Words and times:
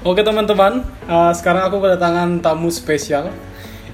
Oke 0.00 0.24
teman-teman, 0.24 0.80
uh, 1.12 1.28
sekarang 1.36 1.68
aku 1.68 1.76
kedatangan 1.84 2.40
tamu 2.40 2.72
spesial. 2.72 3.28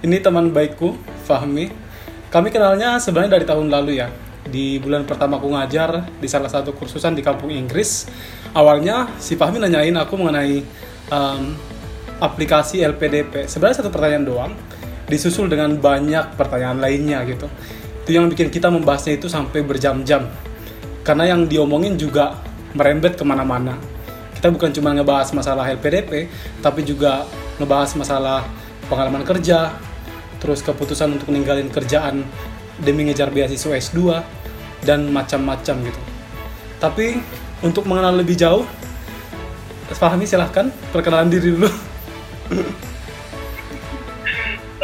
Ini 0.07 0.23
teman 0.23 0.55
baikku, 0.55 0.95
Fahmi. 1.27 1.67
Kami 2.31 2.55
kenalnya 2.55 3.03
sebenarnya 3.03 3.35
dari 3.35 3.43
tahun 3.43 3.67
lalu 3.67 3.99
ya. 3.99 4.07
Di 4.47 4.79
bulan 4.79 5.03
pertama 5.03 5.43
aku 5.43 5.51
ngajar 5.51 6.07
di 6.23 6.31
salah 6.31 6.47
satu 6.47 6.79
kursusan 6.79 7.19
di 7.19 7.27
kampung 7.27 7.51
Inggris. 7.51 8.07
Awalnya 8.55 9.19
si 9.19 9.35
Fahmi 9.35 9.59
nanyain 9.59 9.99
aku 9.99 10.15
mengenai 10.15 10.63
um, 11.11 11.59
aplikasi 12.23 12.87
LPDP. 12.87 13.51
Sebenarnya 13.51 13.83
satu 13.83 13.91
pertanyaan 13.91 14.23
doang, 14.31 14.53
disusul 15.11 15.51
dengan 15.51 15.75
banyak 15.75 16.39
pertanyaan 16.39 16.79
lainnya 16.79 17.27
gitu. 17.27 17.51
Itu 18.07 18.15
yang 18.15 18.31
bikin 18.31 18.55
kita 18.55 18.71
membahasnya 18.71 19.19
itu 19.19 19.27
sampai 19.27 19.59
berjam-jam. 19.67 20.23
Karena 21.03 21.35
yang 21.35 21.51
diomongin 21.51 21.99
juga 21.99 22.39
merembet 22.79 23.19
ke 23.19 23.27
mana-mana 23.27 23.96
kita 24.47 24.55
bukan 24.63 24.71
cuma 24.79 24.95
ngebahas 24.95 25.35
masalah 25.35 25.67
LPDP, 25.75 26.31
tapi 26.63 26.87
juga 26.87 27.27
ngebahas 27.59 27.99
masalah 27.99 28.47
pengalaman 28.87 29.27
kerja, 29.27 29.75
terus 30.39 30.63
keputusan 30.63 31.19
untuk 31.19 31.35
ninggalin 31.35 31.67
kerjaan 31.67 32.23
demi 32.79 33.11
ngejar 33.11 33.35
beasiswa 33.35 33.75
S2, 33.75 34.23
dan 34.87 35.11
macam-macam 35.11 35.91
gitu. 35.91 35.99
Tapi 36.79 37.19
untuk 37.59 37.91
mengenal 37.91 38.23
lebih 38.23 38.39
jauh, 38.39 38.63
Fahmi 39.91 40.31
silahkan 40.31 40.71
perkenalan 40.95 41.27
diri 41.27 41.51
dulu. 41.51 41.67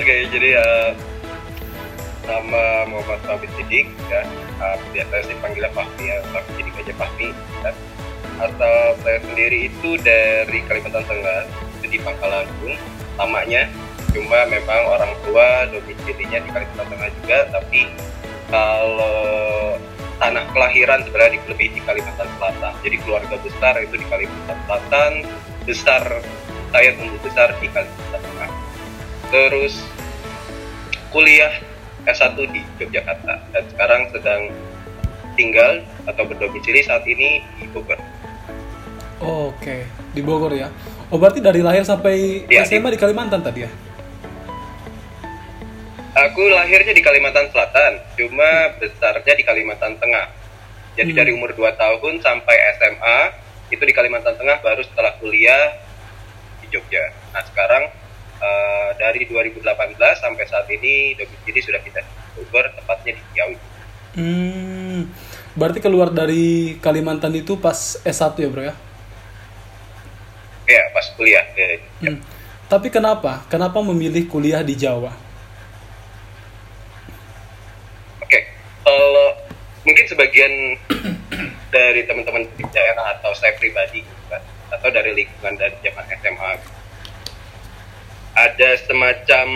Oke, 0.02 0.26
jadi 0.26 0.58
uh, 0.58 0.90
nama 2.26 2.90
Muhammad 2.90 3.22
Fahmi 3.30 3.46
Sidik, 3.54 3.94
ya, 4.10 4.26
uh, 4.58 4.74
biasa 4.90 5.22
dipanggil 5.30 5.70
Fahmi, 5.70 6.10
ya, 6.10 6.18
Fahmi 6.34 6.50
Sidik 6.58 6.74
aja 6.82 6.94
Fahmi. 6.98 7.30
Ya 7.62 7.70
asal 8.42 8.98
saya 9.02 9.18
sendiri 9.22 9.70
itu 9.70 9.94
dari 10.02 10.60
Kalimantan 10.66 11.06
Tengah 11.06 11.46
itu 11.78 11.86
di 11.86 11.98
Pangkalanbun 12.02 12.74
lamanya 13.18 13.70
cuma 14.12 14.44
memang 14.50 14.82
orang 14.92 15.12
tua 15.24 15.70
domisilinya 15.70 16.38
di 16.42 16.50
Kalimantan 16.50 16.86
Tengah 16.90 17.08
juga 17.22 17.38
tapi 17.54 17.80
kalau 18.52 19.80
tanah 20.22 20.44
kelahiran 20.54 21.02
sebenarnya 21.02 21.42
lebih 21.50 21.74
di 21.74 21.80
Kalimantan 21.82 22.30
Selatan. 22.38 22.72
Jadi 22.86 22.96
keluarga 23.02 23.36
besar 23.42 23.74
itu 23.82 23.94
di 23.98 24.06
Kalimantan 24.06 24.58
Selatan 24.68 25.12
besar 25.66 26.04
saya 26.70 26.90
tumbuh 26.94 27.20
besar 27.26 27.48
di 27.58 27.66
Kalimantan 27.66 28.20
Tengah. 28.22 28.50
Terus 29.34 29.74
kuliah 31.10 31.52
S1 32.06 32.38
di 32.54 32.62
Yogyakarta 32.78 33.34
dan 33.50 33.64
sekarang 33.74 34.02
sedang 34.14 34.42
tinggal 35.34 35.82
atau 36.06 36.22
berdomisili 36.28 36.86
saat 36.86 37.02
ini 37.08 37.42
di 37.58 37.66
Bogor. 37.74 37.98
Oh, 39.22 39.54
Oke, 39.54 39.62
okay. 39.62 39.80
di 40.10 40.20
Bogor 40.20 40.50
ya. 40.50 40.66
Oh 41.12 41.20
berarti 41.20 41.38
dari 41.38 41.62
lahir 41.62 41.86
sampai 41.86 42.48
ya, 42.50 42.66
SMA 42.66 42.90
di... 42.90 42.98
Kalimantan 42.98 43.38
tadi 43.38 43.62
ya? 43.62 43.70
Aku 46.12 46.42
lahirnya 46.50 46.92
di 46.92 47.00
Kalimantan 47.00 47.48
Selatan, 47.54 48.02
cuma 48.18 48.74
besarnya 48.82 49.32
di 49.32 49.44
Kalimantan 49.46 49.96
Tengah. 49.96 50.26
Jadi 50.98 51.14
hmm. 51.14 51.20
dari 51.22 51.30
umur 51.32 51.54
2 51.54 51.72
tahun 51.72 52.20
sampai 52.20 52.56
SMA 52.80 53.18
itu 53.70 53.80
di 53.80 53.94
Kalimantan 53.94 54.36
Tengah, 54.36 54.60
baru 54.60 54.82
setelah 54.84 55.14
kuliah 55.22 55.80
di 56.60 56.68
Jogja. 56.68 57.14
Nah 57.32 57.46
sekarang 57.46 57.88
uh, 58.42 58.90
dari 58.98 59.24
2018 59.24 59.62
sampai 60.18 60.44
saat 60.50 60.66
ini 60.68 61.14
domisili 61.16 61.60
sudah 61.62 61.80
kita 61.80 62.02
Bogor, 62.36 62.72
tepatnya 62.74 63.16
di 63.16 63.22
Ciawi. 63.32 63.56
Hmm, 64.12 65.08
berarti 65.56 65.80
keluar 65.80 66.12
dari 66.12 66.76
Kalimantan 66.82 67.32
itu 67.32 67.56
pas 67.56 67.96
S1 68.04 68.36
ya 68.36 68.48
bro 68.52 68.64
ya? 68.68 68.74
Ya 70.72 70.82
pas 70.96 71.06
kuliah 71.12 71.44
ya, 71.52 71.66
ya. 71.76 71.78
Hmm. 72.08 72.18
tapi 72.72 72.88
kenapa 72.88 73.44
kenapa 73.52 73.78
memilih 73.84 74.24
kuliah 74.24 74.64
di 74.64 74.72
Jawa 74.72 75.12
oke 78.24 78.40
kalau 78.80 79.28
mungkin 79.84 80.06
sebagian 80.08 80.52
dari 81.74 82.04
teman-teman 82.08 82.48
di 82.56 82.64
daerah 82.72 83.16
atau 83.20 83.32
saya 83.36 83.52
pribadi 83.60 84.00
kan, 84.32 84.40
atau 84.72 84.88
dari 84.88 85.12
lingkungan 85.12 85.60
dari 85.60 85.76
zaman 85.84 86.04
SMA 86.20 86.52
ada 88.32 88.70
semacam 88.88 89.48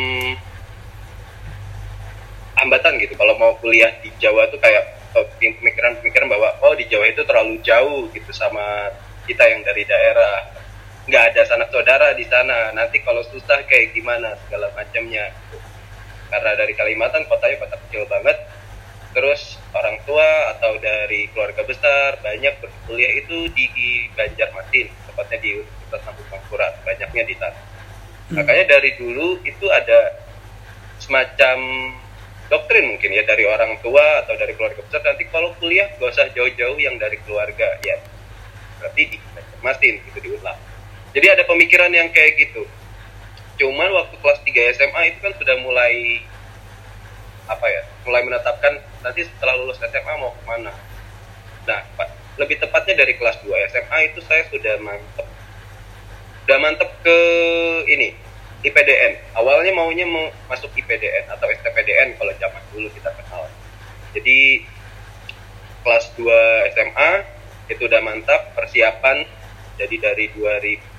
hambatan 2.56 2.96
gitu 3.00 3.16
kalau 3.16 3.36
mau 3.36 3.52
kuliah 3.60 3.92
di 4.00 4.08
Jawa 4.20 4.48
tuh 4.48 4.60
kayak 4.60 4.96
oh, 5.16 5.24
pemikiran-pemikiran 5.40 6.28
bahwa 6.28 6.48
oh 6.64 6.72
di 6.76 6.88
Jawa 6.88 7.08
itu 7.08 7.24
terlalu 7.24 7.60
jauh 7.64 8.08
gitu 8.12 8.32
sama 8.32 8.92
kita 9.28 9.44
yang 9.44 9.60
dari 9.64 9.84
daerah 9.84 10.56
nggak 11.06 11.24
ada 11.32 11.42
sanak 11.46 11.70
saudara 11.70 12.12
di 12.18 12.26
sana. 12.26 12.74
Nanti 12.74 12.98
kalau 13.06 13.22
susah 13.30 13.62
kayak 13.70 13.94
gimana 13.94 14.34
segala 14.46 14.74
macamnya. 14.74 15.30
Karena 16.26 16.58
dari 16.58 16.74
Kalimantan 16.74 17.22
kotanya 17.30 17.62
kota 17.62 17.76
kecil 17.86 18.02
banget. 18.10 18.34
Terus 19.14 19.56
orang 19.72 19.96
tua 20.04 20.52
atau 20.52 20.76
dari 20.76 21.30
keluarga 21.32 21.64
besar 21.64 22.20
banyak 22.20 22.58
berkuliah 22.60 23.12
itu 23.22 23.48
di 23.54 23.66
Banjarmasin. 24.12 24.90
Tepatnya 25.08 25.38
di 25.40 25.50
Universitas 25.62 26.00
Sambung 26.04 26.28
Mangkurat 26.28 26.74
banyaknya 26.82 27.24
di 27.24 27.34
sana. 27.38 27.60
Hmm. 28.26 28.42
makanya 28.42 28.74
dari 28.74 28.98
dulu 28.98 29.38
itu 29.46 29.70
ada 29.70 30.18
semacam 30.98 31.62
doktrin 32.50 32.90
mungkin 32.90 33.14
ya 33.14 33.22
dari 33.22 33.46
orang 33.46 33.78
tua 33.78 34.26
atau 34.26 34.34
dari 34.34 34.58
keluarga 34.58 34.82
besar. 34.82 35.06
Nanti 35.06 35.30
kalau 35.30 35.54
kuliah 35.62 35.86
gak 35.94 36.10
usah 36.10 36.26
jauh-jauh 36.34 36.76
yang 36.82 36.98
dari 36.98 37.22
keluarga 37.22 37.78
ya. 37.86 38.02
Berarti 38.82 39.02
di 39.14 39.16
Banjarmasin 39.22 39.94
gitu 40.10 40.18
diulang 40.26 40.65
jadi 41.16 41.32
ada 41.32 41.48
pemikiran 41.48 41.88
yang 41.88 42.12
kayak 42.12 42.36
gitu. 42.36 42.68
Cuman 43.56 43.88
waktu 43.88 44.20
kelas 44.20 44.44
3 44.44 44.76
SMA 44.76 45.02
itu 45.08 45.18
kan 45.24 45.32
sudah 45.32 45.56
mulai 45.64 46.20
apa 47.48 47.64
ya 47.72 47.82
mulai 48.04 48.20
menetapkan 48.20 48.84
nanti 49.00 49.24
setelah 49.24 49.56
lulus 49.56 49.80
SMA 49.80 50.12
mau 50.20 50.36
ke 50.36 50.42
mana. 50.44 50.76
Nah 51.64 51.80
lebih 52.36 52.60
tepatnya 52.60 53.00
dari 53.00 53.16
kelas 53.16 53.40
2 53.40 53.48
SMA 53.72 54.12
itu 54.12 54.20
saya 54.28 54.44
sudah 54.52 54.76
mantep. 54.84 55.24
Sudah 56.44 56.58
mantep 56.60 56.90
ke 57.00 57.18
ini 57.88 58.12
IPDN 58.60 59.40
awalnya 59.40 59.72
maunya 59.72 60.04
mau 60.04 60.28
masuk 60.52 60.68
IPDN 60.76 61.32
atau 61.32 61.48
STPDN 61.48 62.20
kalau 62.20 62.36
zaman 62.36 62.60
dulu 62.76 62.92
kita 62.92 63.08
kenal. 63.16 63.48
Jadi 64.12 64.68
kelas 65.80 66.12
2 66.20 66.76
SMA 66.76 67.10
itu 67.72 67.88
udah 67.88 68.04
mantap 68.04 68.52
persiapan 68.52 69.24
jadi 69.80 69.96
dari 70.12 70.28
2000 70.36 70.95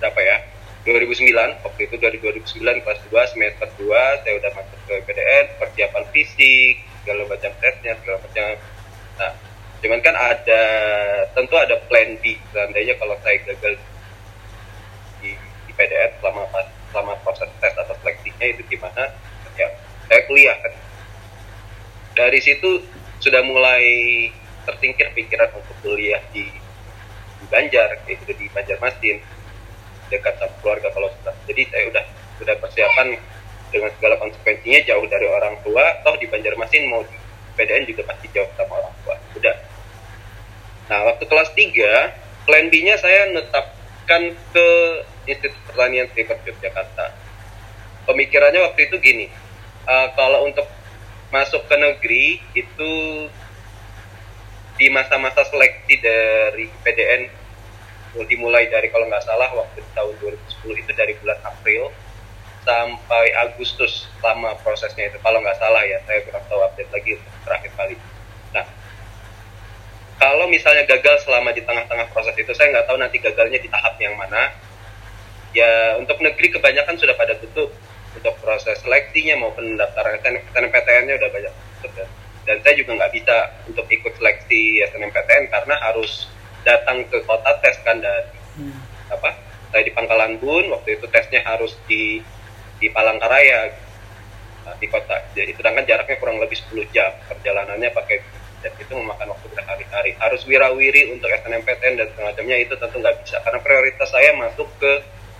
berapa 0.00 0.20
ya? 0.20 0.36
2009 0.80 1.60
waktu 1.60 1.80
itu 1.84 1.96
dari 2.00 2.16
2009 2.24 2.64
kelas 2.80 3.00
2 3.12 3.32
semester 3.36 3.68
2 3.76 4.24
saya 4.24 4.34
udah 4.40 4.50
masuk 4.56 4.78
ke 4.88 4.94
PDN 5.04 5.44
persiapan 5.60 6.04
fisik 6.08 6.80
segala 7.04 7.28
macam 7.28 7.52
tesnya 7.60 7.92
segala 8.00 8.16
macam. 8.24 8.48
Nah 9.20 9.32
cuman 9.80 10.00
kan 10.00 10.16
ada 10.16 10.62
tentu 11.36 11.56
ada 11.56 11.76
plan 11.88 12.16
B 12.20 12.36
seandainya 12.52 12.96
kalau 12.96 13.16
saya 13.20 13.36
gagal 13.44 13.76
di, 15.20 15.36
di 15.68 15.72
PDN 15.76 16.16
selama 16.20 16.48
selama 16.88 17.12
proses 17.20 17.48
tes 17.60 17.74
atau 17.76 17.96
seleksinya 18.00 18.46
itu 18.48 18.64
gimana 18.72 19.12
ya 19.60 19.68
saya 20.08 20.20
kuliah 20.24 20.56
kan. 20.64 20.72
Dari 22.16 22.40
situ 22.40 22.80
sudah 23.20 23.44
mulai 23.44 23.84
tertingkir 24.64 25.12
pikiran 25.12 25.52
untuk 25.52 25.76
kuliah 25.84 26.24
di, 26.32 26.48
di 27.36 27.46
Banjar 27.52 28.00
itu 28.08 28.32
di 28.32 28.48
Banjarmasin 28.48 29.39
dekat 30.10 30.34
keluarga 30.60 30.90
kalau 30.90 31.08
sudah 31.20 31.34
jadi 31.46 31.62
saya 31.70 31.84
udah 31.88 32.04
sudah 32.42 32.54
persiapan 32.58 33.06
dengan 33.70 33.90
segala 33.94 34.18
konsekuensinya 34.18 34.80
jauh 34.82 35.06
dari 35.06 35.26
orang 35.30 35.54
tua. 35.62 35.84
Toh 36.02 36.18
di 36.18 36.26
Banjarmasin 36.26 36.84
mau 36.90 37.06
di 37.06 37.16
PDN 37.54 37.86
juga 37.86 38.02
pasti 38.10 38.26
jauh 38.34 38.50
sama 38.58 38.82
orang 38.82 38.94
tua. 39.06 39.14
Udah. 39.38 39.56
Nah 40.90 41.00
waktu 41.06 41.24
kelas 41.30 41.50
3 41.54 42.44
plan 42.50 42.66
B 42.66 42.74
nya 42.82 42.98
saya 42.98 43.30
netapkan 43.30 44.34
ke 44.34 44.68
Institut 45.30 45.60
Pertanian 45.70 46.10
Triper 46.10 46.42
Yogyakarta. 46.42 47.14
Pemikirannya 48.10 48.66
waktu 48.66 48.90
itu 48.90 48.98
gini 48.98 49.30
uh, 49.86 50.08
kalau 50.18 50.50
untuk 50.50 50.66
masuk 51.30 51.62
ke 51.70 51.76
negeri 51.78 52.42
itu 52.58 52.90
di 54.74 54.86
masa-masa 54.90 55.46
seleksi 55.46 55.94
dari 56.02 56.66
PDN 56.82 57.39
dimulai 58.26 58.66
dari 58.66 58.90
kalau 58.90 59.06
nggak 59.06 59.22
salah 59.22 59.50
waktu 59.54 59.86
tahun 59.94 60.14
2010 60.18 60.82
itu 60.82 60.92
dari 60.98 61.14
bulan 61.22 61.38
April 61.46 61.94
sampai 62.66 63.24
Agustus 63.38 64.10
lama 64.20 64.52
prosesnya 64.60 65.08
itu. 65.08 65.18
Kalau 65.22 65.38
nggak 65.40 65.58
salah 65.58 65.82
ya 65.86 66.02
saya 66.04 66.26
kurang 66.26 66.44
tahu 66.50 66.60
update 66.66 66.90
lagi 66.90 67.12
terakhir 67.46 67.72
kali. 67.78 67.94
Nah 68.50 68.66
kalau 70.18 70.50
misalnya 70.50 70.84
gagal 70.84 71.24
selama 71.24 71.54
di 71.54 71.62
tengah-tengah 71.62 72.10
proses 72.10 72.34
itu 72.36 72.52
saya 72.52 72.74
nggak 72.74 72.86
tahu 72.90 72.98
nanti 72.98 73.16
gagalnya 73.22 73.58
di 73.62 73.68
tahap 73.70 73.94
yang 74.02 74.18
mana. 74.18 74.50
Ya 75.50 75.98
untuk 75.98 76.18
negeri 76.22 76.50
kebanyakan 76.54 76.94
sudah 76.98 77.14
pada 77.18 77.34
tutup 77.38 77.74
untuk 78.14 78.34
proses 78.42 78.78
seleksinya 78.82 79.38
maupun 79.38 79.74
pendaftaran. 79.74 80.18
SNMPTN-nya 80.22 81.14
udah 81.18 81.30
banyak 81.30 81.52
tutup 81.54 81.92
dan, 81.94 82.08
dan 82.46 82.56
saya 82.66 82.74
juga 82.74 82.90
nggak 82.98 83.12
bisa 83.14 83.36
untuk 83.70 83.86
ikut 83.86 84.12
seleksi 84.18 84.82
SNMPTN 84.90 85.50
karena 85.50 85.74
harus 85.78 86.26
datang 86.66 87.04
ke 87.08 87.18
kota 87.24 87.50
tes 87.64 87.76
kan 87.82 87.98
dari 88.00 88.36
hmm. 88.60 89.12
apa 89.12 89.30
saya 89.70 89.82
di 89.86 89.92
Pangkalan 89.94 90.36
Bun 90.42 90.68
waktu 90.74 90.98
itu 90.98 91.06
tesnya 91.08 91.40
harus 91.46 91.78
di 91.86 92.20
di 92.80 92.86
Palangkaraya 92.90 93.70
nah, 94.66 94.74
di 94.76 94.86
kota 94.90 95.20
jadi 95.32 95.52
sedangkan 95.54 95.84
jaraknya 95.86 96.16
kurang 96.18 96.42
lebih 96.42 96.58
10 96.58 96.90
jam 96.90 97.10
perjalanannya 97.28 97.90
pakai 97.92 98.18
dan 98.60 98.72
itu 98.76 98.92
memakan 98.92 99.32
waktu 99.32 99.46
berhari-hari 99.56 100.12
harus 100.20 100.44
wirawiri 100.44 101.16
untuk 101.16 101.32
SNMPTN 101.32 101.94
dan 101.96 102.08
semacamnya 102.12 102.56
itu 102.60 102.76
tentu 102.76 102.96
nggak 103.00 103.16
bisa 103.24 103.40
karena 103.40 103.60
prioritas 103.64 104.08
saya 104.12 104.36
masuk 104.36 104.68
ke 104.76 104.92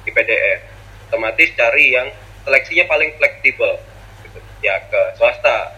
IPDN 0.08 0.60
otomatis 1.12 1.52
cari 1.52 1.92
yang 1.92 2.08
seleksinya 2.48 2.88
paling 2.88 3.12
fleksibel 3.20 3.76
gitu. 4.24 4.38
ya 4.64 4.80
ke 4.88 5.20
swasta 5.20 5.76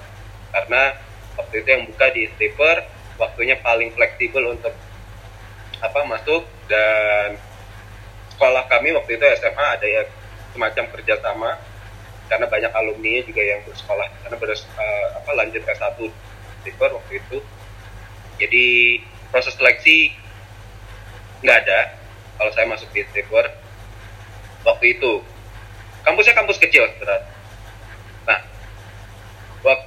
karena 0.54 0.94
waktu 1.34 1.54
itu 1.64 1.68
yang 1.72 1.82
buka 1.90 2.06
di 2.14 2.22
Stiper 2.36 2.76
waktunya 3.18 3.58
paling 3.58 3.90
fleksibel 3.96 4.54
untuk 4.54 4.70
apa 5.82 6.00
masuk 6.06 6.46
dan 6.70 7.34
sekolah 8.30 8.64
kami 8.70 8.94
waktu 8.94 9.18
itu 9.18 9.24
SMA 9.42 9.66
ada 9.66 9.86
ya 9.86 10.02
semacam 10.54 10.84
kerjasama 10.94 11.50
karena 12.30 12.46
banyak 12.46 12.72
alumni 12.72 13.20
juga 13.26 13.42
yang 13.42 13.60
bersekolah 13.66 14.08
karena 14.24 14.36
ber, 14.38 14.50
uh, 14.54 15.06
apa 15.20 15.30
lanjut 15.36 15.62
S1 15.66 15.98
Stiper 16.62 16.90
waktu 16.94 17.12
itu. 17.18 17.38
Jadi 18.38 18.66
proses 19.34 19.58
seleksi 19.58 20.14
nggak 21.42 21.58
ada 21.66 21.98
kalau 22.38 22.50
saya 22.54 22.70
masuk 22.70 22.88
di 22.94 23.02
Stiper 23.10 23.50
waktu 24.62 24.96
itu. 24.96 25.20
Kampusnya 26.06 26.34
kampus 26.34 26.58
kecil 26.58 26.86
berat 26.98 27.22
nah 28.22 28.38
waktu 29.66 29.86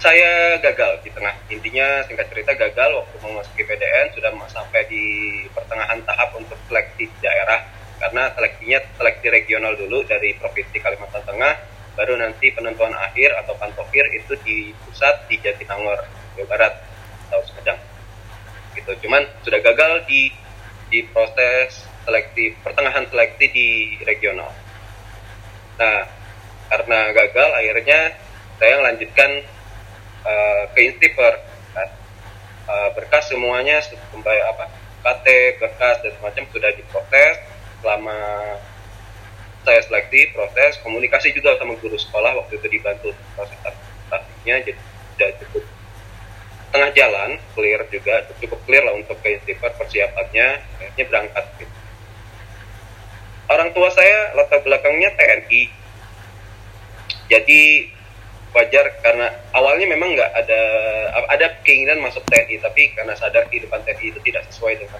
saya 0.00 0.56
gagal 0.64 1.04
di 1.04 1.12
tengah. 1.12 1.36
Intinya 1.52 2.00
singkat 2.08 2.32
cerita 2.32 2.56
gagal 2.56 3.04
waktu 3.04 3.16
mau 3.20 3.36
masuk 3.36 3.52
PDN 3.52 4.08
sudah 4.16 4.32
sampai 4.48 4.88
di 4.88 5.04
pertengahan 5.52 6.00
tahap 6.08 6.32
untuk 6.40 6.56
seleksi 6.66 7.04
daerah. 7.20 7.60
Karena 8.00 8.32
seleksinya 8.32 8.80
seleksi 8.96 9.28
regional 9.28 9.76
dulu 9.76 10.00
dari 10.08 10.32
provinsi 10.40 10.80
Kalimantan 10.80 11.20
Tengah 11.20 11.54
baru 12.00 12.16
nanti 12.16 12.48
penentuan 12.48 12.96
akhir 12.96 13.36
atau 13.44 13.52
pantokir 13.60 14.08
itu 14.16 14.32
di 14.40 14.72
pusat 14.88 15.28
di 15.28 15.36
Jatinangor 15.36 16.00
Jawa 16.32 16.48
Barat 16.48 16.74
atau 17.28 17.44
Sumedang. 17.44 17.76
Gitu. 18.72 18.88
Cuman 19.04 19.20
sudah 19.44 19.60
gagal 19.60 20.08
di 20.08 20.32
di 20.88 21.04
proses 21.12 21.84
seleksi 22.08 22.56
pertengahan 22.64 23.04
seleksi 23.04 23.46
di 23.52 23.68
regional. 24.08 24.48
Nah 25.76 26.08
karena 26.72 27.12
gagal 27.12 27.50
akhirnya 27.52 28.00
saya 28.56 28.80
melanjutkan 28.80 29.44
uh, 30.24 30.62
ke 30.72 30.80
Instiper 30.90 31.34
kan? 31.72 31.88
uh, 32.68 32.88
berkas 32.96 33.28
semuanya 33.30 33.80
kembali 34.12 34.40
apa 34.50 34.64
KT 35.00 35.26
berkas 35.60 35.96
dan 36.04 36.12
semacam 36.20 36.44
sudah 36.52 36.70
diproses 36.76 37.34
selama 37.80 38.18
saya 39.60 39.80
seleksi 39.84 40.32
proses 40.32 40.80
komunikasi 40.80 41.36
juga 41.36 41.56
sama 41.60 41.76
guru 41.76 41.96
sekolah 41.96 42.32
waktu 42.36 42.56
itu 42.60 42.66
dibantu 42.68 43.12
proses 43.36 43.56
administratifnya 43.64 44.56
jadi 44.64 44.80
sudah 45.16 45.30
cukup 45.44 45.64
tengah 46.70 46.90
jalan 46.94 47.30
clear 47.52 47.80
juga 47.90 48.14
cukup 48.40 48.60
clear 48.64 48.82
lah 48.86 48.94
untuk 48.96 49.18
ke 49.20 49.36
Instiper 49.36 49.72
persiapannya 49.74 50.46
akhirnya 50.80 51.04
berangkat 51.08 51.44
gitu. 51.60 51.74
orang 53.50 53.68
tua 53.74 53.88
saya 53.92 54.32
latar 54.38 54.62
belakangnya 54.64 55.12
TNI 55.18 55.62
jadi 57.30 57.60
wajar 58.50 58.86
karena 58.98 59.30
awalnya 59.54 59.86
memang 59.86 60.18
nggak 60.18 60.30
ada 60.34 60.60
ada 61.30 61.46
keinginan 61.62 62.02
masuk 62.02 62.26
TNI 62.26 62.58
tapi 62.58 62.90
karena 62.98 63.14
sadar 63.14 63.46
kehidupan 63.46 63.86
TNI 63.86 64.10
itu 64.10 64.20
tidak 64.26 64.42
sesuai 64.50 64.74
dengan 64.82 64.98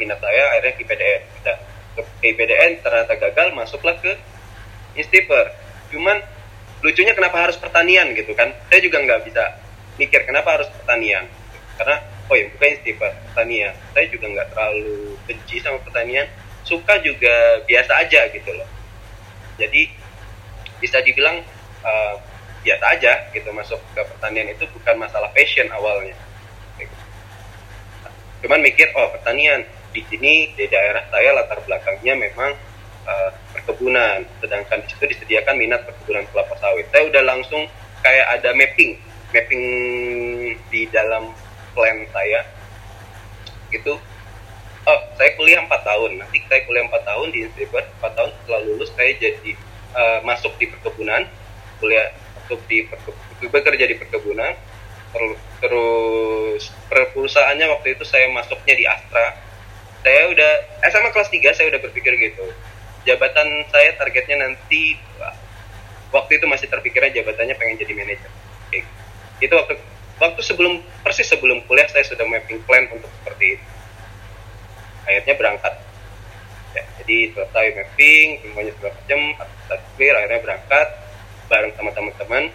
minat 0.00 0.16
saya 0.20 0.42
akhirnya 0.56 0.72
ke 0.76 0.80
IPDN 0.84 1.22
dan 1.44 1.56
ke 1.96 2.02
IPDN 2.24 2.72
ternyata 2.80 3.14
gagal 3.16 3.48
masuklah 3.56 3.96
ke 4.00 4.12
Instiper. 4.96 5.52
Cuman 5.92 6.20
lucunya 6.80 7.12
kenapa 7.12 7.48
harus 7.48 7.56
pertanian 7.60 8.12
gitu 8.16 8.32
kan? 8.32 8.52
Saya 8.72 8.80
juga 8.80 9.00
nggak 9.04 9.20
bisa 9.28 9.44
mikir 10.00 10.24
kenapa 10.24 10.60
harus 10.60 10.68
pertanian. 10.72 11.28
Karena 11.76 12.00
oh 12.28 12.36
ya 12.36 12.48
bukan 12.52 12.68
Instiper 12.80 13.12
pertanian. 13.32 13.72
Saya 13.92 14.06
juga 14.08 14.26
nggak 14.32 14.48
terlalu 14.56 15.16
benci 15.28 15.56
sama 15.60 15.78
pertanian. 15.84 16.26
Suka 16.66 16.98
juga 17.04 17.62
biasa 17.68 17.92
aja 18.02 18.28
gitu 18.32 18.50
loh. 18.56 18.68
Jadi 19.56 19.88
bisa 20.80 21.00
dibilang 21.00 21.40
uh, 21.84 22.16
biasa 22.66 22.84
aja 22.98 23.12
gitu 23.30 23.46
masuk 23.54 23.78
ke 23.94 24.02
pertanian 24.02 24.50
itu 24.50 24.66
bukan 24.74 24.98
masalah 24.98 25.30
passion 25.30 25.70
awalnya. 25.70 26.18
Cuman 28.42 28.58
mikir 28.58 28.90
oh 28.98 29.14
pertanian 29.14 29.62
di 29.94 30.02
sini 30.10 30.50
di 30.58 30.66
daerah 30.66 31.06
saya 31.08 31.30
latar 31.38 31.62
belakangnya 31.62 32.18
memang 32.18 32.58
uh, 33.06 33.30
perkebunan. 33.54 34.26
Sedangkan 34.42 34.82
di 34.82 34.90
situ 34.90 35.04
disediakan 35.14 35.54
minat 35.54 35.86
perkebunan 35.86 36.26
kelapa 36.34 36.58
sawit. 36.58 36.90
Saya 36.90 37.06
udah 37.06 37.22
langsung 37.22 37.70
kayak 38.02 38.26
ada 38.42 38.50
mapping 38.58 38.98
mapping 39.30 39.64
di 40.68 40.90
dalam 40.90 41.30
plan 41.70 42.02
saya. 42.10 42.42
Gitu 43.70 43.94
oh 44.86 45.00
saya 45.14 45.30
kuliah 45.38 45.62
4 45.62 45.70
tahun. 45.70 46.10
Nanti 46.18 46.42
saya 46.50 46.66
kuliah 46.66 46.82
4 46.90 46.98
tahun 47.06 47.26
di 47.30 47.38
institut 47.46 47.86
4 48.02 48.18
tahun 48.18 48.30
setelah 48.42 48.60
lulus 48.66 48.90
saya 48.98 49.14
jadi 49.22 49.52
uh, 49.94 50.18
masuk 50.26 50.50
di 50.58 50.66
perkebunan 50.66 51.30
kuliah 51.78 52.10
untuk 52.46 52.62
di 52.70 52.86
bekerja 53.50 53.84
di 53.90 53.98
perkebunan. 53.98 54.54
Terus 55.58 56.70
perusahaannya 56.86 57.66
waktu 57.74 57.98
itu 57.98 58.04
saya 58.06 58.30
masuknya 58.30 58.74
di 58.78 58.84
Astra. 58.86 59.34
Saya 60.06 60.30
udah 60.30 60.52
eh 60.86 60.90
sama 60.94 61.10
kelas 61.10 61.26
3 61.34 61.42
saya 61.50 61.66
udah 61.74 61.80
berpikir 61.82 62.14
gitu. 62.22 62.46
Jabatan 63.02 63.66
saya 63.74 63.98
targetnya 63.98 64.46
nanti 64.46 64.94
waktu 66.14 66.38
itu 66.38 66.46
masih 66.46 66.70
terpikirnya 66.70 67.22
jabatannya 67.22 67.58
pengen 67.58 67.82
jadi 67.82 67.92
manajer. 67.98 68.30
Oke. 68.70 68.80
itu 69.36 69.52
waktu 69.52 69.76
waktu 70.16 70.40
sebelum 70.40 70.80
persis 71.04 71.28
sebelum 71.28 71.60
kuliah 71.68 71.84
saya 71.92 72.06
sudah 72.08 72.24
mapping 72.24 72.62
plan 72.64 72.88
untuk 72.88 73.10
seperti 73.20 73.58
itu. 73.58 73.66
Akhirnya 75.04 75.34
berangkat. 75.34 75.74
Ya, 76.72 76.82
jadi 77.02 77.16
selesai 77.34 77.66
mapping 77.72 78.26
semuanya 78.44 78.72
segala 78.78 78.92
macam 78.94 79.20
akhirnya 79.96 80.40
berangkat 80.44 80.88
bareng 81.46 81.72
sama 81.74 81.90
teman-teman. 81.94 82.50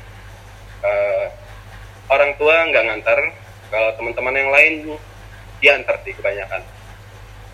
Uh, 0.81 1.27
orang 2.11 2.31
tua 2.35 2.55
nggak 2.67 2.83
ngantar 2.89 3.19
kalau 3.71 3.89
teman-teman 3.95 4.35
yang 4.35 4.51
lain 4.51 4.73
diantar 5.63 5.95
sih 6.03 6.13
kebanyakan. 6.15 6.61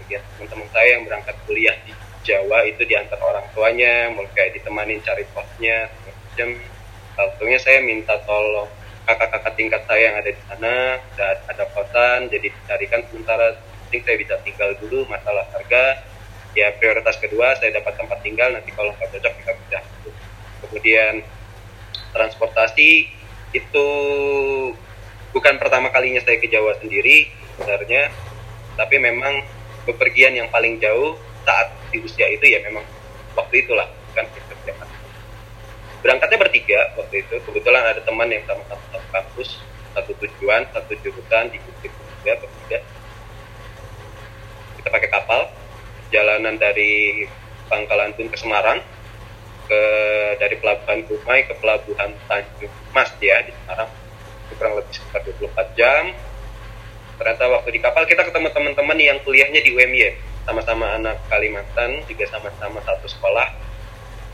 Ya 0.07 0.23
teman-teman 0.35 0.67
saya 0.71 0.87
yang 0.97 1.03
berangkat 1.03 1.35
kuliah 1.43 1.75
di 1.83 1.91
Jawa 2.23 2.63
itu 2.67 2.83
diantar 2.83 3.19
orang 3.23 3.43
tuanya 3.55 4.11
mulai 4.11 4.31
kayak 4.35 4.59
ditemanin 4.59 4.99
cari 4.99 5.23
posnya 5.31 5.87
jam 6.35 6.51
waktunya 7.15 7.59
saya 7.59 7.79
minta 7.83 8.19
tolong 8.27 8.67
kakak-kakak 9.07 9.56
tingkat 9.56 9.81
saya 9.87 10.11
yang 10.11 10.15
ada 10.19 10.29
di 10.35 10.41
sana 10.44 10.75
dan 11.15 11.37
ada 11.47 11.63
kosan 11.71 12.27
jadi 12.27 12.51
dicarikan 12.51 13.01
sementara. 13.07 13.56
Penting 13.87 14.03
saya 14.03 14.17
bisa 14.19 14.35
tinggal 14.44 14.75
dulu 14.83 15.07
masalah 15.07 15.47
harga. 15.56 16.03
Ya 16.51 16.75
prioritas 16.75 17.15
kedua 17.15 17.56
saya 17.56 17.71
dapat 17.71 17.95
tempat 17.95 18.19
tinggal 18.19 18.51
nanti 18.51 18.75
kalau 18.75 18.91
nggak 18.91 19.07
cocok 19.15 19.33
kita 19.39 19.51
bisa 19.63 19.79
kemudian 20.69 21.24
transportasi 22.12 23.07
itu 23.56 23.88
bukan 25.31 25.56
pertama 25.57 25.90
kalinya 25.90 26.19
saya 26.24 26.38
ke 26.38 26.47
Jawa 26.52 26.76
sendiri 26.80 27.31
sebenarnya. 27.56 28.12
Tapi 28.78 28.95
memang 29.02 29.42
bepergian 29.90 30.38
yang 30.38 30.54
paling 30.54 30.78
jauh 30.78 31.18
saat 31.47 31.74
di 31.90 32.04
usia 32.04 32.30
itu 32.30 32.45
ya 32.45 32.62
memang 32.62 32.83
waktu 33.33 33.66
itulah 33.66 33.88
kan 34.14 34.28
berangkatnya 36.02 36.38
bertiga 36.40 36.80
waktu 36.95 37.26
itu. 37.26 37.36
Kebetulan 37.42 37.83
ada 37.83 38.02
teman 38.06 38.30
yang 38.30 38.44
sama-sama 38.45 38.80
satu 38.94 39.07
kampus 39.12 39.50
satu 39.97 40.12
tujuan 40.24 40.62
satu 40.71 40.94
jurusan 41.02 41.50
di 41.50 41.57
juga 41.81 42.31
bertiga. 42.38 42.80
Kita 44.78 44.88
pakai 44.94 45.09
kapal 45.09 45.42
jalanan 46.14 46.56
dari 46.56 47.26
Pangkalan 47.68 48.16
Tun 48.16 48.31
ke 48.31 48.38
Semarang 48.40 48.80
ke 49.68 49.81
dari 50.40 50.56
pelabuhan 50.57 51.04
Kumai 51.06 51.44
ke 51.44 51.54
pelabuhan 51.59 52.16
Tanjung 52.26 52.71
Mas 52.95 53.12
ya 53.19 53.44
di 53.44 53.52
Semarang. 53.52 53.92
Kurang 54.57 54.74
lebih 54.80 54.94
sekitar 54.95 55.21
24 55.28 55.78
jam. 55.78 56.04
Ternyata 57.19 57.44
waktu 57.52 57.69
di 57.76 57.80
kapal 57.83 58.07
kita 58.07 58.26
ketemu 58.26 58.50
teman-teman 58.56 58.97
yang 58.97 59.18
kuliahnya 59.21 59.62
di 59.62 59.76
UMY 59.76 60.18
sama-sama 60.47 60.95
anak 60.95 61.19
Kalimantan 61.28 62.02
juga 62.07 62.24
sama-sama 62.31 62.80
satu 62.80 63.06
sekolah 63.12 63.52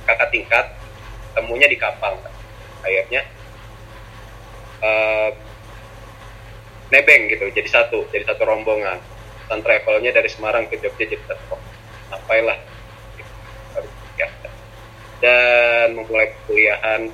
kakak 0.06 0.30
tingkat 0.30 0.66
temunya 1.34 1.66
di 1.66 1.76
kapal. 1.76 2.22
Akhirnya 2.86 3.26
uh, 4.84 5.32
nebeng 6.94 7.32
gitu 7.34 7.50
jadi 7.50 7.70
satu 7.72 8.06
jadi 8.14 8.30
satu 8.30 8.46
rombongan. 8.46 9.02
Dan 9.44 9.60
travelnya 9.60 10.16
dari 10.16 10.30
Semarang 10.32 10.72
ke 10.72 10.80
Jogja 10.80 11.04
jadi 11.04 11.24
satu. 11.28 11.60
Sampailah 12.08 12.73
dan 15.24 15.96
memulai 15.96 16.36
kuliahan 16.44 17.08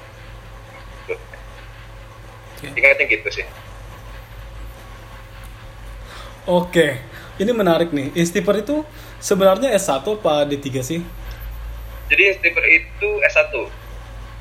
okay. 1.06 2.74
tingkatnya 2.74 3.06
gitu 3.06 3.30
sih 3.30 3.46
oke 6.50 7.20
ini 7.40 7.56
menarik 7.56 7.96
nih. 7.96 8.12
Instiper 8.20 8.52
itu 8.60 8.84
sebenarnya 9.24 9.72
S1 9.80 10.04
apa 10.04 10.44
D3 10.44 10.68
sih? 10.84 11.00
Jadi 12.12 12.24
Instiper 12.36 12.66
itu 12.68 13.10
S1. 13.24 13.56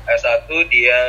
S1 0.03 0.49
dia 0.67 0.99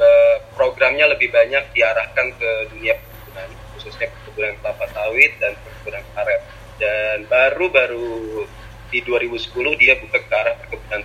eh, 0.00 0.36
programnya 0.56 1.12
lebih 1.12 1.28
banyak 1.28 1.76
diarahkan 1.76 2.32
ke 2.40 2.50
dunia 2.72 2.96
perkebunan, 2.96 3.48
khususnya 3.76 4.08
perkebunan 4.08 4.56
kelapa 4.64 4.88
sawit 4.96 5.36
dan 5.36 5.52
perkebunan 5.60 6.04
karet. 6.16 6.40
Dan 6.80 7.28
baru-baru 7.28 8.48
di 8.88 9.04
2010 9.04 9.76
dia 9.76 10.00
buka 10.00 10.24
ke 10.24 10.32
arah 10.32 10.56
perkebunan 10.56 11.04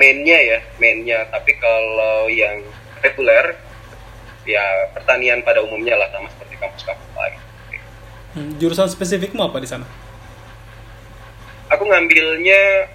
mainnya 0.00 0.38
ya 0.40 0.58
mainnya. 0.80 1.18
Tapi 1.28 1.52
kalau 1.60 2.28
yang 2.30 2.64
reguler 3.04 3.56
ya 4.44 4.64
pertanian 4.92 5.40
pada 5.40 5.64
umumnya 5.64 5.96
lah 5.96 6.08
sama 6.12 6.28
seperti 6.32 6.54
kampus-kampus 6.60 7.10
lain. 7.16 7.38
Hmm, 8.34 8.50
jurusan 8.58 8.90
spesifikmu 8.90 9.40
apa 9.44 9.62
di 9.62 9.68
sana? 9.68 9.86
Aku 11.72 11.86
ngambilnya 11.88 12.90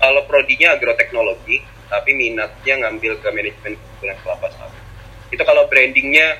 kalau 0.00 0.24
prodinya 0.24 0.76
agroteknologi 0.76 1.60
tapi 1.86 2.10
minatnya 2.18 2.74
ngambil 2.82 3.22
ke 3.22 3.28
manajemen 3.30 3.74
perkebunan 3.78 4.16
kelapa 4.24 4.48
sawit. 4.58 4.82
Itu 5.30 5.42
kalau 5.42 5.68
brandingnya 5.70 6.38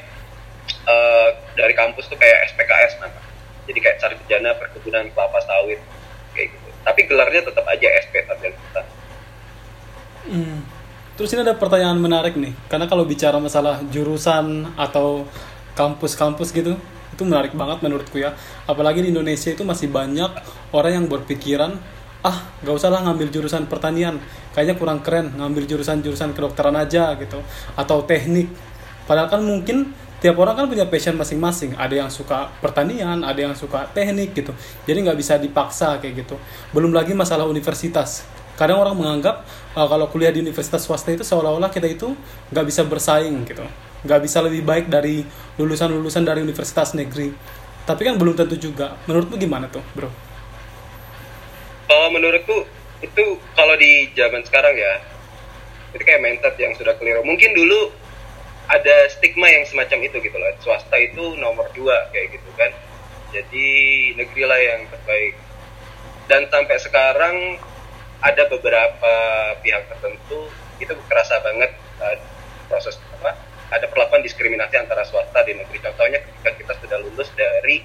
uh, 0.86 1.28
dari 1.54 1.74
kampus 1.74 2.10
tuh 2.10 2.18
kayak 2.18 2.50
SPKS 2.54 2.98
nama 3.02 3.20
jadi 3.66 3.78
kayak 3.82 3.98
sarjana 3.98 4.54
perkebunan 4.56 5.10
kelapa 5.10 5.42
sawit 5.42 5.82
kayak 6.32 6.54
gitu. 6.54 6.68
Tapi 6.86 7.00
gelarnya 7.10 7.42
tetap 7.42 7.66
aja 7.66 7.88
SP 8.06 8.14
sarjana 8.24 8.82
hmm. 10.28 10.58
terus 11.14 11.32
ini 11.32 11.46
ada 11.46 11.56
pertanyaan 11.56 11.98
menarik 11.98 12.36
nih. 12.36 12.52
Karena 12.68 12.86
kalau 12.90 13.06
bicara 13.06 13.38
masalah 13.40 13.80
jurusan 13.88 14.68
atau 14.76 15.24
kampus-kampus 15.76 16.50
gitu 16.56 16.74
itu 17.16 17.22
menarik 17.24 17.56
banget 17.56 17.80
menurutku 17.80 18.20
ya. 18.20 18.36
Apalagi 18.68 19.00
di 19.00 19.08
Indonesia 19.08 19.48
itu 19.48 19.64
masih 19.64 19.88
banyak 19.88 20.30
orang 20.76 20.92
yang 21.02 21.06
berpikiran 21.08 21.72
ah 22.26 22.42
gak 22.60 22.74
usah 22.74 22.90
lah 22.92 23.00
ngambil 23.08 23.32
jurusan 23.32 23.64
pertanian. 23.64 24.20
Kayaknya 24.52 24.74
kurang 24.76 25.00
keren 25.00 25.32
ngambil 25.32 25.64
jurusan-jurusan 25.64 26.36
kedokteran 26.36 26.76
aja 26.76 27.16
gitu. 27.16 27.40
Atau 27.72 28.04
teknik. 28.04 28.52
Padahal 29.08 29.32
kan 29.32 29.40
mungkin 29.40 29.96
tiap 30.20 30.36
orang 30.36 30.58
kan 30.58 30.66
punya 30.68 30.84
passion 30.92 31.16
masing-masing. 31.16 31.72
Ada 31.80 32.04
yang 32.04 32.10
suka 32.12 32.52
pertanian 32.60 33.24
ada 33.24 33.40
yang 33.40 33.56
suka 33.56 33.88
teknik 33.96 34.36
gitu. 34.36 34.52
Jadi 34.84 35.08
nggak 35.08 35.16
bisa 35.16 35.40
dipaksa 35.40 35.96
kayak 36.02 36.26
gitu. 36.26 36.36
Belum 36.76 36.92
lagi 36.92 37.16
masalah 37.16 37.48
universitas. 37.48 38.28
Kadang 38.56 38.80
orang 38.80 38.96
menganggap 38.96 39.44
uh, 39.76 39.86
kalau 39.86 40.08
kuliah 40.08 40.32
di 40.32 40.40
universitas 40.40 40.88
swasta 40.88 41.12
itu 41.12 41.22
seolah-olah 41.22 41.68
kita 41.68 41.84
itu 41.86 42.16
nggak 42.50 42.66
bisa 42.66 42.82
bersaing 42.88 43.44
gitu. 43.44 43.62
Nggak 44.08 44.20
bisa 44.24 44.40
lebih 44.40 44.64
baik 44.64 44.88
dari 44.88 45.22
lulusan-lulusan 45.60 46.24
dari 46.24 46.40
universitas 46.40 46.96
negeri. 46.96 47.30
Tapi 47.84 48.02
kan 48.02 48.16
belum 48.16 48.34
tentu 48.34 48.56
juga. 48.56 48.96
Menurutmu 49.04 49.36
gimana 49.36 49.68
tuh 49.68 49.84
bro? 49.92 50.08
Kalau 51.86 52.08
menurutku 52.10 52.66
itu 53.04 53.24
kalau 53.52 53.76
di 53.76 54.10
zaman 54.16 54.42
sekarang 54.42 54.74
ya 54.74 55.04
itu 55.94 56.02
kayak 56.02 56.24
mindset 56.24 56.56
yang 56.56 56.72
sudah 56.74 56.96
keliru. 56.98 57.22
Mungkin 57.22 57.52
dulu 57.52 57.92
ada 58.66 59.06
stigma 59.12 59.46
yang 59.46 59.62
semacam 59.68 60.10
itu 60.10 60.16
gitu 60.18 60.34
loh. 60.34 60.50
Swasta 60.64 60.96
itu 60.98 61.38
nomor 61.38 61.70
dua 61.76 62.10
kayak 62.10 62.40
gitu 62.40 62.50
kan. 62.58 62.72
Jadi 63.30 63.68
negeri 64.18 64.42
lah 64.48 64.58
yang 64.58 64.80
terbaik. 64.90 65.34
Dan 66.26 66.50
sampai 66.50 66.76
sekarang 66.82 67.36
ada 68.22 68.42
beberapa 68.48 69.12
pihak 69.60 69.88
tertentu 69.92 70.48
itu 70.80 70.92
kerasa 71.08 71.40
banget 71.44 71.72
uh, 72.00 72.16
proses 72.68 72.96
apa 73.20 73.36
ada 73.72 73.86
perlakuan 73.90 74.22
diskriminasi 74.22 74.78
antara 74.78 75.02
swasta 75.02 75.42
di 75.42 75.58
negeri. 75.58 75.82
Contohnya 75.82 76.22
ketika 76.22 76.50
kita 76.54 76.72
sudah 76.80 76.98
lulus 77.02 77.28
dari 77.34 77.82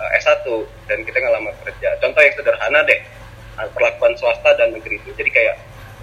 uh, 0.00 0.18
S1 0.18 0.44
dan 0.90 0.98
kita 1.06 1.18
ngelamar 1.22 1.54
kerja. 1.62 1.96
Contoh 2.02 2.20
yang 2.20 2.34
sederhana 2.34 2.80
deh 2.82 3.00
uh, 3.62 3.68
perlakuan 3.72 4.18
swasta 4.18 4.58
dan 4.58 4.74
negeri 4.74 4.98
itu. 5.00 5.14
Jadi 5.14 5.30
kayak 5.30 5.56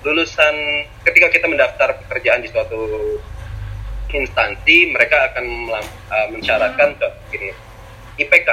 lulusan 0.05 0.55
ketika 1.01 1.27
kita 1.33 1.45
mendaftar 1.49 1.97
pekerjaan 2.05 2.45
di 2.45 2.49
suatu 2.53 3.17
instansi 4.13 4.93
mereka 4.93 5.33
akan 5.33 5.45
uh, 5.73 6.27
mensyaratkan 6.29 6.93
ke 6.95 7.07
gini 7.33 7.49
IPK 8.21 8.49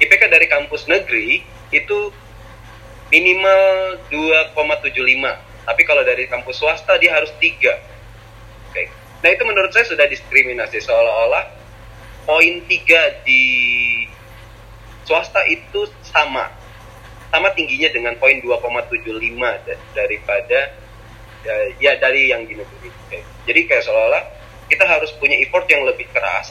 IPK 0.00 0.22
dari 0.28 0.46
kampus 0.46 0.84
negeri 0.86 1.42
itu 1.72 2.12
minimal 3.10 3.98
2,75 4.08 5.50
tapi 5.70 5.82
kalau 5.86 6.02
dari 6.02 6.26
kampus 6.26 6.58
swasta 6.58 6.98
dia 6.98 7.14
harus 7.14 7.30
3 7.38 8.70
oke. 8.70 8.82
Nah 9.20 9.28
itu 9.30 9.42
menurut 9.44 9.70
saya 9.70 9.86
sudah 9.86 10.06
diskriminasi. 10.08 10.80
Seolah-olah 10.80 11.44
poin 12.24 12.54
3 12.64 13.26
di 13.26 13.44
swasta 15.04 15.44
itu 15.46 15.86
sama. 16.02 16.50
Sama 17.30 17.54
tingginya 17.54 17.86
dengan 17.94 18.18
poin 18.18 18.42
2,75 18.42 19.94
daripada 19.94 20.58
ya, 21.46 21.54
ya 21.78 21.92
dari 22.02 22.34
yang 22.34 22.42
di 22.48 22.58
negeri. 22.58 22.90
Jadi 23.46 23.60
kayak 23.70 23.86
seolah-olah 23.86 24.24
kita 24.66 24.86
harus 24.86 25.14
punya 25.18 25.38
effort 25.38 25.70
yang 25.70 25.86
lebih 25.86 26.10
keras 26.10 26.50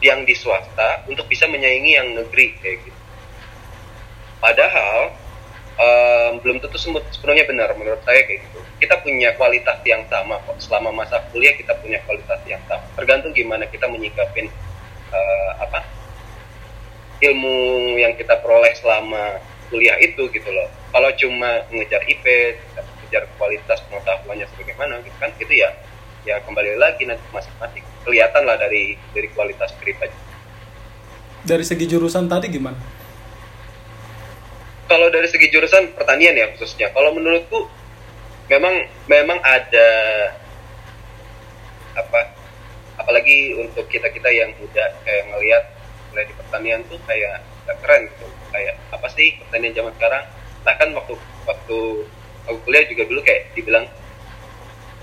yang 0.00 0.22
di 0.24 0.32
swasta 0.32 1.04
untuk 1.10 1.26
bisa 1.28 1.44
menyaingi 1.50 1.92
yang 2.00 2.08
negeri 2.16 2.54
kayak 2.62 2.80
gitu. 2.86 3.00
Padahal 4.38 5.27
um, 5.78 6.32
belum 6.42 6.58
tentu 6.60 6.76
sepenuhnya 6.78 7.46
benar 7.46 7.72
menurut 7.78 8.02
saya 8.02 8.26
kayak 8.26 8.44
gitu. 8.44 8.58
Kita 8.78 9.00
punya 9.02 9.34
kualitas 9.34 9.78
yang 9.86 10.02
sama 10.10 10.38
kok 10.44 10.58
selama 10.58 10.90
masa 10.92 11.22
kuliah 11.30 11.54
kita 11.54 11.74
punya 11.78 12.02
kualitas 12.04 12.38
yang 12.44 12.60
sama. 12.66 12.84
Tergantung 12.98 13.32
gimana 13.32 13.64
kita 13.70 13.86
menyikapin 13.88 14.50
uh, 15.14 15.50
apa 15.62 15.82
ilmu 17.18 17.98
yang 17.98 18.14
kita 18.14 18.38
peroleh 18.38 18.70
selama 18.78 19.42
kuliah 19.70 19.98
itu 19.98 20.26
gitu 20.30 20.50
loh. 20.50 20.70
Kalau 20.94 21.10
cuma 21.18 21.62
mengejar 21.70 22.02
IP, 22.06 22.24
mengejar 23.08 23.24
kualitas 23.40 23.80
pengetahuannya 23.88 24.44
sebagaimana 24.52 25.00
gitu 25.00 25.16
kan 25.16 25.32
itu 25.40 25.64
ya 25.64 25.72
ya 26.28 26.36
kembali 26.44 26.76
lagi 26.76 27.08
nanti 27.08 27.24
masing-masing 27.32 27.80
kelihatan 28.04 28.44
lah 28.44 28.60
dari 28.60 29.00
dari 29.16 29.32
kualitas 29.32 29.72
pribadi 29.80 30.12
dari 31.40 31.64
segi 31.64 31.88
jurusan 31.88 32.28
tadi 32.28 32.52
gimana 32.52 32.76
kalau 34.88 35.12
dari 35.12 35.28
segi 35.28 35.52
jurusan 35.52 35.92
pertanian 35.94 36.34
ya 36.34 36.48
khususnya. 36.56 36.88
Kalau 36.96 37.12
menurutku 37.12 37.68
memang 38.48 38.88
memang 39.06 39.38
ada 39.44 39.88
apa 41.92 42.32
apalagi 42.96 43.54
untuk 43.60 43.84
kita 43.92 44.08
kita 44.08 44.32
yang 44.32 44.50
muda 44.56 44.96
kayak 45.04 45.28
ngelihat 45.28 45.64
mulai 46.10 46.24
di 46.24 46.34
pertanian 46.34 46.80
tuh 46.88 46.98
kayak 47.04 47.44
keren 47.84 48.08
gitu. 48.08 48.26
Kayak 48.48 48.74
apa 48.90 49.06
sih 49.12 49.36
pertanian 49.44 49.76
zaman 49.76 49.92
sekarang? 50.00 50.24
Bahkan 50.64 50.88
waktu 50.96 51.14
waktu 51.44 51.78
aku 52.48 52.58
kuliah 52.64 52.84
juga 52.88 53.04
dulu 53.04 53.20
kayak 53.20 53.52
dibilang 53.52 53.84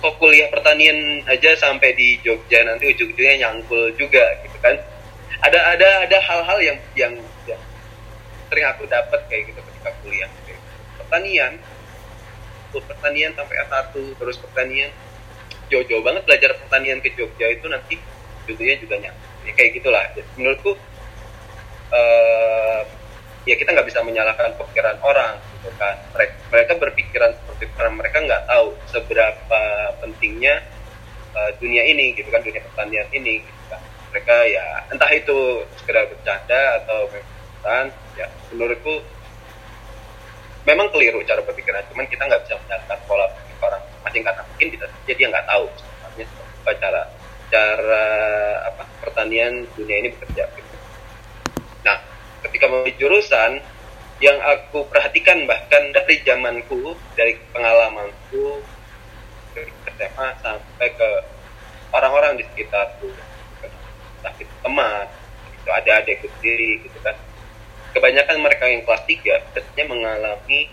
kok 0.01 0.17
kuliah 0.17 0.49
pertanian 0.49 1.23
aja 1.29 1.55
sampai 1.55 1.93
di 1.93 2.19
Jogja 2.25 2.65
nanti 2.65 2.89
ujung-ujungnya 2.89 3.45
nyangkul 3.45 3.93
juga 3.95 4.25
gitu 4.41 4.57
kan. 4.59 4.75
Ada 5.45 5.77
ada 5.77 5.89
ada 6.09 6.17
hal-hal 6.25 6.57
yang 6.73 6.77
yang 6.97 7.13
yang 7.45 7.61
sering 8.49 8.65
aku 8.65 8.89
dapat 8.89 9.21
kayak 9.29 9.53
gitu 9.53 9.61
kuliah 10.03 10.29
gitu. 10.45 10.61
pertanian. 11.03 11.53
Pertanian 12.75 13.31
sampai 13.31 13.55
S1 13.71 13.93
terus 14.19 14.35
pertanian. 14.41 14.91
Jauh-jauh 15.71 16.03
banget 16.05 16.23
belajar 16.27 16.51
pertanian 16.59 16.99
ke 17.01 17.09
Jogja 17.17 17.47
itu 17.49 17.65
nanti 17.71 17.97
ujungnya 18.45 18.77
juga 18.77 18.95
nyangkul 19.01 19.49
ya, 19.49 19.53
kayak 19.57 19.71
gitulah. 19.81 20.03
Menurutku 20.37 20.71
uh, 21.89 22.81
ya 23.45 23.55
kita 23.57 23.69
nggak 23.73 23.87
bisa 23.87 24.01
menyalahkan 24.01 24.53
pikiran 24.57 24.97
orang 25.01 25.37
gitu 25.57 25.69
kan. 25.77 25.95
Mereka 26.53 26.73
berpikiran 26.77 27.31
seperti 27.33 27.63
karena 27.73 27.91
mereka 27.93 28.17
nggak 28.21 28.43
tahu 28.45 28.67
seberapa 28.89 29.61
pentingnya 30.01 30.61
uh, 31.33 31.51
dunia 31.57 31.83
ini 31.85 32.13
gitu 32.17 32.29
kan 32.29 32.41
dunia 32.41 32.61
pertanian 32.73 33.07
ini 33.13 33.41
gitu 33.41 33.63
kan. 33.69 33.81
Mereka 34.13 34.35
ya 34.49 34.65
entah 34.89 35.11
itu 35.13 35.65
sekedar 35.81 36.09
bercanda 36.09 36.83
atau 36.83 37.09
memang 37.09 37.89
ya 38.13 38.27
menurutku 38.53 39.01
memang 40.65 40.89
keliru 40.89 41.21
cara 41.23 41.41
berpikiran 41.45 41.85
cuman 41.93 42.05
kita 42.09 42.25
nggak 42.25 42.41
bisa 42.45 42.57
menyalahkan 42.65 42.99
pola 43.05 43.25
pikir 43.29 43.57
orang. 43.61 43.81
Masing 44.01 44.23
karena 44.25 44.41
mungkin 44.45 44.67
kita 44.73 44.85
jadi 45.05 45.17
dia 45.17 45.27
nggak 45.31 45.47
tahu. 45.47 45.65
Sebenarnya 45.77 46.25
apa 46.65 46.71
cara 46.81 47.01
cara 47.53 48.05
apa 48.73 48.83
pertanian 49.05 49.53
dunia 49.77 49.97
ini 50.01 50.09
bekerja. 50.17 50.43
Nah 51.85 51.97
ketika 52.49 52.65
mau 52.67 52.81
jurusan 52.85 53.61
yang 54.23 54.37
aku 54.41 54.87
perhatikan 54.87 55.43
bahkan 55.43 55.91
dari 55.91 56.23
zamanku 56.23 56.95
dari 57.19 57.35
pengalamanku 57.51 58.63
dari 59.51 59.71
SMA 59.95 60.27
sampai 60.39 60.87
ke 60.95 61.09
orang-orang 61.91 62.39
di 62.39 62.43
sekitarku 62.47 63.11
sakit 64.23 64.47
teman 64.63 65.05
itu 65.51 65.69
ada 65.69 65.91
adikku 66.01 66.27
sendiri 66.39 66.81
gitu 66.87 66.97
kan 67.03 67.15
kebanyakan 67.95 68.37
mereka 68.43 68.67
yang 68.67 68.83
kelas 68.83 69.03
3 69.07 69.55
biasanya 69.55 69.85
mengalami 69.87 70.67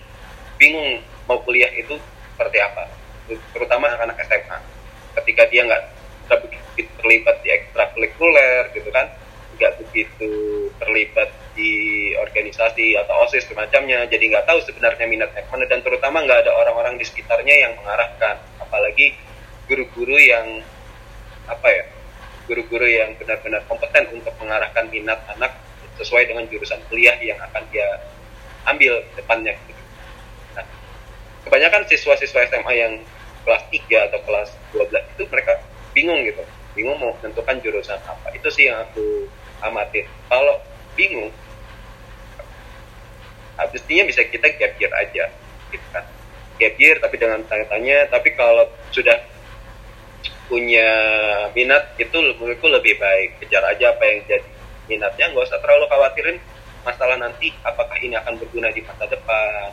bingung 0.58 0.98
mau 1.30 1.38
kuliah 1.46 1.70
itu 1.70 1.94
seperti 2.34 2.58
apa. 2.58 2.90
Terutama 3.54 3.86
anak-anak 3.94 4.18
SMA 4.26 4.58
ketika 5.22 5.42
dia 5.46 5.62
nggak 5.62 5.82
terlibat 6.98 7.36
di 7.44 7.48
ekstrakurikuler 7.52 8.72
gitu 8.74 8.88
kan 8.90 9.06
nggak 9.58 9.72
begitu 9.84 10.30
terlibat 10.80 11.28
di 11.52 11.72
organisasi 12.16 12.96
atau 12.96 13.28
osis 13.28 13.44
semacamnya 13.44 14.08
jadi 14.08 14.32
nggak 14.32 14.48
tahu 14.48 14.58
sebenarnya 14.64 15.04
minatnya 15.04 15.44
mana 15.52 15.68
dan 15.68 15.84
terutama 15.84 16.24
nggak 16.24 16.48
ada 16.48 16.52
orang-orang 16.56 16.98
di 16.98 17.04
sekitarnya 17.06 17.54
yang 17.68 17.72
mengarahkan. 17.78 18.42
Apalagi 18.58 19.14
guru-guru 19.70 20.18
yang 20.18 20.58
apa 21.46 21.68
ya 21.70 21.84
guru-guru 22.50 22.86
yang 22.88 23.14
benar-benar 23.14 23.62
kompeten 23.70 24.10
untuk 24.10 24.34
mengarahkan 24.42 24.90
minat 24.90 25.22
anak 25.38 25.54
sesuai 26.02 26.26
dengan 26.26 26.44
jurusan 26.50 26.82
kuliah 26.90 27.14
yang 27.22 27.38
akan 27.38 27.62
dia 27.70 27.86
ambil 28.66 28.98
depannya. 29.14 29.54
Nah, 30.58 30.66
kebanyakan 31.46 31.86
siswa-siswa 31.86 32.50
SMA 32.50 32.72
yang 32.74 32.92
kelas 33.46 33.62
3 33.70 34.10
atau 34.10 34.20
kelas 34.26 34.50
12 34.74 35.14
itu 35.18 35.22
mereka 35.30 35.52
bingung 35.94 36.20
gitu. 36.26 36.42
Bingung 36.74 36.98
mau 36.98 37.14
menentukan 37.22 37.62
jurusan 37.62 37.98
apa. 38.02 38.34
Itu 38.34 38.50
sih 38.50 38.66
yang 38.66 38.82
aku 38.82 39.30
amatin 39.62 40.06
kalau 40.26 40.58
bingung 40.98 41.30
habisnya 43.54 44.02
bisa 44.08 44.26
kita 44.26 44.50
gap 44.58 44.74
year 44.82 44.92
aja 44.98 45.30
gitu 45.70 45.86
kan. 45.94 46.04
Gap 46.58 46.74
year 46.78 46.96
tapi 46.98 47.16
dengan 47.20 47.46
tanya-tanya 47.46 48.10
tapi 48.10 48.34
kalau 48.34 48.66
sudah 48.90 49.22
punya 50.50 50.88
minat 51.54 51.94
itu 51.96 52.12
menurutku 52.12 52.66
lebih 52.68 52.98
baik. 52.98 53.38
Kejar 53.44 53.62
aja 53.68 53.94
apa 53.94 54.02
yang 54.04 54.20
jadi 54.26 54.61
minatnya 54.90 55.30
nggak 55.30 55.46
usah 55.46 55.60
terlalu 55.62 55.86
khawatirin 55.90 56.38
masalah 56.82 57.16
nanti 57.18 57.54
apakah 57.62 57.94
ini 58.02 58.18
akan 58.18 58.34
berguna 58.38 58.68
di 58.74 58.82
masa 58.82 59.06
depan. 59.06 59.70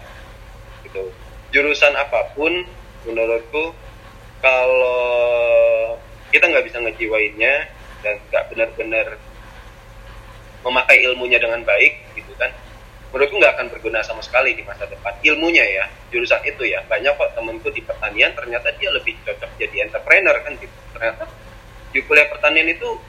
Gitu. 0.85 1.09
Jurusan 1.49 1.93
apa 1.97 2.29
pun 2.37 2.53
menurutku 3.09 3.73
kalau 4.39 5.97
kita 6.29 6.45
nggak 6.45 6.65
bisa 6.69 6.77
ngejiwainnya 6.79 7.53
dan 8.05 8.15
nggak 8.29 8.43
benar-benar 8.53 9.07
memakai 10.61 11.01
ilmunya 11.07 11.39
dengan 11.39 11.63
baik 11.63 12.13
gitu 12.13 12.35
kan 12.35 12.51
menurutku 13.09 13.41
nggak 13.41 13.53
akan 13.57 13.67
berguna 13.73 13.99
sama 14.05 14.21
sekali 14.21 14.53
di 14.53 14.61
masa 14.61 14.85
depan. 14.85 15.09
Ilmunya 15.25 15.65
ya 15.65 15.85
jurusan 16.13 16.45
itu 16.45 16.61
ya. 16.69 16.85
Banyak 16.85 17.17
kok 17.17 17.33
temenku 17.33 17.73
di 17.73 17.81
pertanian 17.81 18.37
ternyata 18.37 18.69
dia 18.77 18.93
lebih 18.93 19.17
cocok 19.25 19.49
jadi 19.57 19.89
entrepreneur 19.89 20.37
kan 20.45 20.53
gitu. 20.61 20.77
Ternyata 20.93 21.25
di 21.89 21.99
kuliah 22.05 22.29
pertanian 22.29 22.69
itu 22.69 23.01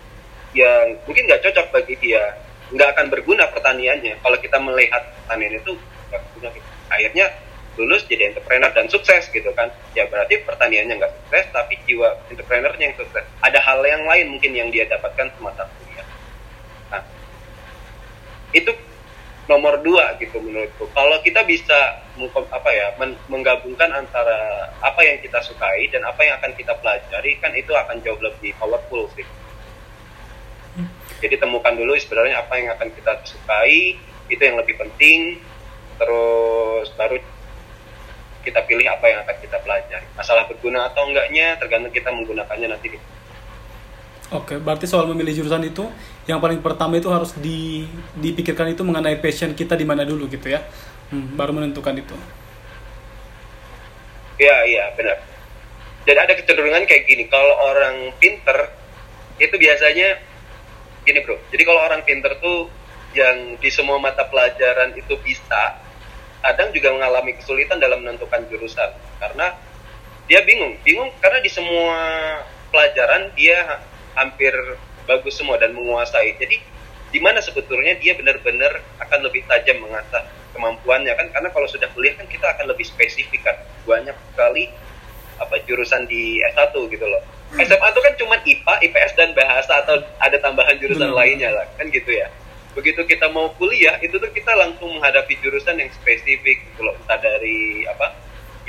yang 0.57 0.99
mungkin 1.07 1.26
nggak 1.30 1.42
cocok 1.47 1.66
bagi 1.71 1.95
dia. 2.02 2.23
Nggak 2.71 2.88
akan 2.97 3.07
berguna 3.11 3.50
pertaniannya. 3.50 4.19
Kalau 4.23 4.38
kita 4.38 4.59
melihat 4.62 5.02
pertanian 5.23 5.59
itu 5.59 5.73
nggak 6.11 6.21
berguna 6.26 6.49
gitu. 6.54 6.69
akhirnya 6.90 7.26
lulus 7.78 8.02
jadi 8.11 8.35
entrepreneur 8.35 8.71
dan 8.75 8.87
sukses 8.90 9.30
gitu 9.30 9.50
kan. 9.54 9.71
Ya 9.95 10.07
berarti 10.11 10.42
pertaniannya 10.42 10.99
nggak 10.99 11.12
sukses 11.23 11.47
tapi 11.54 11.78
jiwa 11.87 12.19
entrepreneurnya 12.30 12.85
yang 12.90 12.97
sukses. 12.99 13.25
Ada 13.42 13.59
hal 13.62 13.80
yang 13.87 14.02
lain 14.07 14.26
mungkin 14.35 14.52
yang 14.54 14.69
dia 14.75 14.87
dapatkan 14.90 15.30
semasa 15.38 15.71
kuliah. 15.71 16.07
Nah 16.90 17.02
itu 18.50 18.75
nomor 19.47 19.83
dua 19.83 20.19
gitu 20.19 20.42
menurutku. 20.42 20.90
Kalau 20.95 21.19
kita 21.23 21.47
bisa 21.47 22.02
apa 22.30 22.71
ya 22.75 22.92
men 22.99 23.16
menggabungkan 23.30 23.88
antara 23.95 24.69
apa 24.83 25.00
yang 25.07 25.23
kita 25.23 25.40
sukai 25.40 25.88
dan 25.88 26.04
apa 26.04 26.21
yang 26.26 26.37
akan 26.42 26.52
kita 26.59 26.75
pelajari 26.78 27.38
kan 27.38 27.54
itu 27.54 27.71
akan 27.73 28.02
jauh 28.02 28.19
lebih 28.21 28.52
powerful 28.61 29.09
sih 29.16 29.25
jadi 31.20 31.36
temukan 31.36 31.76
dulu 31.76 31.92
sebenarnya 32.00 32.40
apa 32.40 32.56
yang 32.56 32.72
akan 32.74 32.88
kita 32.96 33.12
sukai 33.28 34.00
itu 34.32 34.40
yang 34.40 34.56
lebih 34.56 34.80
penting 34.80 35.36
terus 36.00 36.88
baru 36.96 37.20
kita 38.40 38.64
pilih 38.64 38.88
apa 38.88 39.04
yang 39.04 39.20
akan 39.22 39.36
kita 39.36 39.60
pelajari 39.60 40.06
masalah 40.16 40.48
berguna 40.48 40.88
atau 40.88 41.04
enggaknya 41.04 41.60
tergantung 41.60 41.92
kita 41.92 42.08
menggunakannya 42.08 42.68
nanti 42.72 42.96
Oke, 44.30 44.62
berarti 44.62 44.86
soal 44.86 45.10
memilih 45.10 45.42
jurusan 45.42 45.58
itu 45.66 45.90
yang 46.30 46.38
paling 46.38 46.62
pertama 46.62 46.94
itu 46.94 47.10
harus 47.10 47.34
di, 47.34 47.82
dipikirkan 48.14 48.70
itu 48.70 48.86
mengenai 48.86 49.18
passion 49.18 49.50
kita 49.58 49.74
di 49.74 49.82
mana 49.82 50.06
dulu 50.06 50.30
gitu 50.30 50.46
ya, 50.46 50.62
hmm, 51.10 51.34
baru 51.34 51.50
menentukan 51.50 51.98
itu. 51.98 52.14
Iya 54.38 54.56
iya 54.70 54.84
benar. 54.95 55.18
Jadi 56.06 56.18
ada 56.23 56.32
kecenderungan 56.38 56.86
kayak 56.86 57.10
gini, 57.10 57.26
kalau 57.26 57.75
orang 57.75 58.14
pinter 58.23 58.71
itu 59.42 59.50
biasanya 59.58 60.23
gini 61.04 61.21
bro. 61.25 61.36
Jadi 61.49 61.63
kalau 61.65 61.80
orang 61.80 62.02
pinter 62.04 62.36
tuh 62.41 62.69
yang 63.17 63.58
di 63.58 63.71
semua 63.73 63.99
mata 63.99 64.23
pelajaran 64.28 64.95
itu 64.95 65.19
bisa, 65.25 65.80
kadang 66.41 66.71
juga 66.71 66.95
mengalami 66.95 67.34
kesulitan 67.34 67.82
dalam 67.82 68.00
menentukan 68.06 68.47
jurusan 68.49 68.91
karena 69.19 69.56
dia 70.30 70.47
bingung, 70.47 70.78
bingung 70.86 71.10
karena 71.19 71.43
di 71.43 71.50
semua 71.50 71.99
pelajaran 72.71 73.34
dia 73.34 73.82
hampir 74.15 74.54
bagus 75.04 75.34
semua 75.34 75.58
dan 75.58 75.75
menguasai. 75.75 76.39
Jadi 76.39 76.63
di 77.10 77.19
mana 77.19 77.43
sebetulnya 77.43 77.99
dia 77.99 78.15
benar-benar 78.15 78.78
akan 79.02 79.26
lebih 79.26 79.43
tajam 79.50 79.82
mengasah 79.82 80.23
kemampuannya 80.54 81.15
kan 81.19 81.26
karena 81.34 81.49
kalau 81.50 81.67
sudah 81.67 81.91
kuliah 81.91 82.15
kan 82.15 82.26
kita 82.30 82.47
akan 82.47 82.71
lebih 82.71 82.86
spesifik 82.86 83.43
kan 83.43 83.56
banyak 83.86 84.15
sekali 84.30 84.71
apa 85.43 85.56
jurusan 85.67 86.06
di 86.06 86.39
S1 86.54 86.75
gitu 86.78 87.06
loh. 87.06 87.23
SMA 87.50 87.86
itu 87.91 88.00
kan 88.00 88.15
cuma 88.15 88.36
IPA, 88.47 88.75
IPS 88.86 89.13
dan 89.19 89.30
bahasa 89.34 89.82
atau 89.82 89.99
ada 90.23 90.36
tambahan 90.39 90.78
jurusan 90.78 91.10
hmm. 91.10 91.19
lainnya 91.19 91.50
lah 91.50 91.67
kan 91.75 91.91
gitu 91.91 92.10
ya. 92.15 92.30
Begitu 92.78 93.02
kita 93.02 93.26
mau 93.34 93.50
kuliah 93.58 93.99
itu 93.99 94.15
tuh 94.15 94.30
kita 94.30 94.54
langsung 94.54 94.95
menghadapi 94.95 95.34
jurusan 95.43 95.75
yang 95.82 95.91
spesifik 95.91 96.63
gitu 96.71 96.86
loh 96.86 96.95
entah 96.95 97.19
dari 97.19 97.82
apa 97.91 98.15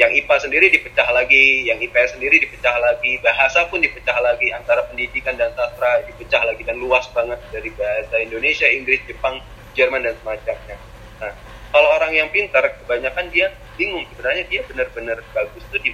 yang 0.01 0.09
IPA 0.17 0.35
sendiri 0.49 0.65
dipecah 0.73 1.05
lagi, 1.13 1.67
yang 1.69 1.77
IPS 1.77 2.17
sendiri 2.17 2.41
dipecah 2.41 2.73
lagi, 2.81 3.21
bahasa 3.21 3.69
pun 3.69 3.83
dipecah 3.83 4.17
lagi 4.17 4.49
antara 4.49 4.87
pendidikan 4.89 5.37
dan 5.37 5.53
sastra 5.53 6.01
dipecah 6.07 6.41
lagi 6.41 6.65
dan 6.65 6.81
luas 6.81 7.05
banget 7.13 7.37
dari 7.53 7.69
bahasa 7.75 8.17
Indonesia, 8.17 8.65
Inggris, 8.65 9.03
Jepang, 9.05 9.37
Jerman 9.77 10.01
dan 10.01 10.17
semacamnya. 10.23 10.79
Nah, 11.21 11.33
kalau 11.69 11.89
orang 12.01 12.11
yang 12.17 12.27
pintar 12.33 12.65
kebanyakan 12.81 13.29
dia 13.29 13.53
bingung 13.77 14.03
sebenarnya 14.15 14.43
dia 14.49 14.61
benar-benar 14.65 15.21
bagus 15.37 15.63
tuh 15.69 15.79
di 15.79 15.93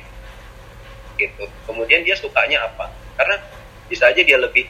gitu. 1.17 1.43
Kemudian 1.65 2.06
dia 2.06 2.15
sukanya 2.15 2.63
apa? 2.69 2.93
Karena 3.17 3.41
bisa 3.89 4.08
aja 4.08 4.21
dia 4.21 4.38
lebih 4.38 4.69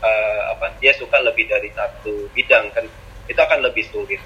uh, 0.00 0.56
apa? 0.56 0.74
Dia 0.80 0.96
suka 0.96 1.20
lebih 1.20 1.46
dari 1.46 1.70
satu 1.76 2.26
bidang 2.32 2.72
kan 2.72 2.84
itu 3.28 3.40
akan 3.40 3.60
lebih 3.64 3.84
sulit. 3.88 4.20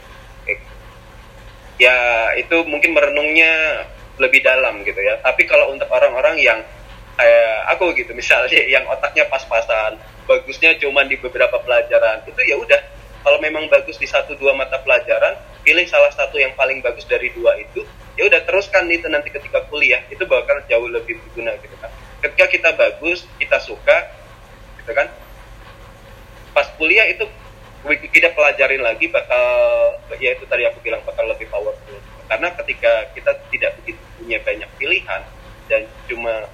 Ya 1.79 1.95
itu 2.35 2.67
mungkin 2.67 2.91
merenungnya 2.91 3.87
lebih 4.19 4.43
dalam 4.43 4.83
gitu 4.83 4.99
ya. 4.99 5.19
Tapi 5.23 5.47
kalau 5.47 5.71
untuk 5.71 5.87
orang-orang 5.95 6.39
yang 6.43 6.59
kayak 7.15 7.55
aku 7.75 7.95
gitu 7.95 8.15
misalnya 8.15 8.59
yang 8.67 8.83
otaknya 8.91 9.27
pas-pasan, 9.31 9.99
bagusnya 10.27 10.75
cuma 10.79 11.07
di 11.07 11.19
beberapa 11.19 11.59
pelajaran, 11.63 12.23
itu 12.27 12.39
ya 12.47 12.59
udah 12.59 12.79
kalau 13.23 13.39
memang 13.43 13.67
bagus 13.71 13.99
di 13.99 14.07
satu 14.07 14.39
dua 14.39 14.55
mata 14.55 14.79
pelajaran, 14.83 15.35
pilih 15.67 15.87
salah 15.87 16.11
satu 16.15 16.39
yang 16.39 16.55
paling 16.55 16.79
bagus 16.83 17.07
dari 17.07 17.31
dua 17.35 17.59
itu, 17.59 17.83
ya 18.19 18.27
udah 18.27 18.43
teruskan 18.43 18.91
itu 18.91 19.07
nanti 19.07 19.31
ketika 19.31 19.63
kuliah 19.71 20.03
itu 20.11 20.27
bakal 20.27 20.59
jauh 20.67 20.91
lebih 20.91 21.23
berguna 21.23 21.55
gitu 21.63 21.77
kan. 21.79 21.91
Ketika 22.19 22.45
kita 22.51 22.69
bagus, 22.75 23.23
kita 23.39 23.63
suka, 23.63 24.11
gitu 24.83 24.91
kan. 24.91 25.07
Pas 26.51 26.67
kuliah 26.75 27.07
itu 27.07 27.31
kita 27.87 28.35
pelajarin 28.35 28.83
lagi 28.83 29.07
bakal 29.07 29.45
ya 30.19 30.35
itu 30.35 30.43
tadi 30.51 30.67
aku 30.67 30.83
bilang 30.83 30.99
bakal 31.07 31.23
lebih 31.31 31.47
powerful 31.47 31.95
karena 32.27 32.51
ketika 32.59 33.07
kita 33.15 33.33
tidak 33.55 33.71
begitu 33.81 34.03
punya 34.19 34.39
banyak 34.43 34.71
pilihan 34.77 35.23
dan 35.71 35.87
cuma 36.11 36.51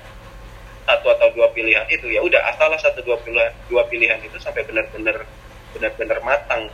satu 0.84 1.08
atau 1.16 1.32
dua 1.32 1.48
pilihan 1.56 1.88
itu 1.88 2.12
ya 2.12 2.20
udah 2.20 2.44
asalah 2.52 2.76
satu 2.76 3.00
dua 3.00 3.16
pilihan 3.24 3.50
dua 3.72 3.88
pilihan 3.88 4.20
itu 4.20 4.36
sampai 4.36 4.68
benar-benar 4.68 5.24
benar-benar 5.72 6.18
matang 6.20 6.68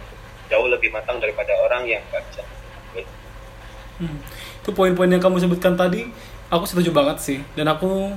jauh 0.51 0.67
lebih 0.67 0.91
matang 0.91 1.23
daripada 1.23 1.55
orang 1.63 1.87
yang 1.87 2.03
nggak 2.11 2.27
bisa 2.35 2.43
hmm. 4.01 4.19
itu 4.65 4.71
poin-poin 4.73 5.13
yang 5.13 5.23
kamu 5.23 5.39
sebutkan 5.45 5.77
tadi 5.77 6.09
aku 6.49 6.65
setuju 6.67 6.91
banget 6.91 7.21
sih 7.21 7.39
dan 7.55 7.71
aku 7.71 8.11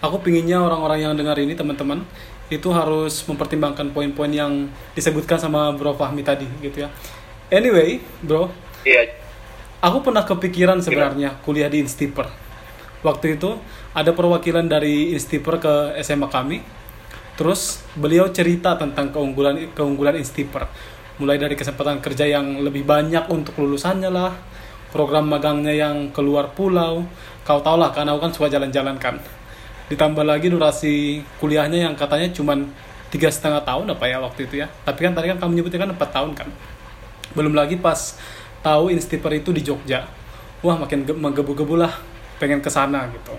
aku 0.00 0.16
pinginnya 0.22 0.62
orang-orang 0.62 1.10
yang 1.10 1.12
dengar 1.18 1.36
ini 1.36 1.52
teman-teman 1.52 2.06
itu 2.46 2.70
harus 2.70 3.26
mempertimbangkan 3.26 3.90
poin-poin 3.90 4.30
yang 4.30 4.70
disebutkan 4.94 5.36
sama 5.36 5.74
Bro 5.74 5.98
Fahmi 5.98 6.22
tadi 6.22 6.46
gitu 6.62 6.86
ya 6.86 6.88
anyway 7.50 7.98
bro 8.22 8.48
iya 8.86 9.26
aku 9.86 10.02
pernah 10.02 10.24
kepikiran 10.24 10.80
sebenarnya 10.80 11.38
kuliah 11.44 11.68
di 11.68 11.78
Instiper. 11.78 12.28
Waktu 13.04 13.38
itu 13.38 13.54
ada 13.94 14.10
perwakilan 14.10 14.66
dari 14.66 15.14
Instiper 15.14 15.62
ke 15.62 15.74
SMA 16.02 16.26
kami. 16.26 16.58
Terus 17.36 17.84
beliau 17.94 18.32
cerita 18.32 18.74
tentang 18.80 19.12
keunggulan 19.12 19.70
keunggulan 19.76 20.16
Instiper. 20.16 20.66
Mulai 21.22 21.38
dari 21.40 21.54
kesempatan 21.56 22.02
kerja 22.02 22.28
yang 22.28 22.60
lebih 22.60 22.84
banyak 22.84 23.28
untuk 23.32 23.56
lulusannya 23.56 24.10
lah, 24.12 24.36
program 24.90 25.30
magangnya 25.30 25.72
yang 25.72 26.10
keluar 26.10 26.52
pulau. 26.52 27.06
Kau 27.46 27.62
tau 27.62 27.78
lah, 27.78 27.94
karena 27.94 28.14
aku 28.14 28.20
kan 28.26 28.32
suka 28.34 28.46
jalan-jalan 28.50 28.98
kan. 28.98 29.22
Ditambah 29.86 30.26
lagi 30.26 30.50
durasi 30.50 31.22
kuliahnya 31.38 31.86
yang 31.86 31.94
katanya 31.94 32.30
cuma 32.34 32.58
tiga 33.06 33.30
setengah 33.30 33.62
tahun 33.62 33.94
apa 33.94 34.04
ya 34.10 34.18
waktu 34.18 34.50
itu 34.50 34.62
ya. 34.62 34.66
Tapi 34.82 34.98
kan 35.06 35.14
tadi 35.14 35.30
kan 35.30 35.38
kamu 35.38 35.62
nyebutnya 35.62 35.80
kan 35.86 35.90
empat 35.94 36.10
tahun 36.10 36.30
kan. 36.34 36.48
Belum 37.38 37.54
lagi 37.54 37.78
pas 37.78 38.18
tahu 38.66 38.90
Instiper 38.90 39.30
itu 39.38 39.54
di 39.54 39.62
Jogja 39.62 40.10
wah 40.66 40.74
makin 40.74 41.06
menggebu-gebu 41.06 41.78
lah 41.78 41.94
pengen 42.42 42.58
ke 42.58 42.66
sana 42.66 43.06
gitu 43.14 43.38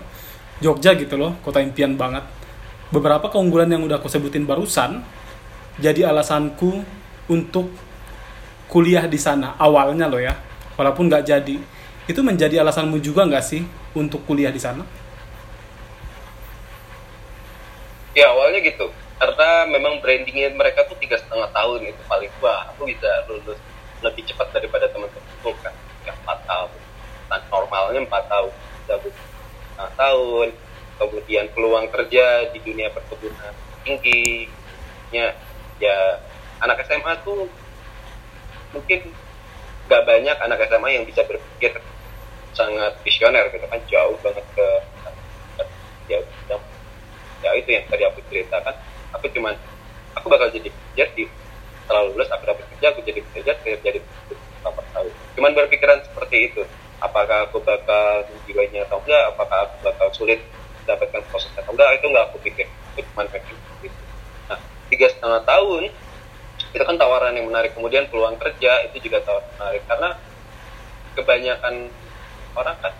Jogja 0.64 0.96
gitu 0.96 1.20
loh 1.20 1.36
kota 1.44 1.60
impian 1.60 1.92
banget 2.00 2.24
beberapa 2.88 3.28
keunggulan 3.28 3.68
yang 3.68 3.84
udah 3.84 4.00
aku 4.00 4.08
sebutin 4.08 4.48
barusan 4.48 5.04
jadi 5.76 6.08
alasanku 6.08 6.80
untuk 7.28 7.68
kuliah 8.72 9.04
di 9.04 9.20
sana 9.20 9.52
awalnya 9.60 10.08
loh 10.08 10.16
ya 10.16 10.32
walaupun 10.78 11.10
nggak 11.10 11.26
jadi. 11.26 11.58
Itu 12.08 12.24
menjadi 12.24 12.62
alasanmu 12.62 13.02
juga 13.02 13.26
nggak 13.26 13.44
sih 13.44 13.66
untuk 13.92 14.22
kuliah 14.24 14.54
di 14.54 14.62
sana? 14.62 14.86
Ya 18.14 18.30
awalnya 18.32 18.62
gitu. 18.64 18.88
Karena 19.18 19.66
memang 19.66 19.98
brandingnya 19.98 20.54
mereka 20.54 20.86
tuh 20.86 20.94
tiga 21.02 21.18
setengah 21.18 21.50
tahun 21.50 21.90
itu 21.90 22.02
paling 22.06 22.30
tua 22.38 22.70
aku 22.70 22.86
bisa 22.86 23.10
lulus 23.26 23.58
lebih 24.00 24.22
cepat 24.30 24.54
daripada 24.54 24.86
teman-temanku. 24.88 25.50
Kan 25.60 25.74
empat 26.06 26.38
tahun. 26.46 26.70
Nah, 27.28 27.40
normalnya 27.50 28.00
empat 28.06 28.24
tahun. 28.30 28.52
Empat 29.74 29.92
tahun. 29.98 30.48
Kemudian 30.98 31.46
peluang 31.52 31.86
kerja 31.92 32.48
di 32.54 32.58
dunia 32.62 32.88
perkebunan 32.94 33.52
tinggi. 33.84 34.48
Ya 35.12 35.34
ya 35.78 36.24
anak 36.58 36.82
SMA 36.88 37.20
tuh 37.22 37.46
mungkin 38.74 39.12
gak 39.88 40.02
banyak 40.04 40.36
anak 40.44 40.58
SMA 40.68 40.88
yang 41.00 41.04
bisa 41.08 41.24
berpikir 41.24 41.72
sangat 42.52 42.92
visioner 43.02 43.48
gitu 43.50 43.66
kan 43.66 43.80
jauh 43.88 44.16
banget 44.20 44.44
ke 44.52 44.66
ya, 46.08 46.18
ya, 47.44 47.50
itu 47.52 47.68
yang 47.68 47.84
tadi 47.92 48.02
aku 48.08 48.24
ceritakan. 48.32 48.72
Aku 49.12 49.28
cuman 49.28 49.52
aku 50.16 50.26
bakal 50.32 50.48
jadi 50.48 50.72
pekerja 50.72 51.04
di 51.12 51.24
setelah 51.84 52.04
lulus 52.08 52.28
aku 52.28 52.44
dapat 52.44 52.64
kerja 52.76 52.86
aku 52.92 53.00
jadi 53.04 53.20
pekerja 53.32 53.52
kerja 53.64 53.90
di 53.96 54.00
beberapa 54.00 54.82
tahun 54.92 55.12
cuman 55.40 55.52
berpikiran 55.56 55.98
seperti 56.04 56.52
itu 56.52 56.62
apakah 57.00 57.48
aku 57.48 57.64
bakal 57.64 58.28
menjiwainya 58.28 58.84
atau 58.90 59.00
enggak 59.06 59.24
apakah 59.32 59.58
aku 59.64 59.76
bakal 59.88 60.08
sulit 60.12 60.40
dapatkan 60.84 61.22
proses 61.28 61.52
atau 61.56 61.72
enggak 61.76 62.00
itu 62.00 62.06
enggak 62.08 62.24
aku 62.32 62.36
pikir. 62.40 62.66
Itu 62.96 63.04
cuma 63.12 63.24
pikir 63.28 63.56
gitu. 63.84 64.02
nah 64.48 64.58
tiga 64.90 65.06
setengah 65.12 65.40
tahun 65.44 65.82
itu 66.74 66.82
kan 66.84 66.96
tawaran 67.00 67.34
yang 67.34 67.48
menarik. 67.48 67.72
Kemudian 67.72 68.08
peluang 68.12 68.36
kerja 68.36 68.84
itu 68.88 69.08
juga 69.08 69.24
tawaran 69.24 69.48
menarik. 69.56 69.82
Karena 69.88 70.08
kebanyakan 71.16 71.74
orang 72.54 72.76
kan 72.80 72.94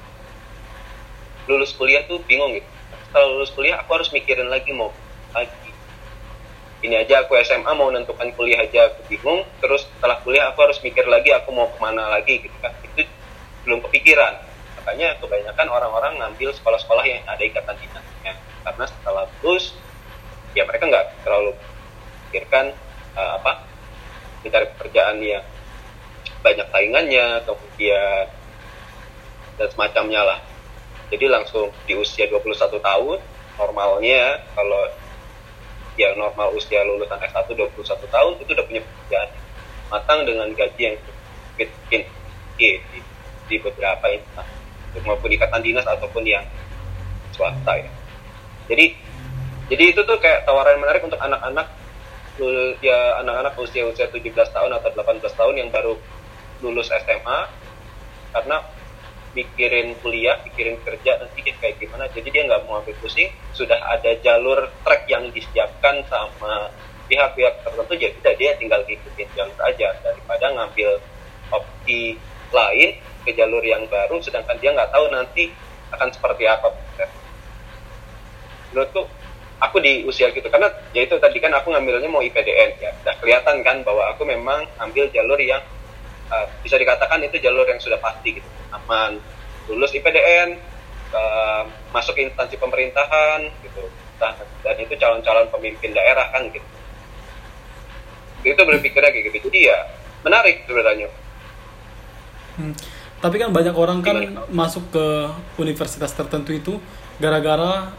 lulus 1.48 1.72
kuliah 1.76 2.04
tuh 2.04 2.20
bingung 2.28 2.57
gitu. 2.57 2.68
Setelah 3.09 3.28
lulus 3.33 3.50
kuliah 3.52 3.81
aku 3.81 3.90
harus 3.96 4.09
mikirin 4.12 4.48
lagi 4.52 4.70
mau 4.72 4.92
lagi. 5.33 5.70
Ini 6.78 6.94
aja 7.02 7.26
aku 7.26 7.35
SMA 7.42 7.72
mau 7.74 7.90
menentukan 7.90 8.31
kuliah 8.38 8.62
aja 8.62 8.92
aku 8.92 9.00
bingung. 9.09 9.44
Terus 9.61 9.88
setelah 9.88 10.20
kuliah 10.22 10.48
aku 10.52 10.64
harus 10.64 10.78
mikir 10.85 11.04
lagi 11.09 11.33
aku 11.35 11.50
mau 11.50 11.68
ke 11.72 11.78
mana 11.81 12.12
lagi 12.12 12.44
gitu 12.44 12.57
kan. 12.61 12.72
Itu 12.85 13.04
belum 13.64 13.85
kepikiran. 13.88 14.44
Makanya 14.81 15.20
kebanyakan 15.20 15.66
orang-orang 15.68 16.12
ngambil 16.22 16.54
sekolah-sekolah 16.57 17.04
yang 17.04 17.20
ada 17.28 17.42
ikatan 17.44 17.76
dinasnya 17.76 18.33
karena 18.68 18.85
setelah 18.85 19.24
lulus 19.40 19.72
ya 20.52 20.64
mereka 20.68 20.85
nggak 20.88 21.07
terlalu 21.24 21.52
pikirkan 22.28 22.76
uh, 23.18 23.42
apa 23.42 23.66
mencari 24.46 24.66
pekerjaan 24.78 25.18
yang 25.18 25.42
banyak 26.38 26.66
saingannya 26.70 27.42
kemudian 27.42 28.24
dan 29.59 29.68
semacamnya 29.74 30.22
lah 30.22 30.38
jadi 31.11 31.26
langsung 31.26 31.74
di 31.90 31.98
usia 31.98 32.31
21 32.31 32.78
tahun 32.78 33.18
normalnya 33.59 34.46
kalau 34.54 34.87
yang 35.98 36.14
normal 36.14 36.54
usia 36.54 36.87
lulusan 36.87 37.18
S1 37.18 37.50
21 37.59 37.74
tahun 38.07 38.33
itu 38.38 38.50
udah 38.54 38.66
punya 38.70 38.83
pekerjaan 38.87 39.28
matang 39.90 40.22
dengan 40.22 40.46
gaji 40.54 40.94
yang 40.94 40.96
mungkin 41.59 42.02
di, 42.54 42.68
di 43.50 43.57
beberapa 43.59 44.07
instansi 44.07 44.98
maupun 45.02 45.31
ikatan 45.31 45.62
dinas 45.62 45.87
ataupun 45.87 46.22
yang 46.22 46.42
swasta 47.35 47.83
ya. 47.83 47.90
Jadi 48.70 48.94
jadi 49.68 49.85
itu 49.94 50.00
tuh 50.02 50.18
kayak 50.18 50.46
tawaran 50.46 50.78
menarik 50.83 51.02
untuk 51.02 51.18
anak-anak 51.18 51.66
ya 52.79 53.18
anak-anak 53.22 53.59
usia 53.59 53.83
usia 53.87 54.07
17 54.07 54.31
tahun 54.35 54.70
atau 54.79 54.90
18 54.94 55.22
tahun 55.35 55.55
yang 55.59 55.68
baru 55.74 55.98
lulus 56.62 56.90
SMA 56.90 57.38
karena 58.35 58.62
mikirin 59.37 59.94
kuliah, 60.01 60.40
mikirin 60.42 60.81
kerja 60.83 61.20
nanti 61.20 61.44
kayak 61.44 61.79
gimana. 61.79 62.09
Jadi 62.11 62.29
dia 62.33 62.42
nggak 62.48 62.64
mau 62.66 62.81
ambil 62.81 62.96
pusing. 62.98 63.29
Sudah 63.53 63.79
ada 63.87 64.14
jalur 64.24 64.66
trek 64.83 65.07
yang 65.07 65.29
disiapkan 65.31 66.03
sama 66.09 66.72
pihak-pihak 67.07 67.64
tertentu. 67.64 67.94
Jadi 67.94 68.18
ya 68.24 68.33
dia 68.35 68.51
tinggal 68.57 68.83
ngikutin 68.85 69.29
jalur 69.37 69.59
aja 69.62 69.88
daripada 70.03 70.46
ngambil 70.55 70.90
opsi 71.53 72.18
lain 72.53 72.90
ke 73.24 73.31
jalur 73.37 73.61
yang 73.61 73.85
baru, 73.92 74.16
sedangkan 74.24 74.57
dia 74.61 74.72
nggak 74.72 74.90
tahu 74.92 75.07
nanti 75.12 75.53
akan 75.92 76.09
seperti 76.12 76.44
apa. 76.48 76.68
Menurutku 78.72 79.09
aku 79.59 79.83
di 79.83 80.07
usia 80.07 80.31
gitu. 80.31 80.47
Karena 80.47 80.71
ya 80.94 81.05
itu 81.05 81.18
tadi 81.18 81.38
kan 81.42 81.51
aku 81.55 81.75
ngambilnya 81.75 82.09
mau 82.11 82.23
IPDN 82.23 82.71
ya. 82.79 82.90
Udah 83.05 83.14
kelihatan 83.18 83.62
kan 83.66 83.83
bahwa 83.83 84.11
aku 84.14 84.23
memang 84.25 84.64
ambil 84.79 85.11
jalur 85.11 85.38
yang 85.38 85.62
uh, 86.31 86.47
bisa 86.62 86.79
dikatakan 86.79 87.23
itu 87.27 87.42
jalur 87.42 87.66
yang 87.66 87.79
sudah 87.83 87.99
pasti 87.99 88.38
gitu. 88.38 88.49
Aman 88.71 89.18
lulus 89.68 89.92
IPDN 89.92 90.57
uh, 91.12 91.62
masuk 91.92 92.16
ke 92.16 92.25
instansi 92.31 92.57
pemerintahan 92.57 93.44
gitu. 93.62 93.85
Nah, 94.18 94.35
dan 94.64 94.77
itu 94.81 94.94
calon-calon 94.99 95.47
pemimpin 95.53 95.92
daerah 95.94 96.31
kan 96.33 96.47
gitu. 96.51 96.66
Itu 98.47 98.62
berpikirnya 98.64 99.11
kayak 99.12 99.25
gitu. 99.35 99.51
Jadi 99.51 99.61
ya 99.68 99.79
menarik 100.23 100.64
sebenarnya. 100.66 101.11
Hmm. 102.59 102.75
tapi 103.23 103.38
kan 103.38 103.55
banyak 103.55 103.71
orang 103.71 104.03
kan 104.03 104.18
Gimana? 104.18 104.42
masuk 104.51 104.90
ke 104.90 105.07
universitas 105.62 106.11
tertentu 106.11 106.51
itu 106.51 106.75
gara-gara 107.23 107.94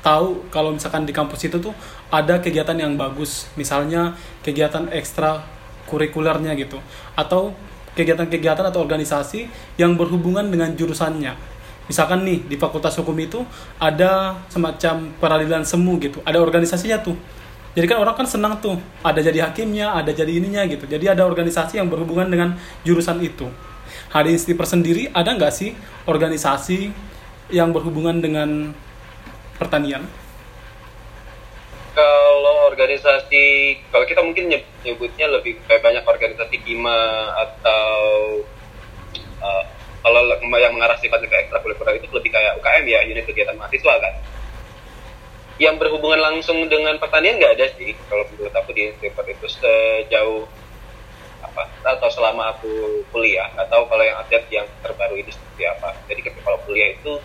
tahu 0.00 0.48
kalau 0.48 0.72
misalkan 0.72 1.04
di 1.04 1.12
kampus 1.12 1.48
itu 1.48 1.60
tuh 1.60 1.76
ada 2.08 2.40
kegiatan 2.40 2.74
yang 2.76 2.96
bagus 2.96 3.48
misalnya 3.54 4.16
kegiatan 4.40 4.88
ekstra 4.90 5.44
kurikulernya 5.88 6.56
gitu 6.56 6.80
atau 7.18 7.52
kegiatan-kegiatan 7.98 8.64
atau 8.70 8.80
organisasi 8.80 9.50
yang 9.76 9.98
berhubungan 9.98 10.46
dengan 10.46 10.72
jurusannya. 10.72 11.34
Misalkan 11.90 12.22
nih 12.22 12.46
di 12.46 12.54
Fakultas 12.54 12.94
Hukum 13.02 13.18
itu 13.18 13.42
ada 13.82 14.38
semacam 14.46 15.10
peradilan 15.18 15.66
semu 15.66 15.98
gitu, 15.98 16.22
ada 16.22 16.38
organisasinya 16.38 17.02
tuh. 17.02 17.18
Jadi 17.74 17.86
kan 17.86 17.98
orang 18.02 18.14
kan 18.14 18.26
senang 18.26 18.58
tuh, 18.62 18.78
ada 19.02 19.18
jadi 19.18 19.50
hakimnya, 19.50 19.94
ada 19.94 20.10
jadi 20.14 20.38
ininya 20.38 20.62
gitu. 20.70 20.86
Jadi 20.86 21.10
ada 21.10 21.26
organisasi 21.26 21.82
yang 21.82 21.90
berhubungan 21.90 22.30
dengan 22.30 22.54
jurusan 22.86 23.18
itu. 23.22 23.50
Hari 24.10 24.38
Stiper 24.38 24.66
sendiri 24.66 25.10
ada 25.10 25.34
nggak 25.34 25.50
sih 25.50 25.74
organisasi 26.06 26.94
yang 27.50 27.74
berhubungan 27.74 28.22
dengan 28.22 28.70
pertanian? 29.60 30.08
kalau 31.94 32.70
organisasi 32.70 33.76
kalau 33.90 34.06
kita 34.06 34.22
mungkin 34.22 34.48
nyebutnya 34.86 35.26
lebih 35.28 35.58
kayak 35.66 35.82
banyak 35.82 36.04
organisasi 36.06 36.62
kima 36.62 37.34
atau 37.34 37.92
uh, 39.42 39.64
kalau 40.00 40.24
yang 40.56 40.72
mengarah 40.72 40.96
sifatnya 40.96 41.28
ke 41.28 41.36
ekstrakurikuler 41.44 42.00
itu 42.00 42.08
lebih 42.14 42.30
kayak 42.32 42.56
UKM 42.62 42.84
ya 42.88 43.00
unit 43.04 43.26
kegiatan 43.26 43.58
mahasiswa 43.58 43.94
kan 44.00 44.14
yang 45.60 45.76
berhubungan 45.76 46.24
langsung 46.24 46.64
dengan 46.72 46.96
pertanian 46.96 47.36
nggak 47.36 47.52
ada 47.60 47.66
sih 47.76 47.92
kalau 48.08 48.24
menurut 48.32 48.54
aku 48.56 48.70
di 48.72 48.96
Stanford 48.96 49.28
itu 49.36 49.46
sejauh 49.60 50.48
apa 51.44 51.68
atau 51.84 52.08
selama 52.08 52.56
aku 52.56 53.04
kuliah 53.12 53.50
atau 53.60 53.84
kalau 53.90 54.00
yang 54.00 54.16
update 54.24 54.48
yang 54.48 54.64
terbaru 54.80 55.20
ini 55.20 55.28
seperti 55.28 55.68
apa 55.68 55.92
jadi 56.08 56.32
kalau 56.40 56.56
kuliah 56.64 56.96
itu 56.96 57.20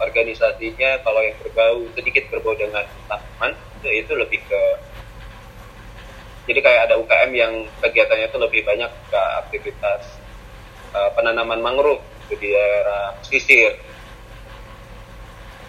organisasinya 0.00 1.04
kalau 1.04 1.20
yang 1.20 1.36
berbau 1.44 1.84
sedikit 1.92 2.24
berbau 2.32 2.56
dengan 2.56 2.84
tanaman 3.06 3.52
itu 3.84 4.12
lebih 4.16 4.40
ke 4.48 4.62
jadi 6.48 6.60
kayak 6.64 6.82
ada 6.90 6.94
UKM 6.98 7.30
yang 7.36 7.52
kegiatannya 7.84 8.26
itu 8.26 8.38
lebih 8.40 8.60
banyak 8.66 8.90
ke 9.12 9.20
aktivitas 9.46 10.18
uh, 10.96 11.12
penanaman 11.14 11.60
mangrove 11.60 12.02
di 12.26 12.50
daerah 12.50 13.14
pesisir 13.20 13.76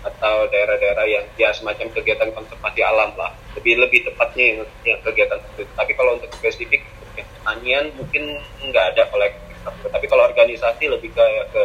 atau 0.02 0.50
daerah-daerah 0.50 1.06
yang 1.06 1.26
ya 1.38 1.54
semacam 1.54 1.94
kegiatan 1.94 2.34
konservasi 2.34 2.82
alam 2.82 3.13
lah 3.13 3.30
lebih 3.54 3.78
lebih 3.78 4.10
tepatnya 4.10 4.58
yang, 4.58 4.60
yang 4.82 5.00
kegiatan 5.06 5.38
tapi 5.78 5.91
kalau 5.94 6.17
untuk 6.17 6.34
spesifik 6.34 6.82
pertanian 7.13 7.94
mungkin 7.94 8.41
nggak 8.65 8.86
ada 8.96 9.06
kolektif 9.13 9.58
tapi 9.94 10.06
kalau 10.10 10.26
organisasi 10.26 10.89
lebih 10.89 11.13
ke 11.13 11.26
ke 11.54 11.63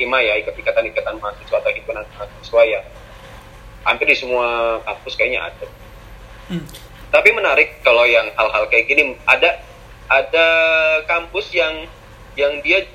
IMA 0.00 0.18
ya 0.24 0.40
ikatan-ikatan 0.40 1.20
mahasiswa 1.20 1.56
atau 1.60 1.72
himpunan 1.72 2.04
mahasiswa 2.16 2.62
ya 2.64 2.80
hampir 3.82 4.06
di 4.08 4.16
semua 4.16 4.78
kampus 4.86 5.18
kayaknya 5.18 5.50
ada. 5.50 5.66
Hmm. 6.48 6.64
Tapi 7.12 7.28
menarik 7.34 7.82
kalau 7.84 8.08
yang 8.08 8.30
hal-hal 8.32 8.64
kayak 8.72 8.88
gini 8.88 9.18
ada 9.28 9.60
ada 10.08 10.46
kampus 11.04 11.52
yang 11.52 11.84
yang 12.38 12.62
dia 12.64 12.88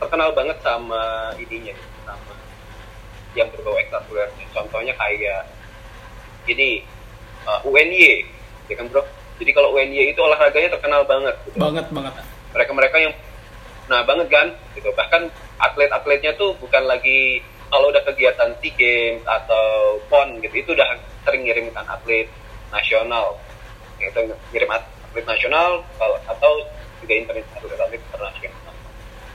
terkenal 0.00 0.32
banget 0.32 0.56
sama 0.64 1.32
ininya 1.36 1.76
sama 2.04 2.34
yang 3.36 3.48
berbau 3.52 3.76
ekstrakurikuler. 3.76 4.32
Contohnya 4.56 4.96
kayak 4.96 5.52
ini 6.48 6.86
uh, 7.44 7.60
UNY, 7.68 8.24
ya 8.72 8.74
kan 8.78 8.88
bro? 8.88 9.04
Jadi 9.36 9.50
kalau 9.52 9.76
UNY 9.76 10.16
itu 10.16 10.20
olahraganya 10.20 10.72
terkenal 10.72 11.04
banget. 11.04 11.36
Gitu. 11.44 11.60
Banget 11.60 11.86
banget. 11.92 12.12
Mereka-mereka 12.56 12.96
yang 12.96 13.14
nah 13.86 14.02
banget 14.02 14.28
kan 14.30 14.48
gitu. 14.74 14.90
Bahkan 14.90 15.30
atlet-atletnya 15.62 16.34
tuh 16.34 16.58
bukan 16.58 16.84
lagi 16.86 17.42
kalau 17.70 17.90
udah 17.90 18.02
kegiatan 18.06 18.54
SEA 18.62 18.74
Games 18.74 19.22
atau 19.26 19.98
PON 20.06 20.38
gitu 20.42 20.54
itu 20.54 20.70
udah 20.74 20.98
sering 21.26 21.46
ngirimkan 21.46 21.86
atlet 21.86 22.30
nasional. 22.70 23.38
Itu 23.98 24.20
ngirim 24.52 24.70
atlet 24.70 24.96
atlet 25.16 25.32
nasional 25.32 25.80
atau 26.28 26.52
juga 27.00 27.14
internasional 27.16 27.88
atlet 27.88 28.04
internasional. 28.04 28.74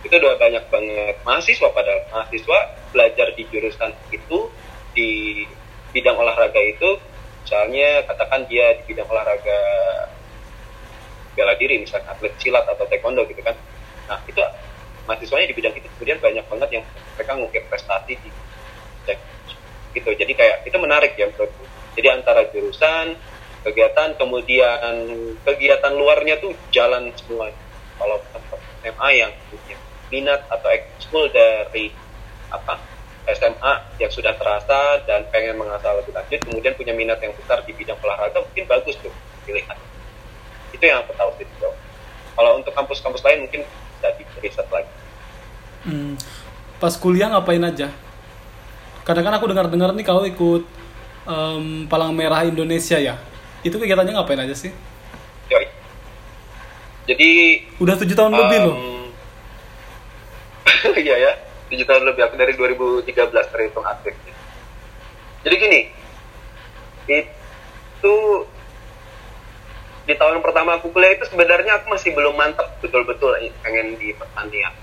Itu 0.05 0.13
udah 0.13 0.37
banyak 0.37 0.63
banget 0.69 1.15
mahasiswa 1.25 1.67
pada 1.73 1.93
mahasiswa 2.13 2.59
belajar 2.93 3.33
di 3.33 3.43
jurusan 3.49 3.89
itu 4.13 4.37
di 4.93 5.41
bidang 5.89 6.21
olahraga 6.21 6.61
itu 6.61 7.01
misalnya 7.41 8.05
katakan 8.05 8.45
dia 8.45 8.77
di 8.77 8.93
bidang 8.93 9.09
olahraga 9.09 9.59
bela 11.33 11.57
diri 11.57 11.81
misalnya 11.81 12.13
atlet 12.13 12.37
silat 12.37 12.61
atau 12.69 12.85
taekwondo 12.85 13.25
gitu 13.25 13.41
kan 13.41 13.57
nah 14.11 14.19
itu 14.27 14.43
mahasiswanya 15.07 15.47
di 15.47 15.55
bidang 15.55 15.71
itu 15.79 15.87
kemudian 15.95 16.19
banyak 16.19 16.43
banget 16.51 16.69
yang 16.75 16.83
mereka 17.15 17.31
ngukir 17.39 17.63
prestasi 17.71 18.19
di 18.19 18.29
gitu. 19.91 20.09
Jadi 20.15 20.33
kayak 20.35 20.67
itu 20.67 20.77
menarik 20.79 21.15
ya 21.19 21.27
menurutku. 21.27 21.63
Jadi 21.99 22.07
antara 22.07 22.47
jurusan 22.51 23.15
kegiatan 23.61 24.15
kemudian 24.17 25.03
kegiatan 25.43 25.93
luarnya 25.93 26.39
tuh 26.39 26.55
jalan 26.71 27.11
semua. 27.19 27.51
Kalau 27.99 28.17
SMA 28.81 29.09
yang 29.13 29.31
punya 29.51 29.77
minat 30.09 30.41
atau 30.49 30.69
ekskul 30.71 31.29
dari 31.29 31.93
apa 32.51 32.79
SMA 33.31 33.73
yang 34.01 34.11
sudah 34.11 34.33
terasa 34.35 35.05
dan 35.05 35.23
pengen 35.29 35.55
mengasah 35.55 35.93
lebih 36.01 36.11
lanjut 36.11 36.39
kemudian 36.41 36.73
punya 36.75 36.91
minat 36.91 37.21
yang 37.21 37.31
besar 37.37 37.61
di 37.63 37.71
bidang 37.71 37.95
olahraga 38.01 38.41
mungkin 38.41 38.65
bagus 38.65 38.97
tuh 38.99 39.13
pilihan. 39.45 39.77
Itu 40.73 40.83
yang 40.83 41.05
aku 41.05 41.13
tahu 41.13 41.31
sih 41.37 41.47
kalau 42.31 42.57
untuk 42.57 42.73
kampus-kampus 42.73 43.21
lain 43.21 43.45
mungkin 43.45 43.61
bisa 44.01 44.17
di 44.17 44.23
riset 44.41 44.67
lagi. 44.73 44.89
Hmm, 45.85 46.17
pas 46.81 46.93
kuliah 46.97 47.29
ngapain 47.29 47.61
aja? 47.61 47.93
Kadang 49.05 49.29
kan 49.29 49.33
aku 49.37 49.45
dengar-dengar 49.49 49.93
nih 49.93 50.05
kau 50.05 50.25
ikut 50.25 50.63
um, 51.29 51.85
Palang 51.85 52.17
Merah 52.17 52.41
Indonesia 52.45 52.97
ya? 52.97 53.21
Itu 53.61 53.77
kegiatannya 53.77 54.17
ngapain 54.17 54.41
aja 54.41 54.57
sih? 54.57 54.73
Yoi. 55.53 55.67
jadi 57.05 57.29
udah 57.81 57.95
tujuh 57.99 58.15
tahun 58.17 58.33
um, 58.33 58.39
lebih 58.45 58.59
loh. 58.65 58.77
Iya 60.97 61.13
ya 61.13 61.31
tujuh 61.69 61.85
tahun 61.85 62.09
lebih. 62.09 62.25
Aku 62.25 62.35
dari 62.41 62.57
2013 62.57 63.05
terhitung 63.53 63.85
aktif. 63.85 64.17
Jadi 65.45 65.55
gini 65.57 65.81
itu 67.09 68.15
di 70.11 70.19
tahun 70.19 70.43
pertama 70.43 70.75
aku 70.75 70.91
kuliah 70.91 71.15
itu 71.15 71.23
sebenarnya 71.23 71.79
aku 71.79 71.95
masih 71.95 72.11
belum 72.11 72.35
mantep 72.35 72.67
betul-betul 72.83 73.31
pengen 73.63 73.95
di 73.95 74.11
pertanian. 74.11 74.75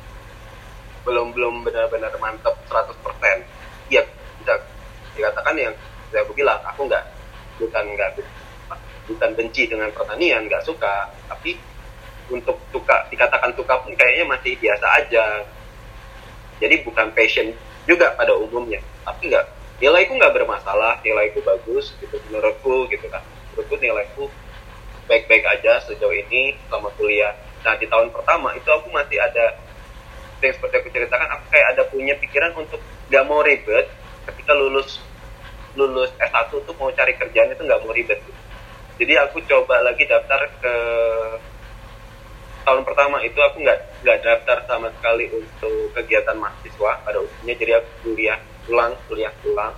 Belum 1.04 1.36
belum 1.36 1.68
benar-benar 1.68 2.16
mantep 2.16 2.56
100% 2.72 2.96
ya 3.92 4.08
bisa 4.40 4.54
dikatakan 5.12 5.52
yang 5.60 5.76
saya 6.08 6.24
aku 6.24 6.32
bilang 6.32 6.56
aku 6.64 6.88
nggak 6.88 7.04
bukan 7.60 7.84
nggak 7.92 8.10
bukan 9.04 9.30
benci 9.36 9.68
dengan 9.68 9.92
pertanian 9.92 10.48
nggak 10.48 10.64
suka. 10.64 11.12
Tapi 11.28 11.60
untuk 12.32 12.56
suka 12.72 13.04
dikatakan 13.12 13.52
suka 13.52 13.84
pun 13.84 13.92
kayaknya 14.00 14.32
masih 14.32 14.56
biasa 14.56 14.86
aja. 14.96 15.44
Jadi 16.56 16.88
bukan 16.88 17.12
passion 17.12 17.52
juga 17.84 18.16
pada 18.16 18.32
umumnya. 18.32 18.80
Tapi 19.04 19.28
nggak 19.28 19.44
nilaiku 19.84 20.16
nggak 20.16 20.32
bermasalah 20.40 21.04
nilaiku 21.04 21.44
bagus 21.44 21.92
gitu 22.00 22.16
menurutku 22.32 22.88
gitu 22.88 23.04
kan. 23.12 23.20
Menurutku 23.52 23.76
nilaiku 23.76 24.32
baik-baik 25.08 25.44
aja 25.48 25.80
sejauh 25.88 26.12
ini 26.12 26.54
selama 26.68 26.92
kuliah. 27.00 27.32
Nah 27.64 27.74
di 27.80 27.88
tahun 27.88 28.12
pertama 28.12 28.52
itu 28.54 28.68
aku 28.68 28.92
masih 28.92 29.18
ada 29.18 29.56
yang 30.38 30.54
seperti 30.54 30.74
aku 30.78 30.88
ceritakan 30.94 31.28
aku 31.34 31.44
kayak 31.50 31.66
ada 31.74 31.82
punya 31.90 32.14
pikiran 32.20 32.54
untuk 32.54 32.78
nggak 33.10 33.24
mau 33.26 33.40
ribet. 33.42 33.88
Ketika 34.28 34.52
lulus 34.54 35.00
lulus 35.74 36.12
S1 36.20 36.52
tuh 36.52 36.74
mau 36.76 36.92
cari 36.92 37.16
kerjaan 37.16 37.50
itu 37.50 37.62
nggak 37.64 37.80
mau 37.82 37.90
ribet. 37.96 38.20
Jadi 39.00 39.14
aku 39.16 39.40
coba 39.48 39.80
lagi 39.82 40.04
daftar 40.04 40.42
ke 40.60 40.74
tahun 42.68 42.84
pertama 42.84 43.24
itu 43.24 43.40
aku 43.40 43.64
nggak 43.64 44.04
nggak 44.04 44.18
daftar 44.20 44.58
sama 44.68 44.92
sekali 45.00 45.32
untuk 45.32 45.96
kegiatan 45.96 46.36
mahasiswa 46.36 47.00
pada 47.00 47.18
umumnya. 47.24 47.54
Jadi 47.56 47.72
aku 47.72 47.90
kuliah 48.04 48.38
ulang 48.68 48.92
kuliah 49.08 49.32
ulang. 49.48 49.72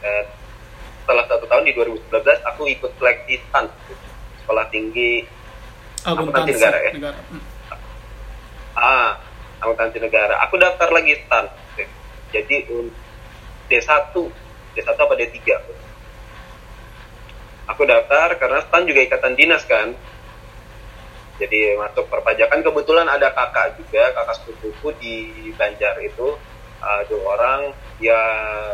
Eh, 0.00 0.24
setelah 1.06 1.24
satu 1.30 1.46
tahun 1.46 1.70
di 1.70 1.72
2019 1.78 2.42
aku 2.42 2.66
ikut 2.66 2.90
seleksi 2.98 3.38
STAN 3.46 3.70
sekolah 4.46 4.70
tinggi. 4.70 5.26
Akuntansi 6.06 6.54
negara 6.54 6.78
ya? 6.78 6.92
Negara. 6.94 7.18
ah 8.78 9.18
akuntansi 9.58 9.98
negara. 9.98 10.38
Aku 10.46 10.54
daftar 10.54 10.94
lagi 10.94 11.18
stan 11.26 11.50
jadi 12.30 12.56
D1 13.66 14.14
D1 14.76 14.88
apa 14.92 15.14
D3 15.16 15.38
aku 17.66 17.82
daftar 17.82 18.28
karena 18.38 18.62
stan 18.62 18.86
juga 18.86 19.00
ikatan 19.02 19.34
dinas 19.34 19.66
kan? 19.66 19.90
Jadi 21.36 21.76
masuk 21.76 22.08
perpajakan. 22.08 22.64
Kebetulan 22.64 23.10
ada 23.12 23.28
kakak 23.34 23.76
juga 23.76 24.08
kakak 24.16 24.40
sepupuku 24.40 24.88
di 25.02 25.16
Banjar 25.52 26.00
itu. 26.00 26.38
Uh, 26.80 27.02
dua 27.10 27.20
orang. 27.36 27.60
Dia 28.00 28.16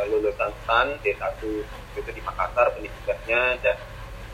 lulusan 0.07 0.53
stan 0.63 0.95
D1 1.03 1.43
itu 1.99 2.11
di 2.13 2.23
Makassar 2.23 2.71
pendidikannya. 2.77 3.43
Dan 3.65 3.77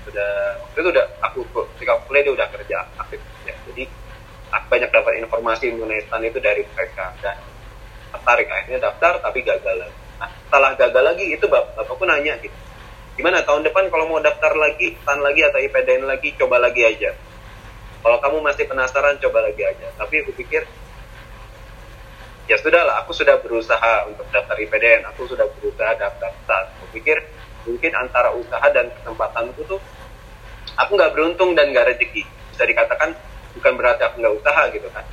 sudah 0.09 0.33
itu 0.73 0.89
udah 0.89 1.07
aku 1.21 1.45
ketika 1.77 2.01
kuliah 2.09 2.23
dia 2.25 2.33
udah 2.35 2.49
kerja 2.49 2.77
aktif. 2.97 3.21
Ya. 3.45 3.55
jadi 3.69 3.85
aku 4.49 4.67
banyak 4.73 4.91
dapat 4.91 5.13
informasi 5.21 5.65
mengenai 5.77 6.03
stan 6.09 6.25
itu 6.25 6.41
dari 6.41 6.65
mereka 6.65 7.13
dan 7.21 7.37
tertarik. 8.17 8.49
Akhirnya 8.49 8.81
daftar 8.89 9.21
tapi 9.21 9.45
gagal 9.45 9.77
lagi. 9.87 9.97
Nah 10.19 10.31
setelah 10.33 10.71
gagal 10.75 11.05
lagi 11.05 11.25
itu 11.29 11.45
bap 11.47 11.77
bapakku 11.77 12.09
nanya 12.09 12.41
gitu 12.41 12.57
gimana 13.19 13.43
tahun 13.43 13.67
depan 13.67 13.91
kalau 13.91 14.07
mau 14.07 14.23
daftar 14.23 14.55
lagi 14.55 14.95
stan 15.03 15.19
lagi 15.19 15.43
atau 15.43 15.59
IPDN 15.59 16.07
lagi 16.07 16.39
coba 16.39 16.63
lagi 16.63 16.87
aja. 16.87 17.11
Kalau 17.99 18.23
kamu 18.23 18.47
masih 18.47 18.71
penasaran 18.71 19.19
coba 19.19 19.43
lagi 19.43 19.67
aja. 19.67 19.91
Tapi 19.99 20.23
aku 20.23 20.39
pikir 20.39 20.63
ya 22.47 22.57
sudah 22.63 22.87
lah 22.87 23.03
aku 23.03 23.11
sudah 23.11 23.43
berusaha 23.43 24.07
untuk 24.07 24.25
daftar 24.31 24.55
IPDN 24.55 25.03
aku 25.11 25.27
sudah 25.27 25.51
berusaha 25.51 25.99
daftar. 25.99 26.31
Stan 26.47 26.65
aku 26.79 26.95
pikir 26.95 27.19
mungkin 27.67 27.91
antara 27.99 28.31
usaha 28.39 28.65
dan 28.71 28.87
kesempatanku 28.87 29.67
tuh 29.67 29.83
aku 30.79 30.95
nggak 30.95 31.13
beruntung 31.13 31.59
dan 31.59 31.75
nggak 31.75 31.95
rezeki. 31.95 32.23
Bisa 32.55 32.65
dikatakan 32.65 33.13
bukan 33.59 33.73
berarti 33.75 34.03
aku 34.07 34.23
nggak 34.23 34.35
usaha 34.39 34.63
gitu 34.71 34.89
kan. 34.95 35.05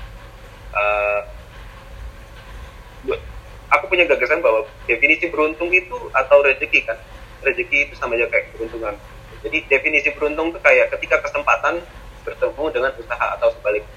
Uh, 0.76 1.20
aku 3.74 3.90
punya 3.90 4.06
gagasan 4.06 4.40
bahwa 4.46 4.64
definisi 4.86 5.28
beruntung 5.28 5.74
itu 5.74 5.98
atau 6.14 6.46
rezeki 6.46 6.86
kan? 6.86 6.98
Rezeki 7.42 7.90
itu 7.90 7.94
sama 7.98 8.14
aja 8.16 8.30
kayak 8.30 8.54
beruntungan 8.54 8.94
jadi 9.46 9.62
definisi 9.70 10.10
beruntung 10.18 10.50
itu 10.50 10.60
kayak 10.66 10.90
ketika 10.98 11.22
kesempatan 11.22 11.78
bertemu 12.26 12.64
dengan 12.74 12.92
usaha 12.98 13.26
atau 13.38 13.54
sebaliknya. 13.54 13.94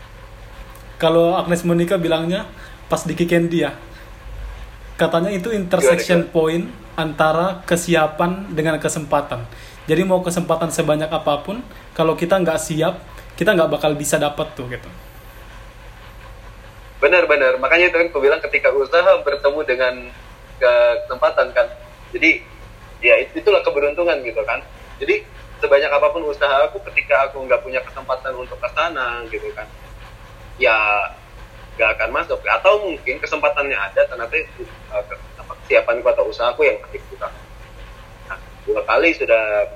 Kalau 1.00 1.40
Agnes 1.40 1.64
Monica 1.64 1.96
bilangnya 1.96 2.44
pas 2.92 3.00
di 3.09 3.16
Kikendi 3.16 3.64
ya 3.64 3.72
katanya 5.00 5.31
itu 5.33 5.54
intersection 5.54 6.26
point 6.28 6.68
antara 6.98 7.62
kesiapan 7.64 8.50
dengan 8.52 8.76
kesempatan 8.83 9.46
jadi 9.88 10.05
mau 10.05 10.20
kesempatan 10.20 10.68
sebanyak 10.68 11.09
apa 11.09 11.40
pun, 11.40 11.64
kalau 11.96 12.12
kita 12.12 12.37
nggak 12.37 12.61
siap, 12.61 13.01
kita 13.40 13.57
nggak 13.57 13.72
bakal 13.72 13.96
bisa 13.96 14.20
dapat 14.20 14.53
tuh 14.53 14.68
gitu. 14.68 14.85
Benar-benar, 17.01 17.57
makanya 17.57 17.88
itu 17.88 17.96
kan 17.96 18.09
aku 18.12 18.20
bilang 18.20 18.40
ketika 18.44 18.68
usaha 18.77 19.16
bertemu 19.24 19.61
dengan 19.64 19.94
kesempatan 20.61 21.57
kan. 21.57 21.66
Jadi 22.12 22.44
ya 23.01 23.16
itulah 23.33 23.64
keberuntungan 23.64 24.20
gitu 24.29 24.44
kan. 24.44 24.61
Jadi 25.01 25.24
sebanyak 25.64 25.88
apa 25.88 26.12
pun 26.12 26.29
usaha 26.29 26.68
aku 26.68 26.85
ketika 26.92 27.33
aku 27.33 27.40
nggak 27.48 27.64
punya 27.64 27.81
kesempatan 27.81 28.37
untuk 28.37 28.61
ke 28.61 28.68
sana 28.77 29.24
gitu 29.33 29.48
kan. 29.57 29.64
Ya 30.61 30.77
nggak 31.81 31.96
akan 31.96 32.11
masuk 32.12 32.42
atau 32.44 32.92
mungkin 32.92 33.22
kesempatannya 33.22 33.79
ada 33.79 34.03
ternyata 34.05 34.37
uh, 34.92 35.05
kesiapanku 35.64 36.05
atau 36.11 36.27
usahaku 36.27 36.66
yang 36.66 36.77
masih 36.83 36.98
kurang 37.09 37.33
dua 38.78 38.86
kali 38.86 39.10
sudah 39.10 39.66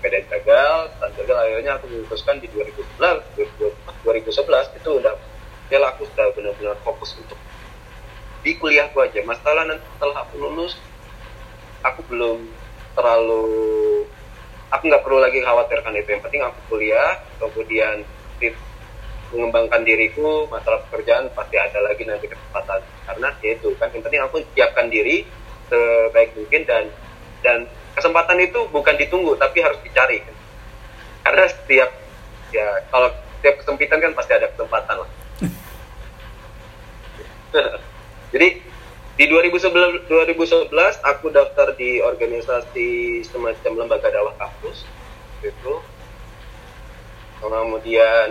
PDN 0.00 0.24
gagal 0.32 0.88
dan 0.96 1.10
gagal 1.20 1.36
akhirnya 1.36 1.72
aku 1.76 1.84
memutuskan 1.92 2.40
di 2.40 2.48
2011 2.48 2.96
2011 2.96 4.80
itu 4.80 4.90
udah 4.96 5.12
ya 5.68 5.78
aku 5.84 6.08
sudah 6.08 6.32
benar-benar 6.32 6.80
fokus 6.80 7.12
untuk 7.20 7.36
di 8.40 8.56
kuliahku 8.56 8.96
aja. 9.04 9.20
Masalah 9.28 9.68
nanti 9.68 9.84
setelah 9.84 10.24
aku 10.24 10.40
lulus 10.40 10.80
aku 11.84 12.00
belum 12.08 12.48
terlalu 12.96 13.44
aku 14.72 14.82
nggak 14.88 15.04
perlu 15.04 15.20
lagi 15.20 15.44
khawatirkan 15.44 15.92
itu. 16.00 16.08
Yang 16.16 16.22
penting 16.24 16.40
aku 16.40 16.58
kuliah 16.72 17.20
kemudian 17.36 18.00
mengembangkan 19.36 19.84
diriku 19.84 20.48
masalah 20.48 20.80
pekerjaan 20.88 21.28
pasti 21.36 21.60
ada 21.60 21.84
lagi 21.84 22.08
nanti 22.08 22.32
kesempatan. 22.32 22.80
Karena 23.04 23.28
ya 23.44 23.50
itu 23.52 23.76
kan. 23.76 23.92
Yang 23.92 24.08
penting 24.08 24.22
aku 24.24 24.36
siapkan 24.56 24.88
diri 24.88 25.28
sebaik 25.68 26.32
mungkin 26.38 26.64
dan 26.64 26.88
dan 27.44 27.68
kesempatan 27.96 28.36
itu 28.44 28.68
bukan 28.68 28.94
ditunggu 29.00 29.40
tapi 29.40 29.64
harus 29.64 29.80
dicari. 29.80 30.20
Karena 31.24 31.48
setiap 31.48 31.90
ya 32.52 32.84
kalau 32.92 33.08
setiap 33.40 33.64
kesempitan 33.64 33.98
kan 33.98 34.12
pasti 34.12 34.32
ada 34.36 34.52
kesempatan 34.52 34.96
lah. 35.00 35.10
Jadi 38.36 38.48
di 39.16 39.24
2011 39.32 40.12
2011 40.12 40.68
aku 41.00 41.32
daftar 41.32 41.72
di 41.72 42.04
organisasi 42.04 43.24
semacam 43.24 43.72
lembaga 43.80 44.12
dakwah 44.12 44.36
kampus 44.36 44.84
itu. 45.40 45.74
Kemudian 47.40 48.30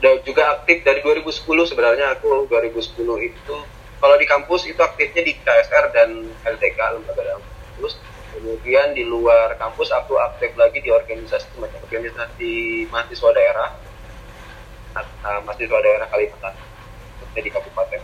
juga 0.00 0.42
aktif 0.56 0.80
dari 0.82 1.04
2010 1.04 1.44
sebenarnya 1.68 2.16
aku 2.16 2.48
2010 2.48 3.28
itu 3.28 3.56
kalau 4.00 4.16
di 4.16 4.24
kampus 4.24 4.64
itu 4.64 4.80
aktifnya 4.80 5.22
di 5.22 5.36
KSR 5.36 5.84
dan 5.92 6.24
LTK 6.48 6.78
lembaga 6.96 7.20
dalam 7.20 7.44
kampus. 7.44 8.00
Kemudian 8.32 8.96
di 8.96 9.04
luar 9.04 9.60
kampus 9.60 9.92
aku 9.92 10.16
aktif 10.16 10.56
lagi 10.56 10.80
di 10.80 10.88
organisasi 10.88 11.60
macam 11.60 11.84
organisasi 11.84 12.52
mahasiswa 12.88 13.30
daerah 13.36 13.68
mahasiswa 15.44 15.78
daerah 15.84 16.08
Kalimantan 16.08 16.56
di 17.36 17.50
kabupaten. 17.52 18.00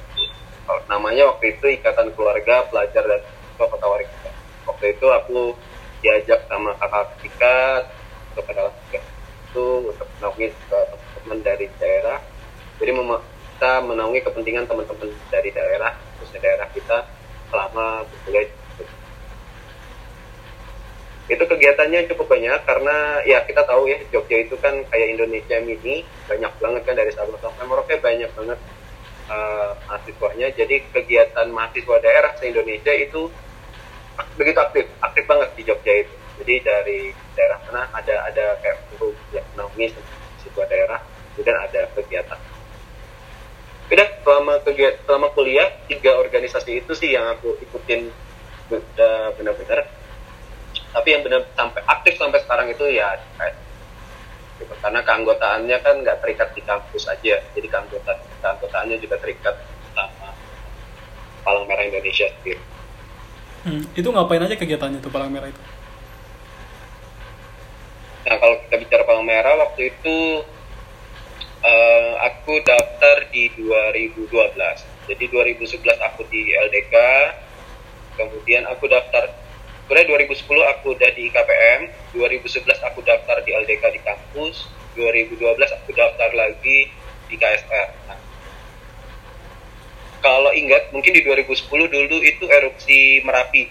Namanya 0.87 1.33
waktu 1.33 1.57
itu 1.57 1.81
Ikatan 1.81 2.13
Keluarga 2.13 2.69
Pelajar 2.69 3.03
dan 3.09 3.23
Kota 3.57 3.87
Waringin. 3.89 4.35
Waktu 4.69 4.85
itu 4.93 5.07
aku 5.09 5.57
diajak 6.05 6.45
sama 6.45 6.77
kakak 6.77 7.17
tingkat 7.25 7.83
kepada 8.37 8.69
itu 8.93 9.67
untuk 9.89 10.09
teman-teman 10.21 11.39
dari 11.41 11.67
daerah 11.81 12.21
jadi 12.77 12.93
menaungi 13.85 14.21
kepentingan 14.25 14.65
teman-teman 14.69 15.11
dari 15.29 15.51
daerah 15.53 15.93
khususnya 16.19 16.41
daerah 16.43 16.69
kita 16.73 17.07
selama 17.51 18.05
berkuliah 18.09 18.49
itu. 21.27 21.45
Kegiatannya 21.47 22.07
cukup 22.15 22.27
banyak 22.39 22.61
karena 22.63 22.97
ya 23.27 23.43
kita 23.43 23.67
tahu 23.67 23.91
ya 23.91 23.99
Jogja 24.15 24.47
itu 24.47 24.55
kan 24.63 24.77
kayak 24.93 25.19
Indonesia 25.19 25.57
mini 25.65 26.07
banyak 26.31 26.53
banget 26.63 26.83
kan 26.87 26.95
dari 26.95 27.11
Sabang 27.11 27.41
sampai 27.43 27.67
Merauke 27.67 27.99
banyak 27.99 28.31
banget 28.31 28.59
uh, 29.27 29.75
mahasiswanya. 29.91 30.53
Jadi 30.55 30.87
kegiatan 30.95 31.51
mahasiswa 31.51 31.97
daerah 31.99 32.31
se 32.39 32.47
Indonesia 32.47 32.93
itu 32.95 33.27
begitu 34.39 34.59
aktif 34.61 34.85
aktif 35.03 35.25
banget 35.27 35.49
di 35.59 35.63
Jogja 35.67 35.95
itu. 36.07 36.15
Jadi 36.45 36.55
dari 36.63 37.01
daerah 37.35 37.59
sana 37.65 37.83
ada 37.91 38.15
ada 38.29 38.45
kayak 38.63 38.77
guru 38.95 39.11
yang 39.35 39.47
menaungi 39.57 39.97
sebuah 40.47 40.67
daerah 40.71 41.01
kemudian 41.35 41.59
ada 41.59 41.85
kegiatan 41.93 42.39
udah 43.87 44.09
selama 44.23 44.55
kegiatan 44.67 44.99
selama 45.07 45.29
kuliah 45.33 45.71
tiga 45.87 46.19
organisasi 46.19 46.83
itu 46.83 46.93
sih 46.99 47.15
yang 47.15 47.27
aku 47.39 47.55
ikutin 47.63 48.11
benar-benar 49.39 49.87
tapi 50.91 51.09
yang 51.15 51.23
benar 51.23 51.47
sampai 51.55 51.83
aktif 51.87 52.19
sampai 52.19 52.43
sekarang 52.43 52.67
itu 52.73 52.83
ya 52.91 53.15
gitu. 54.59 54.75
karena 54.83 55.01
keanggotaannya 55.07 55.77
kan 55.85 55.95
nggak 56.03 56.19
terikat 56.19 56.49
di 56.59 56.63
kampus 56.67 57.07
aja 57.07 57.39
jadi 57.55 57.67
keanggota 57.71 58.19
keanggotaannya 58.43 58.99
juga 58.99 59.23
terikat 59.23 59.55
sama 59.95 60.35
Palang 61.47 61.71
Merah 61.71 61.87
Indonesia 61.87 62.27
sendiri 62.27 62.77
Hmm, 63.67 63.83
itu 63.99 64.07
ngapain 64.15 64.39
aja 64.39 64.55
kegiatannya 64.55 65.03
tuh 65.03 65.11
Palang 65.11 65.35
Merah 65.35 65.51
itu? 65.51 65.59
Nah 68.31 68.39
kalau 68.39 68.63
kita 68.63 68.79
bicara 68.79 69.03
Palang 69.03 69.27
Merah 69.27 69.59
waktu 69.59 69.91
itu 69.91 70.47
uh, 71.67 72.13
aku 72.31 72.63
daftar 72.63 73.27
di 73.35 73.51
2012. 73.59 74.31
Jadi 75.07 75.25
2011 75.31 75.83
aku 76.03 76.23
di 76.31 76.55
LDK, 76.55 76.95
kemudian 78.19 78.67
aku 78.71 78.87
daftar 78.91 79.47
Sebenarnya 79.87 80.19
2010 80.27 80.51
aku 80.75 80.99
udah 80.99 81.11
di 81.15 81.31
KPM, 81.31 81.81
2011 82.11 82.91
aku 82.91 83.07
daftar 83.07 83.39
di 83.47 83.55
LDK 83.55 83.87
di 83.95 84.03
kampus, 84.03 84.67
2012 84.99 85.39
aku 85.63 85.95
daftar 85.95 86.27
lagi 86.35 86.91
di 87.31 87.35
KSR. 87.39 87.89
Nah, 88.11 88.19
kalau 90.19 90.51
ingat 90.51 90.91
mungkin 90.91 91.15
di 91.15 91.23
2010 91.23 91.71
dulu 91.71 92.19
itu 92.19 92.45
erupsi 92.51 93.23
Merapi. 93.23 93.71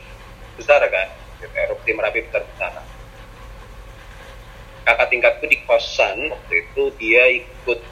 Besar 0.55 0.88
kan? 0.88 1.12
Erupsi 1.51 1.91
Merapi 1.91 2.23
besar 2.23 2.47
besar 2.47 2.94
kakak 4.95 5.12
tingkatku 5.12 5.45
di 5.51 5.60
kosan 5.67 6.31
waktu 6.31 6.63
itu 6.63 6.84
dia 6.95 7.27
ikut 7.27 7.84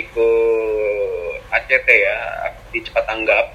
ikut 0.00 1.40
ACT 1.52 1.88
ya 1.92 2.18
di 2.72 2.80
cepat 2.80 3.04
tanggap. 3.04 3.52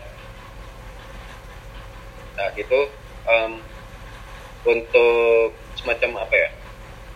Nah 2.37 2.53
gitu 2.53 2.85
um, 3.25 3.57
untuk 4.61 5.57
semacam 5.73 6.21
apa 6.21 6.35
ya 6.37 6.49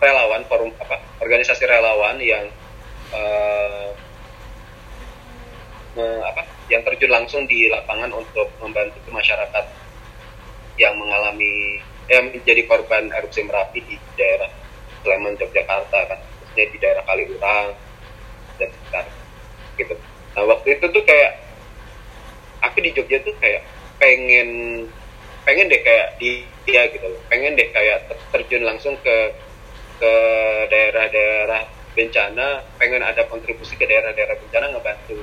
relawan 0.02 0.42
forum 0.50 0.74
apa 0.82 0.98
organisasi 1.22 1.62
relawan 1.62 2.18
yang 2.18 2.50
uh, 3.14 3.94
apa 6.26 6.42
yang 6.66 6.82
terjun 6.82 7.14
langsung 7.14 7.46
di 7.46 7.70
lapangan 7.70 8.10
untuk 8.10 8.50
membantu 8.58 8.98
masyarakat 9.14 9.64
yang 10.74 10.98
mengalami 10.98 11.78
eh, 12.10 12.20
menjadi 12.34 12.66
korban 12.66 13.14
erupsi 13.14 13.46
merapi 13.46 13.78
di 13.86 13.94
daerah 14.18 14.65
Sleman 15.06 15.38
Yogyakarta 15.38 15.98
kan. 16.10 16.18
Khususnya 16.42 16.66
di 16.74 16.78
daerah 16.82 17.06
Kaliurang 17.06 17.68
dan 18.58 18.68
sekitar. 18.74 19.06
Gitu. 19.78 19.94
Nah 20.34 20.44
waktu 20.50 20.68
itu 20.74 20.86
tuh 20.90 21.02
kayak 21.06 21.30
aku 22.66 22.82
di 22.82 22.90
Jogja 22.90 23.22
tuh 23.22 23.30
kayak 23.38 23.62
pengen 24.02 24.82
pengen 25.46 25.70
deh 25.70 25.78
kayak 25.78 26.18
di 26.18 26.42
dia 26.66 26.90
gitu 26.90 27.06
pengen 27.30 27.54
deh 27.54 27.70
kayak 27.70 28.10
terjun 28.34 28.66
langsung 28.66 28.98
ke 28.98 29.16
ke 30.02 30.12
daerah-daerah 30.66 31.62
bencana. 31.94 32.66
Pengen 32.82 33.06
ada 33.06 33.22
kontribusi 33.30 33.78
ke 33.78 33.86
daerah-daerah 33.86 34.34
bencana 34.42 34.74
ngebantu 34.74 35.22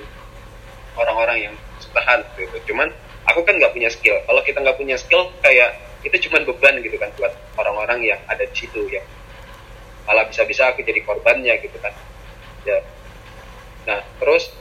orang-orang 0.95 1.51
yang 1.51 1.55
tahan 1.91 2.23
gitu. 2.39 2.71
Cuman 2.71 2.87
aku 3.27 3.43
kan 3.43 3.59
nggak 3.59 3.75
punya 3.75 3.91
skill. 3.91 4.15
Kalau 4.23 4.41
kita 4.41 4.63
nggak 4.63 4.79
punya 4.79 4.95
skill 4.95 5.27
kayak 5.43 5.75
itu 6.03 6.29
cuman 6.29 6.43
beban 6.43 6.75
gitu 6.83 6.99
kan 6.99 7.09
buat 7.15 7.31
orang-orang 7.55 8.03
yang 8.03 8.19
ada 8.27 8.43
di 8.43 8.55
situ 8.55 8.91
ya 8.91 8.99
malah 10.03 10.27
bisa-bisa 10.27 10.71
aku 10.71 10.83
jadi 10.83 10.99
korbannya 11.03 11.53
gitu 11.63 11.77
kan 11.79 11.93
ya 12.67 12.79
nah 13.83 13.99
terus 14.19 14.51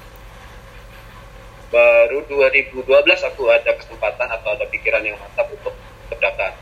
baru 1.73 2.29
2012 2.29 2.85
aku 3.33 3.43
ada 3.49 3.73
kesempatan 3.81 4.29
atau 4.29 4.53
ada 4.53 4.69
pikiran 4.69 5.01
yang 5.03 5.17
mantap 5.17 5.49
untuk 5.49 5.73
terdaftar 6.13 6.53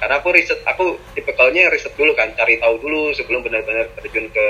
karena 0.00 0.14
aku 0.16 0.28
riset 0.32 0.60
aku 0.64 0.96
tipikalnya 1.14 1.70
riset 1.70 1.92
dulu 1.94 2.16
kan 2.16 2.32
cari 2.34 2.58
tahu 2.58 2.80
dulu 2.80 3.12
sebelum 3.14 3.44
benar-benar 3.44 3.92
terjun 4.00 4.26
ke 4.32 4.46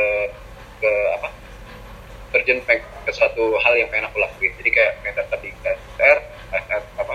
ke 0.81 0.91
apa 1.21 1.29
terjun 2.33 2.63
ke 2.65 3.11
suatu 3.13 3.59
hal 3.61 3.75
yang 3.77 3.91
pengen 3.91 4.09
aku 4.09 4.23
lakuin 4.23 4.55
jadi 4.63 4.71
kayak 4.71 4.93
kayak 5.05 5.27
tadi 5.29 5.51
KSR 5.61 6.19
KSR 6.55 6.83
apa 6.97 7.15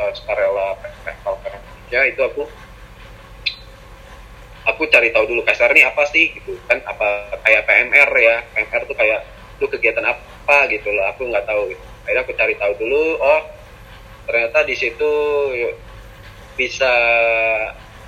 uh, 0.00 0.10
sukarela 0.14 0.78
festival 0.80 1.36
Indonesia 1.90 2.00
itu 2.06 2.22
aku 2.22 2.42
aku 4.66 4.88
cari 4.92 5.12
tahu 5.14 5.24
dulu 5.30 5.40
KSR 5.44 5.72
ini 5.76 5.82
apa 5.86 6.02
sih? 6.10 6.34
Gitu 6.36 6.56
kan 6.68 6.80
apa 6.84 7.38
kayak 7.44 7.64
PMR 7.64 8.10
ya 8.20 8.36
PMR 8.52 8.82
tuh 8.88 8.96
kayak 8.96 9.20
itu 9.56 9.66
kegiatan 9.68 10.04
apa? 10.04 10.56
Gitu 10.68 10.88
loh 10.90 11.06
aku 11.08 11.28
nggak 11.28 11.46
tahu. 11.46 11.72
Gitu. 11.72 11.84
akhirnya 12.00 12.22
aku 12.26 12.32
cari 12.34 12.54
tahu 12.58 12.72
dulu 12.80 13.04
oh 13.22 13.42
ternyata 14.26 14.66
di 14.66 14.74
situ 14.74 15.12
bisa 16.58 16.92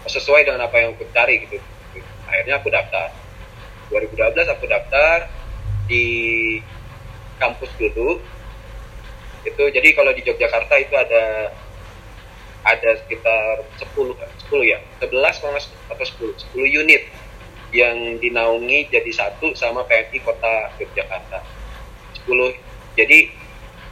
sesuai 0.09 0.43
dengan 0.43 0.67
apa 0.67 0.77
yang 0.83 0.97
aku 0.97 1.07
cari 1.15 1.45
gitu. 1.47 1.57
Akhirnya 2.27 2.59
aku 2.59 2.69
daftar. 2.73 3.09
2012 3.93 4.49
aku 4.57 4.65
daftar 4.67 5.29
di 5.85 6.07
kampus 7.37 7.69
dulu 7.77 8.17
itu 9.43 9.65
jadi 9.75 9.89
kalau 9.99 10.15
di 10.15 10.23
Yogyakarta 10.23 10.75
itu 10.79 10.95
ada 10.95 11.51
ada 12.63 12.91
sekitar 13.03 13.67
10 13.79 14.15
10 14.51 14.73
ya 14.73 14.79
11 15.03 15.13
atau 15.91 16.05
10 16.07 16.55
10 16.55 16.81
unit 16.83 17.03
yang 17.73 18.21
dinaungi 18.21 18.93
jadi 18.93 19.11
satu 19.11 19.57
sama 19.57 19.83
PMI 19.89 20.19
Kota 20.23 20.71
Yogyakarta 20.79 21.43
10 22.23 22.99
jadi 22.99 23.19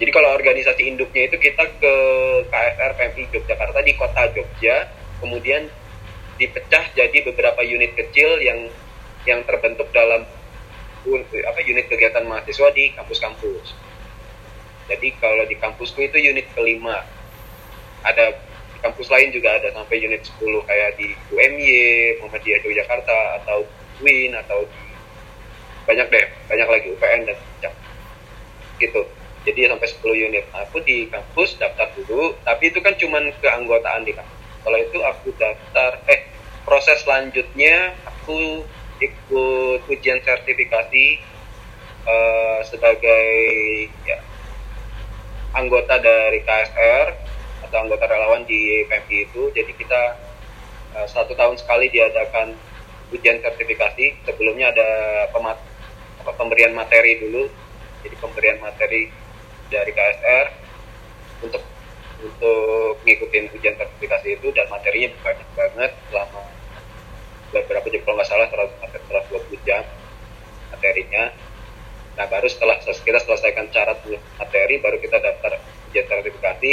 jadi 0.01 0.11
kalau 0.17 0.33
organisasi 0.33 0.89
induknya 0.89 1.29
itu 1.29 1.37
kita 1.37 1.65
ke 1.77 1.95
KFR 2.49 2.93
PMI 2.97 3.23
Yogyakarta 3.35 3.81
di 3.83 3.93
Kota 3.99 4.23
Jogja 4.33 4.89
kemudian 5.21 5.69
dipecah 6.41 6.85
jadi 6.97 7.19
beberapa 7.21 7.61
unit 7.61 7.93
kecil 7.93 8.41
yang 8.41 8.73
yang 9.29 9.45
terbentuk 9.45 9.93
dalam 9.93 10.25
apa 11.21 11.61
unit 11.65 11.89
kegiatan 11.89 12.25
mahasiswa 12.25 12.69
di 12.73 12.93
kampus-kampus. 12.97 13.77
Jadi 14.89 15.09
kalau 15.21 15.45
di 15.45 15.57
kampusku 15.57 16.01
itu 16.01 16.17
unit 16.21 16.49
kelima. 16.57 17.05
Ada 18.01 18.33
kampus 18.81 19.09
lain 19.13 19.29
juga 19.31 19.61
ada 19.61 19.69
sampai 19.77 20.01
unit 20.01 20.25
10 20.25 20.69
kayak 20.69 20.91
di 20.97 21.13
UMY, 21.33 21.69
Muhammadiyah 22.21 22.61
Yogyakarta 22.65 23.17
atau 23.45 23.65
WIN 24.01 24.33
atau 24.37 24.65
di 24.65 24.85
banyak 25.85 26.07
deh, 26.09 26.27
banyak 26.49 26.69
lagi 26.69 26.87
UPN 26.93 27.21
dan 27.29 27.37
macam 27.37 27.73
gitu. 28.81 29.03
Jadi 29.45 29.69
sampai 29.69 29.89
10 29.89 30.27
unit. 30.29 30.45
Aku 30.69 30.85
di 30.85 31.09
kampus 31.09 31.57
daftar 31.57 31.89
dulu, 31.97 32.37
tapi 32.45 32.69
itu 32.69 32.79
kan 32.85 32.93
cuman 32.97 33.33
keanggotaan 33.41 34.05
di 34.05 34.13
kampus. 34.13 34.39
Kalau 34.61 34.77
itu 34.77 34.99
aku 35.01 35.33
daftar, 35.41 35.97
eh 36.09 36.29
proses 36.69 37.01
selanjutnya 37.05 37.97
aku 38.05 38.65
ikut 39.01 39.81
ujian 39.89 40.21
sertifikasi 40.21 41.05
uh, 42.05 42.61
sebagai 42.69 43.29
ya, 44.05 44.21
anggota 45.57 45.97
dari 45.97 46.45
KSR 46.45 47.30
atau 47.65 47.77
anggota 47.85 48.05
relawan 48.09 48.43
di 48.49 48.85
PMI 48.89 49.19
itu. 49.31 49.53
Jadi 49.53 49.73
kita 49.77 50.03
uh, 50.97 51.07
satu 51.09 51.37
tahun 51.37 51.57
sekali 51.61 51.93
diadakan 51.93 52.57
ujian 53.13 53.39
sertifikasi. 53.43 54.25
Sebelumnya 54.27 54.73
ada 54.73 54.89
pemat 55.35 55.59
apa, 56.25 56.33
pemberian 56.37 56.73
materi 56.73 57.21
dulu. 57.21 57.49
Jadi 58.01 58.17
pemberian 58.17 58.59
materi 58.65 59.13
dari 59.69 59.93
KSR 59.93 60.47
untuk 61.45 61.63
untuk 62.21 63.01
ngikutin 63.01 63.49
ujian 63.57 63.77
sertifikasi 63.81 64.29
itu 64.37 64.49
dan 64.53 64.69
materinya 64.69 65.09
banyak 65.25 65.49
banget 65.57 65.93
selama 66.13 66.43
beberapa 67.51 67.87
jam. 67.89 68.01
Kalau 68.05 68.17
nggak 68.17 68.29
salah 68.29 68.49
120 68.49 69.69
jam 69.69 69.83
materinya. 70.71 71.33
Nah 72.19 72.27
baru 72.29 72.49
setelah 72.53 72.77
kita 72.83 73.21
selesaikan 73.25 73.73
syarat 73.73 74.05
materi 74.37 74.77
baru 74.83 75.01
kita 75.01 75.17
daftar 75.17 75.57
ujian 75.89 76.07
sertifikasi 76.07 76.73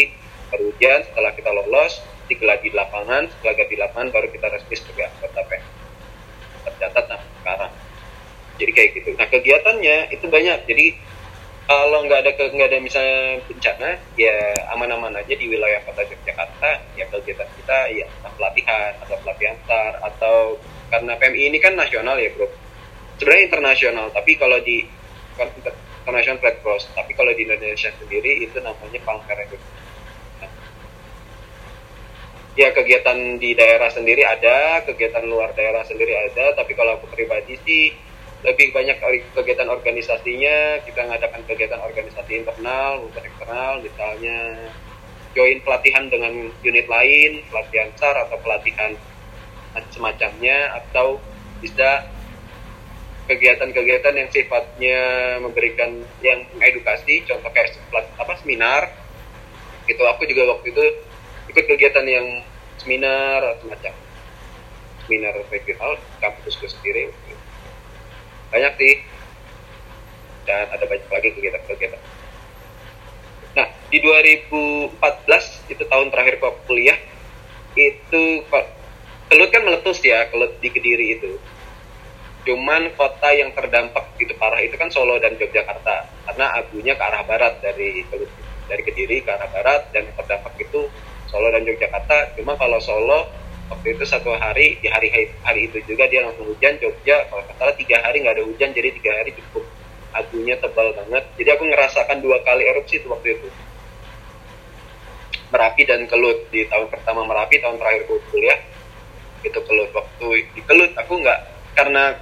baru 0.52 0.72
ujian 0.72 1.00
setelah 1.08 1.32
kita 1.36 1.50
lolos 1.52 2.00
digeladi 2.28 2.72
di 2.72 2.76
lapangan 2.76 3.28
setelah 3.32 3.54
di 3.68 3.78
lapangan 3.80 4.08
baru 4.12 4.28
kita 4.32 4.48
resmi 4.52 4.76
sebagai 4.76 5.08
anggota 5.12 5.42
PEN 5.48 5.64
tercatat 6.68 7.06
nah 7.08 7.22
sekarang. 7.24 7.72
Jadi 8.58 8.72
kayak 8.74 8.90
gitu. 9.00 9.10
Nah 9.16 9.28
kegiatannya 9.32 9.98
itu 10.12 10.26
banyak. 10.28 10.60
Jadi 10.68 10.86
kalau 11.68 12.00
nggak 12.08 12.20
ada 12.24 12.32
nggak 12.32 12.68
ada 12.72 12.80
misalnya 12.80 13.44
bencana 13.44 13.90
ya 14.16 14.36
aman-aman 14.72 15.20
aja 15.20 15.34
di 15.36 15.46
wilayah 15.48 15.80
kota 15.88 16.04
Yogyakarta. 16.04 16.72
Ya 17.00 17.06
kegiatan 17.08 17.50
kita 17.56 17.78
ya 17.96 18.06
pelatihan 18.24 18.92
atau 19.04 19.16
pelatihan 19.24 19.56
SAR 19.64 19.94
atau 20.04 20.38
karena 20.88 21.14
PMI 21.20 21.42
ini 21.54 21.58
kan 21.60 21.74
nasional 21.76 22.20
ya 22.20 22.30
bro. 22.36 22.48
Sebenarnya 23.18 23.44
internasional 23.50 24.08
tapi 24.14 24.38
kalau 24.38 24.60
di 24.62 24.86
kan 25.38 25.50
international 26.08 26.42
Red 26.42 26.58
Cross. 26.64 26.90
Tapi 26.96 27.12
kalau 27.14 27.32
di 27.36 27.46
Indonesia 27.46 27.92
sendiri 28.00 28.42
itu 28.42 28.58
namanya 28.64 29.00
Pangkara 29.06 29.44
nah, 29.44 29.60
ya 32.58 32.74
kegiatan 32.74 33.38
di 33.38 33.54
daerah 33.54 33.94
sendiri 33.94 34.26
ada 34.26 34.82
kegiatan 34.82 35.24
luar 35.30 35.54
daerah 35.54 35.86
sendiri 35.86 36.12
ada 36.18 36.58
tapi 36.58 36.74
kalau 36.74 36.98
aku 36.98 37.06
pribadi 37.14 37.54
sih 37.62 37.94
lebih 38.46 38.70
banyak 38.70 38.98
kegiatan 39.34 39.70
organisasinya. 39.70 40.86
Kita 40.86 41.10
ngadakan 41.10 41.42
kegiatan 41.50 41.82
organisasi 41.82 42.32
internal 42.46 43.02
maupun 43.02 43.24
eksternal. 43.26 43.74
Misalnya 43.82 44.38
join 45.34 45.58
pelatihan 45.62 46.10
dengan 46.10 46.34
unit 46.62 46.86
lain 46.90 47.46
pelatihan 47.50 47.90
SAR 47.98 48.16
atau 48.30 48.38
pelatihan 48.42 48.94
semacamnya 49.94 50.74
atau 50.82 51.22
bisa 51.62 52.10
kegiatan-kegiatan 53.30 54.14
yang 54.16 54.30
sifatnya 54.32 55.00
memberikan 55.44 56.00
yang 56.24 56.42
edukasi 56.62 57.26
contoh 57.26 57.50
kayak 57.54 57.74
apa 58.18 58.34
seminar. 58.42 58.90
Itu 59.90 60.02
aku 60.06 60.30
juga 60.30 60.58
waktu 60.58 60.74
itu 60.74 60.84
ikut 61.48 61.66
kegiatan 61.66 62.06
yang 62.08 62.44
seminar 62.80 63.44
atau 63.44 63.68
semacam. 63.68 63.94
Seminar 65.08 65.34
regional 65.48 65.92
kampusku 66.20 66.68
sendiri. 66.68 67.12
Banyak 68.52 68.74
sih. 68.80 68.96
Dan 70.48 70.72
ada 70.72 70.86
banyak 70.88 71.08
lagi 71.12 71.30
kegiatan-kegiatan. 71.36 72.02
Nah 73.58 73.68
di 73.92 73.98
2014 74.00 75.72
itu 75.72 75.84
tahun 75.88 76.08
terakhir 76.14 76.40
aku 76.40 76.60
kuliah 76.70 76.96
itu 77.78 78.24
kelut 79.28 79.50
kan 79.52 79.62
meletus 79.64 80.00
ya 80.04 80.28
kelut 80.32 80.56
di 80.64 80.70
kediri 80.72 81.20
itu. 81.20 81.36
Cuman 82.48 82.96
kota 82.96 83.36
yang 83.36 83.52
terdampak 83.52 84.16
gitu 84.16 84.32
parah 84.40 84.64
itu 84.64 84.80
kan 84.80 84.88
Solo 84.88 85.20
dan 85.20 85.36
Yogyakarta 85.36 86.08
karena 86.32 86.46
abunya 86.56 86.96
ke 86.96 87.04
arah 87.04 87.24
barat 87.28 87.60
dari 87.60 88.08
dari 88.68 88.84
kediri 88.88 89.20
ke 89.20 89.32
arah 89.36 89.52
barat 89.52 89.92
dan 89.92 90.08
terdampak 90.16 90.56
itu 90.64 90.88
Solo 91.28 91.48
dan 91.52 91.64
Yogyakarta. 91.64 92.36
Cuma 92.40 92.56
kalau 92.56 92.80
Solo 92.80 93.28
waktu 93.68 94.00
itu 94.00 94.04
satu 94.08 94.32
hari 94.40 94.80
di 94.80 94.88
hari 94.88 95.12
hari 95.44 95.68
itu 95.68 95.84
juga 95.84 96.08
dia 96.08 96.24
langsung 96.24 96.48
hujan 96.48 96.80
Jogja 96.80 97.28
kalau 97.28 97.44
kata 97.52 97.76
tiga 97.76 98.00
hari 98.00 98.24
nggak 98.24 98.40
ada 98.40 98.44
hujan 98.48 98.72
jadi 98.72 98.90
tiga 98.96 99.12
hari 99.12 99.36
cukup 99.36 99.64
abunya 100.16 100.56
tebal 100.58 100.96
banget. 100.96 101.24
Jadi 101.36 101.50
aku 101.52 101.64
ngerasakan 101.68 102.18
dua 102.24 102.38
kali 102.42 102.64
erupsi 102.66 103.04
itu 103.04 103.08
waktu 103.12 103.38
itu. 103.38 103.48
Merapi 105.48 105.84
dan 105.88 106.04
Kelut 106.12 106.52
di 106.52 106.68
tahun 106.68 106.92
pertama 106.92 107.24
Merapi 107.24 107.64
tahun 107.64 107.80
terakhir 107.80 108.04
kuliah 108.32 108.60
itu 109.44 109.60
Kelut. 109.64 109.92
Waktu 109.92 110.28
di 110.56 110.62
Kelut 110.64 110.92
aku 110.96 111.14
nggak 111.20 111.40
karena 111.76 112.18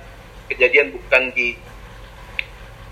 kejadian 0.49 0.93
bukan 0.93 1.31
di 1.33 1.57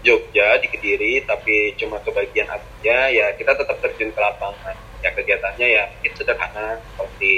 Jogja 0.03 0.59
di 0.59 0.67
Kediri 0.67 1.23
tapi 1.23 1.73
cuma 1.79 1.95
kebagian 2.03 2.51
aja 2.51 2.97
ya 3.07 3.31
kita 3.39 3.55
tetap 3.55 3.79
terjun 3.79 4.11
ke 4.11 4.19
lapangan 4.19 4.75
ya 5.03 5.11
kegiatannya 5.11 5.67
ya. 5.67 5.83
Mungkin 5.91 6.13
sederhana 6.15 6.79
seperti 6.79 7.33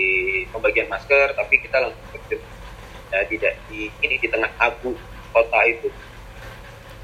pembagian 0.53 0.87
masker 0.87 1.33
tapi 1.33 1.57
kita 1.57 1.81
langsung 1.81 2.05
terjun. 2.13 2.41
Ya 3.09 3.19
tidak 3.25 3.53
di 3.67 3.89
ini 4.05 4.15
di 4.21 4.27
tengah 4.29 4.53
abu 4.61 4.93
kota 5.33 5.59
itu. 5.65 5.89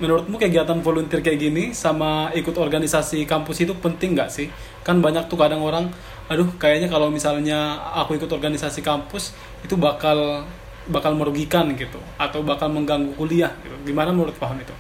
Menurutmu 0.01 0.37
kegiatan 0.41 0.81
volunteer 0.81 1.21
kayak 1.21 1.37
gini 1.37 1.63
sama 1.77 2.33
ikut 2.33 2.57
organisasi 2.57 3.25
kampus 3.25 3.65
itu 3.65 3.73
penting 3.77 4.17
nggak 4.17 4.29
sih? 4.29 4.49
Kan 4.85 5.01
banyak 5.01 5.25
tuh 5.25 5.37
kadang 5.37 5.65
orang 5.65 5.89
aduh 6.31 6.47
kayaknya 6.55 6.87
kalau 6.87 7.11
misalnya 7.11 7.75
aku 7.91 8.15
ikut 8.15 8.31
organisasi 8.31 8.79
kampus 8.79 9.35
itu 9.65 9.75
bakal 9.75 10.45
bakal 10.89 11.13
merugikan 11.13 11.69
gitu. 11.73 11.97
Atau 12.17 12.45
bakal 12.45 12.69
mengganggu 12.69 13.13
kuliah 13.17 13.53
gitu. 13.65 13.77
Gimana 13.85 14.13
menurut 14.13 14.37
paham 14.37 14.57
itu? 14.61 14.73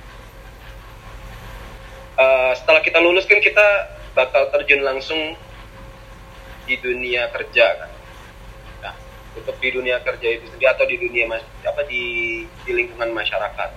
Uh, 2.17 2.53
setelah 2.53 2.81
kita 2.85 3.01
lulus 3.01 3.25
kan 3.25 3.41
kita 3.41 3.65
bakal 4.13 4.49
terjun 4.51 4.83
langsung 4.83 5.37
di 6.71 6.79
dunia 6.79 7.27
kerja 7.27 7.65
kan? 7.83 7.91
Nah 8.79 8.95
untuk 9.35 9.59
di 9.59 9.69
dunia 9.75 9.99
kerja 9.99 10.27
itu 10.39 10.47
sendiri 10.47 10.71
atau 10.71 10.87
di 10.87 10.95
dunia 10.95 11.27
apa 11.67 11.83
di 11.83 12.03
di 12.63 12.71
lingkungan 12.71 13.11
masyarakat. 13.11 13.69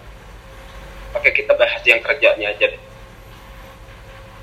Oke 1.19 1.35
kita 1.35 1.59
bahas 1.59 1.83
yang 1.83 1.99
kerjanya 1.99 2.55
aja 2.55 2.71
deh. 2.71 2.83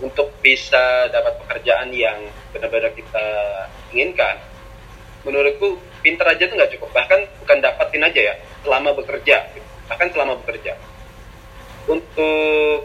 Untuk 0.03 0.35
bisa 0.43 1.07
dapat 1.07 1.39
pekerjaan 1.47 1.95
yang 1.95 2.27
benar-benar 2.51 2.91
kita 2.91 3.25
inginkan 3.95 4.35
menurutku 5.23 5.77
pinter 6.03 6.27
aja 6.27 6.43
tuh 6.43 6.55
nggak 6.59 6.71
cukup. 6.75 6.91
Bahkan 6.91 7.19
bukan 7.45 7.57
dapatin 7.63 8.03
aja 8.03 8.19
ya 8.19 8.35
selama 8.67 8.91
bekerja. 8.99 9.47
Bahkan 9.87 10.07
selama 10.11 10.43
bekerja. 10.43 10.75
Untuk 11.87 12.83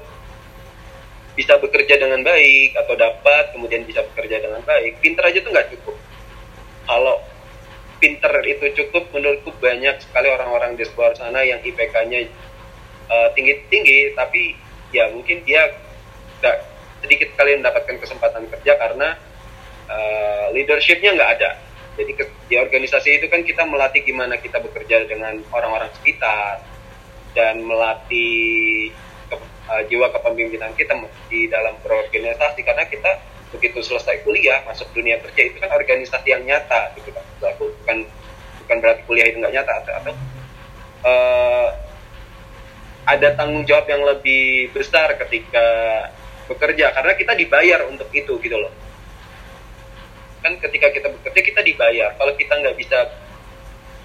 bisa 1.37 1.61
bekerja 1.61 2.01
dengan 2.01 2.25
baik 2.25 2.73
atau 2.75 2.97
dapat 2.97 3.53
kemudian 3.53 3.85
bisa 3.85 4.01
bekerja 4.13 4.41
dengan 4.41 4.65
baik 4.65 5.05
pinter 5.05 5.23
aja 5.29 5.39
tuh 5.45 5.53
nggak 5.53 5.69
cukup. 5.77 5.97
Kalau 6.89 7.17
pinter 8.01 8.33
itu 8.49 8.65
cukup 8.83 9.13
menurutku 9.13 9.53
banyak 9.61 10.01
sekali 10.01 10.29
orang-orang 10.33 10.81
di 10.81 10.85
luar 10.97 11.13
sana 11.13 11.45
yang 11.45 11.61
IPK-nya 11.61 12.29
uh, 13.13 13.29
tinggi-tinggi 13.37 14.17
tapi 14.17 14.57
ya 14.97 15.13
mungkin 15.13 15.45
dia 15.45 15.77
nggak 16.41 16.57
sedikit 17.05 17.29
kali 17.37 17.61
mendapatkan 17.61 17.97
kesempatan 18.01 18.49
kerja 18.49 18.73
karena 18.81 19.21
uh, 19.93 20.47
leadershipnya 20.57 21.13
nggak 21.21 21.33
ada. 21.41 21.51
Jadi 21.97 22.13
ke, 22.13 22.25
di 22.49 22.57
organisasi 22.61 23.21
itu 23.21 23.27
kan 23.29 23.41
kita 23.41 23.65
melatih 23.65 24.05
gimana 24.05 24.37
kita 24.37 24.61
bekerja 24.61 25.09
dengan 25.09 25.41
orang-orang 25.53 25.89
sekitar 26.01 26.61
dan 27.33 27.65
melatih 27.65 28.93
uh, 29.71 29.83
jiwa 29.87 30.11
kepemimpinan 30.15 30.73
kita 30.75 30.95
di 31.31 31.47
dalam 31.51 31.75
berorganisasi. 31.83 32.61
Karena 32.63 32.85
kita 32.87 33.23
begitu 33.55 33.79
selesai 33.83 34.27
kuliah 34.27 34.63
masuk 34.67 34.91
dunia 34.93 35.23
kerja 35.23 35.43
itu 35.47 35.57
kan 35.63 35.71
organisasi 35.71 36.29
yang 36.31 36.43
nyata 36.43 36.95
gitu 36.99 37.11
kan. 37.15 37.25
Bukan 37.39 37.99
bukan 38.65 38.77
berarti 38.83 39.03
kuliah 39.07 39.27
itu 39.31 39.39
nggak 39.39 39.55
nyata 39.55 39.73
atau, 39.83 39.93
atau 40.03 40.13
uh, 41.07 41.69
ada 43.07 43.29
tanggung 43.39 43.63
jawab 43.63 43.87
yang 43.87 44.03
lebih 44.03 44.75
besar 44.75 45.15
ketika 45.15 45.67
bekerja 46.51 46.91
karena 46.91 47.15
kita 47.15 47.33
dibayar 47.39 47.87
untuk 47.87 48.11
itu 48.11 48.35
gitu 48.43 48.57
loh. 48.59 48.75
Kan 50.43 50.59
ketika 50.59 50.91
kita 50.91 51.11
bekerja 51.11 51.41
kita 51.43 51.61
dibayar. 51.63 52.11
Kalau 52.19 52.35
kita 52.35 52.55
nggak 52.59 52.77
bisa 52.79 52.99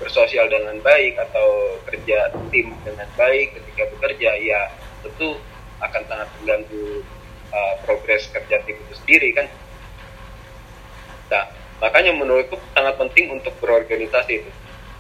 bersosial 0.02 0.50
dengan 0.50 0.82
baik 0.82 1.14
atau 1.30 1.78
kerja 1.86 2.34
tim 2.50 2.74
dengan 2.82 3.06
baik 3.14 3.54
ketika 3.54 3.84
bekerja 3.94 4.34
ya 4.42 4.74
tentu 5.06 5.38
akan 5.82 6.02
sangat 6.06 6.28
mengganggu 6.40 7.02
uh, 7.52 7.76
progres 7.84 8.30
kerja 8.32 8.62
tim 8.64 8.78
itu 8.78 8.94
sendiri 8.96 9.30
kan. 9.36 9.48
Nah, 11.32 11.46
makanya 11.84 12.12
menurutku 12.16 12.60
sangat 12.74 12.96
penting 12.98 13.34
untuk 13.34 13.54
berorganisasi 13.60 14.44
itu. 14.44 14.52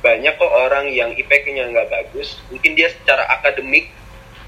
Banyak 0.01 0.33
kok 0.41 0.49
orang 0.49 0.89
yang 0.89 1.13
IPK-nya 1.13 1.69
nggak 1.69 1.89
bagus, 1.93 2.41
mungkin 2.49 2.73
dia 2.73 2.89
secara 2.89 3.21
akademik, 3.37 3.93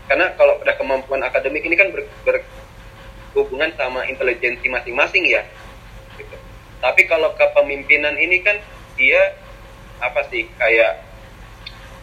karena 0.10 0.34
kalau 0.34 0.58
udah 0.58 0.74
kemampuan 0.74 1.22
akademik 1.22 1.62
ini 1.62 1.78
kan 1.78 1.94
ber, 1.94 2.10
berhubungan 2.26 3.70
sama 3.78 4.10
intelijensi 4.10 4.66
masing-masing 4.66 5.30
ya. 5.30 5.46
Gitu. 6.18 6.34
Tapi 6.82 7.06
kalau 7.06 7.38
kepemimpinan 7.38 8.18
ini 8.18 8.42
kan 8.42 8.58
dia 8.98 9.38
apa 10.02 10.26
sih 10.34 10.50
kayak 10.58 11.06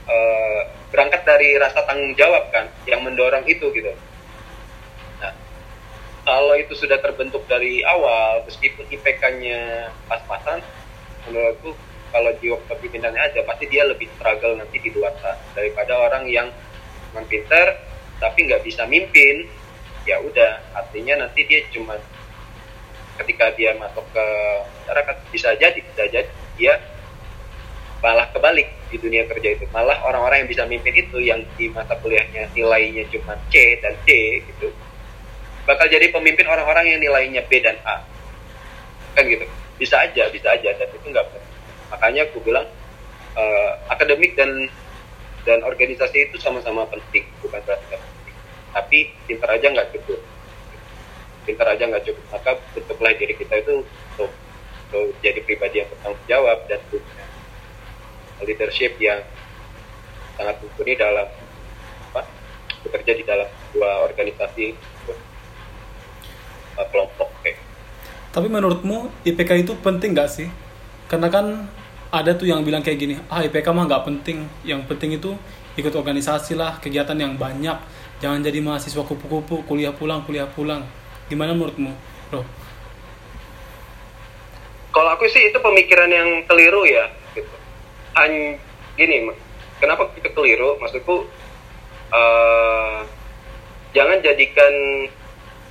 uh, 0.07 0.61
berangkat 0.95 1.23
dari 1.27 1.59
rasa 1.59 1.85
tanggung 1.87 2.15
jawab 2.15 2.51
kan 2.55 2.67
yang 2.87 3.03
mendorong 3.03 3.47
itu 3.47 3.67
gitu 3.75 3.93
kalau 6.31 6.55
itu 6.55 6.79
sudah 6.79 7.03
terbentuk 7.03 7.43
dari 7.51 7.83
awal 7.83 8.47
meskipun 8.47 8.87
IPK-nya 8.87 9.91
pas-pasan 10.07 10.63
menurutku 11.27 11.75
kalau 12.15 12.31
jiwa 12.39 12.55
kepemimpinannya 12.71 13.19
ada 13.19 13.43
pasti 13.43 13.67
dia 13.67 13.83
lebih 13.83 14.07
struggle 14.15 14.55
nanti 14.55 14.79
di 14.79 14.95
luar 14.95 15.11
sana. 15.19 15.35
Daripada 15.59 15.99
orang 15.99 16.31
yang 16.31 16.47
cuma 17.11 17.27
pinter 17.27 17.83
tapi 18.23 18.47
nggak 18.47 18.63
bisa 18.63 18.87
mimpin 18.87 19.51
ya 20.07 20.23
udah. 20.23 20.63
Artinya 20.79 21.27
nanti 21.27 21.51
dia 21.51 21.67
cuma 21.75 21.99
ketika 23.19 23.51
dia 23.59 23.75
masuk 23.75 24.07
ke 24.15 24.27
masyarakat 24.87 25.17
bisa 25.35 25.51
jadi 25.59 25.79
bisa 25.83 26.03
jadi 26.15 26.31
dia 26.55 26.79
malah 28.07 28.31
kebalik 28.31 28.71
di 28.87 29.03
dunia 29.03 29.27
kerja 29.27 29.59
itu. 29.59 29.67
Malah 29.75 29.99
orang-orang 30.07 30.47
yang 30.47 30.51
bisa 30.51 30.63
mimpin 30.71 30.95
itu 30.95 31.19
yang 31.19 31.43
di 31.59 31.67
masa 31.75 31.99
kuliahnya 31.99 32.55
nilainya 32.55 33.03
cuma 33.11 33.35
C 33.51 33.83
dan 33.83 33.99
D 34.07 34.39
gitu 34.47 34.71
bakal 35.71 35.87
jadi 35.87 36.11
pemimpin 36.11 36.51
orang-orang 36.51 36.91
yang 36.91 36.99
nilainya 36.99 37.47
B 37.47 37.63
dan 37.63 37.79
A. 37.87 38.03
Kan 39.15 39.31
gitu. 39.31 39.47
Bisa 39.79 40.03
aja 40.03 40.27
bisa 40.35 40.51
aja 40.51 40.75
dan 40.75 40.89
itu 40.91 41.07
nggak 41.07 41.27
makanya 41.91 42.27
aku 42.27 42.43
bilang 42.43 42.67
uh, 43.39 43.71
akademik 43.91 44.35
dan 44.35 44.51
dan 45.47 45.63
organisasi 45.63 46.31
itu 46.31 46.37
sama-sama 46.43 46.85
penting 46.91 47.23
bukan 47.39 47.63
berarti 47.63 47.87
penting. 47.95 48.37
Tapi 48.75 48.99
pinter 49.31 49.49
aja 49.49 49.67
nggak 49.71 49.89
cukup. 49.95 50.21
Pinter 51.47 51.67
aja 51.71 51.85
nggak 51.87 52.05
cukup. 52.05 52.25
Maka 52.35 52.51
bentuklah 52.75 53.15
diri 53.15 53.35
kita 53.39 53.55
itu 53.63 53.87
untuk, 53.87 54.31
untuk 54.91 55.07
jadi 55.23 55.41
pribadi 55.47 55.81
yang 55.81 55.89
bertanggung 55.89 56.27
jawab 56.27 56.59
dan 56.67 56.81
punya 56.91 57.25
leadership 58.45 58.97
yang 59.01 59.21
sangat 60.37 60.57
mumpuni 60.65 60.97
dalam 60.97 61.29
apa, 62.13 62.23
bekerja 62.85 63.13
di 63.13 63.25
dalam 63.25 63.49
dua 63.77 64.09
organisasi 64.09 64.73
uh, 66.81 66.87
kelompok. 66.89 67.29
Okay. 67.45 67.61
Tapi 68.33 68.49
menurutmu 68.49 69.13
IPK 69.29 69.69
itu 69.69 69.77
penting 69.85 70.17
nggak 70.17 70.31
sih? 70.33 70.49
Karena 71.13 71.29
kan 71.29 71.69
ada 72.09 72.33
tuh 72.33 72.49
yang 72.49 72.65
bilang 72.65 72.81
kayak 72.81 72.99
gini, 72.99 73.15
ah 73.29 73.45
IPK 73.45 73.69
mah 73.77 73.85
nggak 73.85 74.09
penting. 74.09 74.49
Yang 74.65 74.89
penting 74.89 75.21
itu 75.21 75.37
ikut 75.77 75.93
organisasi 75.93 76.57
lah, 76.57 76.81
kegiatan 76.81 77.21
yang 77.21 77.37
banyak. 77.37 77.77
Jangan 78.25 78.41
jadi 78.41 78.65
mahasiswa 78.65 79.05
kupu-kupu, 79.05 79.69
kuliah 79.69 79.93
pulang, 79.93 80.25
kuliah 80.25 80.49
pulang. 80.49 80.89
Gimana 81.29 81.53
menurutmu, 81.53 81.93
bro? 82.33 82.43
Kalau 84.91 85.11
aku 85.15 85.29
sih 85.31 85.53
itu 85.53 85.59
pemikiran 85.63 86.11
yang 86.11 86.29
keliru 86.49 86.83
ya. 86.89 87.07
Gitu 87.37 87.61
gini 89.01 89.33
kenapa 89.81 90.13
kita 90.13 90.29
keliru 90.37 90.77
maksudku 90.77 91.25
uh, 92.13 93.01
jangan 93.97 94.21
jadikan 94.21 94.73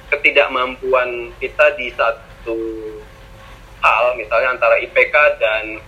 ketidakmampuan 0.10 1.32
kita 1.38 1.78
di 1.78 1.94
satu 1.94 2.58
hal 3.80 4.18
misalnya 4.20 4.58
antara 4.58 4.76
IPK 4.82 5.16
dan 5.40 5.80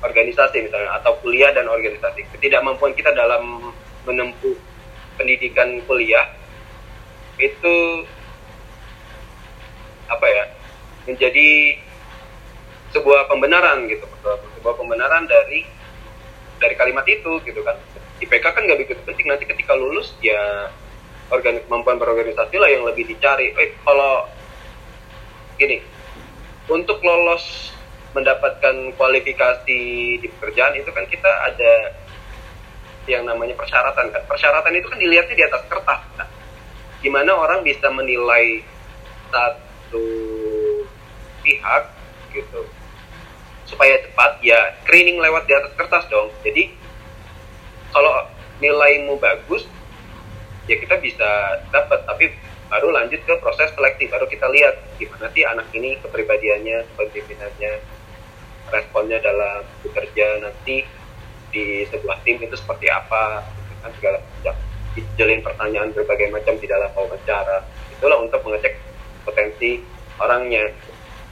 organisasi 0.00 0.64
misalnya 0.64 0.94
atau 1.02 1.18
kuliah 1.20 1.50
dan 1.52 1.66
organisasi. 1.68 2.24
Ketidakmampuan 2.38 2.94
kita 2.94 3.12
dalam 3.12 3.74
menempuh 4.06 4.56
pendidikan 5.18 5.80
kuliah 5.86 6.28
itu 7.40 8.06
apa 10.06 10.26
ya 10.28 10.44
menjadi 11.10 11.80
sebuah 12.94 13.26
pembenaran 13.26 13.90
gitu 13.90 14.06
sebuah 14.60 14.74
pembenaran 14.78 15.26
dari 15.26 15.66
dari 16.62 16.74
kalimat 16.78 17.04
itu 17.10 17.42
gitu 17.42 17.60
kan. 17.66 17.74
IPK 18.22 18.44
kan 18.54 18.62
nggak 18.62 18.78
begitu 18.78 19.00
penting 19.02 19.26
nanti 19.26 19.44
ketika 19.44 19.74
lulus 19.74 20.14
ya 20.22 20.70
organ 21.34 21.58
kemampuan 21.66 21.98
berorganisasi 21.98 22.54
lah 22.56 22.70
yang 22.70 22.86
lebih 22.86 23.10
dicari. 23.10 23.50
Eh 23.58 23.74
kalau 23.82 24.30
gini 25.58 25.82
untuk 26.70 27.02
lolos 27.02 27.74
mendapatkan 28.14 28.94
kualifikasi 28.94 29.80
di 30.22 30.28
pekerjaan 30.38 30.78
itu 30.78 30.90
kan 30.94 31.04
kita 31.10 31.26
ada 31.26 31.74
yang 33.10 33.26
namanya 33.26 33.58
persyaratan 33.58 34.14
kan. 34.14 34.22
Persyaratan 34.30 34.72
itu 34.78 34.86
kan 34.86 34.98
dilihatnya 35.02 35.34
di 35.34 35.44
atas 35.44 35.62
kertas 35.66 36.00
nah, 36.14 36.28
gimana 37.02 37.34
orang 37.34 37.66
bisa 37.66 37.90
menilai 37.90 38.62
satu 39.28 40.06
pihak 41.42 41.84
gitu. 42.32 42.62
Supaya 43.66 43.98
cepat 44.06 44.38
ya 44.40 44.78
screening 44.86 45.18
lewat 45.18 45.50
di 45.50 45.54
atas 45.58 45.74
kertas 45.74 46.06
dong. 46.08 46.30
Jadi 46.46 46.70
kalau 47.90 48.10
nilaimu 48.62 49.18
bagus 49.18 49.66
ya 50.64 50.76
kita 50.80 50.96
bisa 51.00 51.30
dapat 51.68 52.00
tapi 52.08 52.32
baru 52.72 52.90
lanjut 52.90 53.20
ke 53.22 53.34
proses 53.38 53.70
seleksi 53.76 54.08
baru 54.08 54.24
kita 54.26 54.48
lihat 54.50 54.74
gimana 54.96 55.28
sih 55.30 55.44
anak 55.44 55.68
ini 55.76 56.00
kepribadiannya 56.00 56.88
kepemimpinannya 56.96 57.72
responnya 58.72 59.20
dalam 59.20 59.62
bekerja 59.84 60.40
nanti 60.40 60.82
di 61.54 61.86
sebuah 61.86 62.18
tim 62.26 62.42
itu 62.42 62.56
seperti 62.58 62.90
apa 62.90 63.46
kan 63.84 63.92
segala 63.94 64.18
macam. 64.18 64.54
Dijalin 64.94 65.42
pertanyaan 65.42 65.90
berbagai 65.94 66.30
macam 66.34 66.54
di 66.58 66.66
dalam 66.66 66.90
wawancara. 66.94 67.62
Itulah 67.94 68.18
untuk 68.22 68.42
mengecek 68.42 68.74
potensi 69.22 69.78
orangnya. 70.18 70.70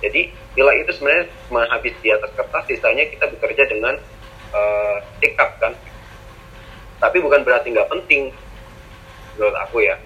Jadi 0.03 0.31
nilai 0.59 0.83
itu 0.83 0.91
sebenarnya 0.99 1.25
cuma 1.47 1.63
habis 1.71 1.95
di 2.03 2.11
atas 2.11 2.31
kertas, 2.35 2.65
sisanya 2.67 3.07
kita 3.07 3.31
bekerja 3.39 3.71
dengan 3.71 3.95
uh, 4.51 4.99
sikap 5.23 5.59
kan. 5.63 5.73
Tapi 6.99 7.19
bukan 7.23 7.43
berarti 7.47 7.71
nggak 7.71 7.91
penting 7.91 8.35
menurut 9.37 9.57
aku 9.63 9.85
ya. 9.85 9.97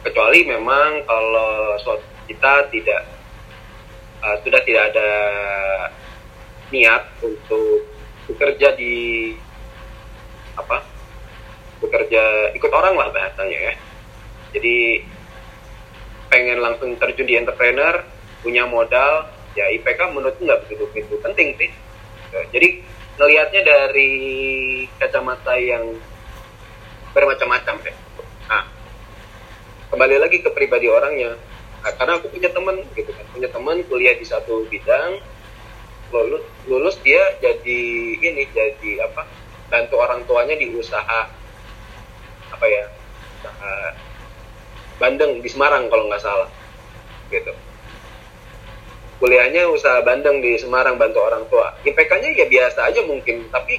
Kecuali 0.00 0.48
memang 0.48 1.04
kalau 1.04 1.76
kita 2.24 2.70
tidak 2.72 3.02
uh, 4.24 4.36
sudah 4.40 4.60
tidak 4.64 4.94
ada 4.94 5.10
niat 6.70 7.02
untuk 7.20 7.84
bekerja 8.30 8.78
di 8.78 9.34
apa 10.54 10.86
bekerja 11.82 12.54
ikut 12.54 12.72
orang 12.72 12.94
lah 12.96 13.08
bahasanya 13.12 13.58
ya. 13.70 13.74
Jadi 14.56 15.04
pengen 16.30 16.62
langsung 16.62 16.94
terjun 16.94 17.26
di 17.26 17.34
entrepreneur 17.34 18.06
punya 18.40 18.64
modal 18.64 19.26
ya 19.58 19.66
IPK 19.74 20.14
menurutku 20.14 20.46
nggak 20.46 20.62
begitu 20.66 20.86
begitu 20.94 21.14
penting 21.18 21.58
sih 21.58 21.70
jadi 22.54 22.68
ngelihatnya 23.18 23.62
dari 23.66 24.12
kacamata 24.96 25.58
yang 25.58 25.98
bermacam-macam 27.10 27.74
deh 27.82 27.96
kembali 29.90 30.16
lagi 30.22 30.38
ke 30.40 30.50
pribadi 30.54 30.86
orangnya. 30.86 31.34
Nah, 31.82 31.92
karena 31.98 32.22
aku 32.22 32.30
punya 32.30 32.48
teman 32.54 32.78
gitu 32.94 33.10
kan. 33.10 33.26
Punya 33.34 33.48
teman 33.50 33.76
kuliah 33.90 34.14
di 34.14 34.24
satu 34.24 34.64
bidang. 34.70 35.18
Lulus 36.10 36.42
lulus 36.66 36.96
dia 37.06 37.22
jadi 37.38 37.82
ini 38.18 38.42
jadi 38.50 39.06
apa 39.06 39.30
bantu 39.70 39.94
orang 40.02 40.26
tuanya 40.26 40.58
di 40.58 40.66
usaha 40.74 41.30
apa 42.50 42.66
ya 42.66 42.90
usaha 43.38 43.94
bandeng 44.98 45.38
di 45.38 45.46
Semarang 45.46 45.86
kalau 45.86 46.10
nggak 46.10 46.18
salah 46.18 46.50
gitu. 47.30 47.54
Kuliahnya 49.22 49.70
usaha 49.70 50.02
bandeng 50.02 50.42
di 50.42 50.58
Semarang 50.58 50.98
bantu 50.98 51.22
orang 51.22 51.46
tua. 51.46 51.78
IPK-nya 51.86 52.34
ya 52.34 52.46
biasa 52.50 52.90
aja 52.90 53.06
mungkin 53.06 53.46
tapi 53.54 53.78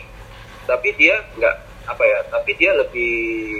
tapi 0.63 0.95
dia 0.95 1.19
nggak 1.35 1.55
apa 1.91 2.03
ya 2.07 2.19
tapi 2.31 2.55
dia 2.55 2.71
lebih 2.79 3.59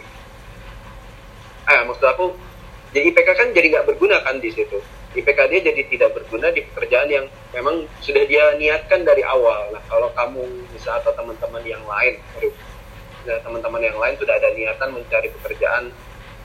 ah 1.72 1.88
maksud 1.88 2.04
aku 2.04 2.36
jadi 2.92 3.08
IPK 3.16 3.30
kan 3.32 3.48
jadi 3.56 3.68
nggak 3.72 3.88
berguna 3.88 4.20
kan 4.28 4.36
di 4.44 4.52
situ. 4.52 4.84
IPK 5.16 5.40
dia 5.48 5.60
jadi 5.64 5.82
tidak 5.88 6.10
berguna 6.16 6.52
di 6.52 6.64
pekerjaan 6.68 7.08
yang 7.08 7.26
memang 7.56 7.88
sudah 8.04 8.24
dia 8.28 8.56
niatkan 8.60 9.08
dari 9.08 9.24
awal. 9.24 9.72
Nah 9.72 9.80
kalau 9.88 10.12
kamu 10.12 10.44
bisa 10.76 11.00
atau 11.00 11.16
teman-teman 11.16 11.64
yang 11.64 11.84
lain 11.88 12.20
teman-teman 13.22 13.82
yang 13.86 13.98
lain 14.02 14.18
sudah 14.18 14.34
ada 14.34 14.50
niatan 14.52 14.90
mencari 14.98 15.30
pekerjaan 15.40 15.94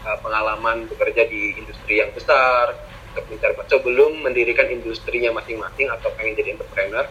eh, 0.05 0.18
pengalaman 0.20 0.85
bekerja 0.87 1.24
di 1.24 1.57
industri 1.57 2.05
yang 2.05 2.12
besar 2.12 2.77
untuk 3.16 3.33
mencari 3.33 3.55
sebelum 3.64 4.12
mendirikan 4.20 4.68
industrinya 4.68 5.33
masing-masing 5.33 5.89
atau 5.89 6.12
pengen 6.20 6.37
jadi 6.37 6.53
entrepreneur 6.53 7.09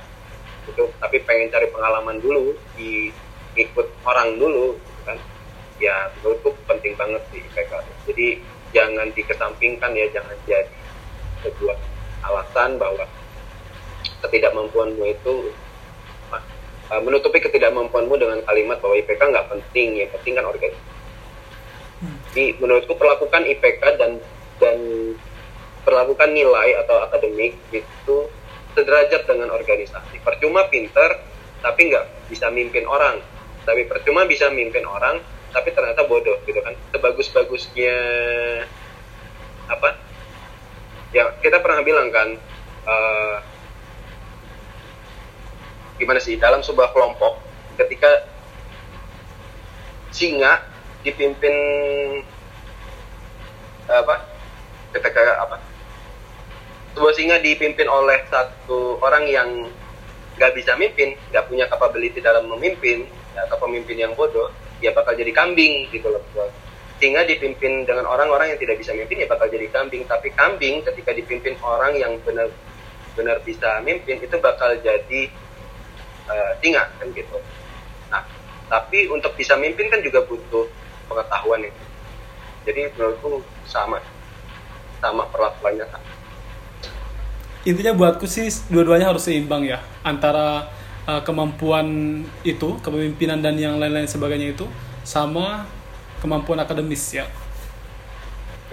itu 0.69 0.85
tapi 1.01 1.17
pengen 1.25 1.49
cari 1.49 1.67
pengalaman 1.73 2.21
dulu 2.21 2.53
di 2.77 3.09
ikut 3.57 3.87
orang 4.05 4.37
dulu 4.37 4.77
ya 5.81 6.11
menurutku 6.19 6.55
penting 6.65 6.95
banget 6.95 7.21
sih 7.31 7.43
IPK 7.43 7.73
jadi 8.07 8.27
jangan 8.71 9.07
dikesampingkan 9.11 9.91
ya 9.95 10.05
jangan 10.11 10.37
jadi 10.47 10.71
sebuah 11.43 11.77
alasan 12.25 12.79
bahwa 12.81 13.05
ketidakmampuanmu 14.25 15.03
itu 15.05 15.53
uh, 16.33 17.01
menutupi 17.03 17.43
ketidakmampuanmu 17.43 18.15
dengan 18.17 18.39
kalimat 18.47 18.81
bahwa 18.81 18.95
IPK 18.97 19.21
nggak 19.21 19.47
penting 19.51 19.87
yang 19.99 20.09
penting 20.15 20.33
kan 20.39 20.45
organisasi 20.47 20.93
hmm. 22.01 22.17
jadi 22.33 22.45
menurutku 22.57 22.93
perlakukan 22.95 23.43
IPK 23.45 23.83
dan 23.99 24.11
dan 24.57 24.77
perlakukan 25.85 26.33
nilai 26.33 26.81
atau 26.81 27.05
akademik 27.05 27.53
itu 27.69 28.17
sederajat 28.75 29.23
dengan 29.29 29.53
organisasi. 29.53 30.19
Percuma 30.25 30.67
pinter, 30.67 31.21
tapi 31.61 31.93
nggak 31.93 32.27
bisa 32.27 32.49
mimpin 32.49 32.83
orang. 32.89 33.21
Tapi 33.63 33.85
percuma 33.85 34.25
bisa 34.25 34.49
mimpin 34.51 34.83
orang, 34.83 35.21
tapi 35.55 35.71
ternyata 35.71 36.03
bodoh 36.03 36.35
gitu 36.43 36.59
kan. 36.59 36.75
Sebagus-bagusnya 36.91 37.95
apa? 39.71 39.95
Ya 41.15 41.31
kita 41.39 41.63
pernah 41.63 41.79
bilang 41.79 42.11
kan, 42.11 42.35
uh, 42.83 43.39
gimana 45.95 46.19
sih 46.19 46.35
dalam 46.35 46.59
sebuah 46.59 46.91
kelompok 46.91 47.39
ketika 47.79 48.27
singa 50.11 50.59
dipimpin 51.07 51.55
apa 53.87 54.27
ketika 54.91 55.39
apa 55.39 55.55
sebuah 56.95 57.13
singa 57.15 57.39
dipimpin 57.39 57.87
oleh 57.87 58.23
satu 58.27 58.99
orang 58.99 59.27
yang 59.27 59.49
nggak 60.35 60.51
bisa 60.55 60.75
mimpin 60.75 61.15
nggak 61.31 61.47
punya 61.47 61.67
capability 61.71 62.19
dalam 62.19 62.47
memimpin 62.51 63.07
atau 63.35 63.55
pemimpin 63.59 63.95
yang 63.99 64.11
bodoh 64.15 64.51
ya 64.83 64.91
bakal 64.91 65.15
jadi 65.15 65.31
kambing 65.31 65.87
gitu 65.91 66.11
loh 66.11 66.23
singa 66.95 67.27
dipimpin 67.27 67.83
dengan 67.83 68.07
orang-orang 68.07 68.55
yang 68.55 68.59
tidak 68.59 68.79
bisa 68.79 68.95
mimpin 68.95 69.19
ya 69.19 69.27
bakal 69.27 69.51
jadi 69.51 69.67
kambing. 69.67 70.07
Tapi 70.07 70.31
kambing 70.31 70.79
ketika 70.83 71.11
dipimpin 71.11 71.59
orang 71.59 71.95
yang 71.99 72.15
benar 72.23 72.47
benar 73.15 73.39
bisa 73.43 73.79
mimpin 73.83 74.19
itu 74.19 74.35
bakal 74.39 74.75
jadi 74.79 75.21
uh, 76.27 76.51
singa 76.63 76.87
kan 76.99 77.07
gitu. 77.11 77.37
Nah 78.11 78.23
tapi 78.71 79.11
untuk 79.11 79.35
bisa 79.35 79.59
mimpin 79.59 79.91
kan 79.91 79.99
juga 79.99 80.23
butuh 80.23 80.67
pengetahuan 81.11 81.67
itu. 81.67 81.83
Jadi 82.65 82.81
menurutku 82.95 83.43
sama 83.67 83.99
sama 85.03 85.27
perlakuannya 85.29 85.85
sama 85.91 86.15
intinya 87.65 87.97
buatku 87.97 88.29
sih 88.29 88.45
dua-duanya 88.69 89.09
harus 89.09 89.25
seimbang 89.25 89.65
ya. 89.65 89.81
Antara 90.05 90.69
uh, 91.05 91.21
kemampuan 91.21 91.87
itu 92.41 92.77
kepemimpinan 92.81 93.39
dan 93.41 93.55
yang 93.57 93.77
lain-lain 93.77 94.09
sebagainya 94.09 94.53
itu 94.57 94.65
sama 95.05 95.65
kemampuan 96.19 96.61
akademis 96.61 97.13
ya. 97.13 97.25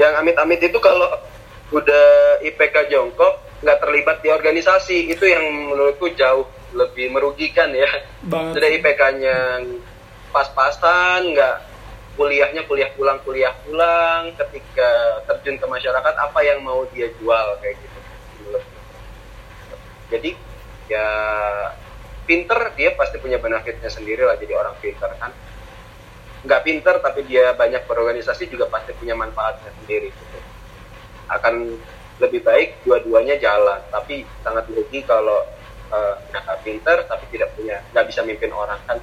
Yang 0.01 0.13
amit-amit 0.25 0.61
itu 0.65 0.79
kalau 0.81 1.09
udah 1.73 2.05
IPK 2.41 2.89
jongkok 2.89 3.41
nggak 3.61 3.79
terlibat 3.81 4.17
di 4.25 4.29
organisasi. 4.33 5.13
Itu 5.13 5.29
yang 5.29 5.45
menurutku 5.73 6.09
jauh 6.17 6.49
lebih 6.73 7.13
merugikan 7.13 7.71
ya. 7.77 7.89
Banget. 8.25 8.53
sudah 8.57 8.71
IPK-nya 8.81 9.37
pas-pasan 10.33 11.37
nggak 11.37 11.57
kuliahnya 12.17 12.65
kuliah 12.65 12.89
pulang 12.97 13.21
kuliah 13.21 13.53
pulang. 13.69 14.33
Ketika 14.33 15.21
terjun 15.29 15.61
ke 15.61 15.67
masyarakat 15.69 16.15
apa 16.17 16.41
yang 16.41 16.65
mau 16.65 16.89
dia 16.97 17.13
jual 17.21 17.47
kayak 17.61 17.77
gitu. 17.77 18.01
Jadi 20.13 20.31
ya 20.89 21.09
pinter 22.25 22.75
dia 22.79 22.95
pasti 22.95 23.19
punya 23.19 23.43
benefitnya 23.43 23.91
sendiri 23.91 24.23
lah 24.23 24.39
jadi 24.39 24.55
orang 24.55 24.79
pinter 24.79 25.11
kan 25.19 25.33
nggak 26.43 26.63
pinter 26.67 26.95
tapi 26.99 27.23
dia 27.27 27.55
banyak 27.55 27.87
berorganisasi 27.87 28.51
juga 28.51 28.67
pasti 28.67 28.91
punya 28.99 29.15
manfaatnya 29.15 29.71
sendiri 29.83 30.11
gitu. 30.11 30.39
akan 31.31 31.79
lebih 32.19 32.43
baik 32.43 32.83
dua-duanya 32.83 33.39
jalan 33.39 33.79
tapi 33.91 34.27
sangat 34.43 34.67
rugi 34.71 35.07
kalau 35.07 35.43
uh, 35.91 36.15
nggak 36.31 36.59
pinter 36.67 37.07
tapi 37.07 37.25
tidak 37.31 37.55
punya 37.55 37.79
nggak 37.95 38.07
bisa 38.11 38.27
mimpin 38.27 38.51
orang 38.51 38.79
kan 38.87 38.99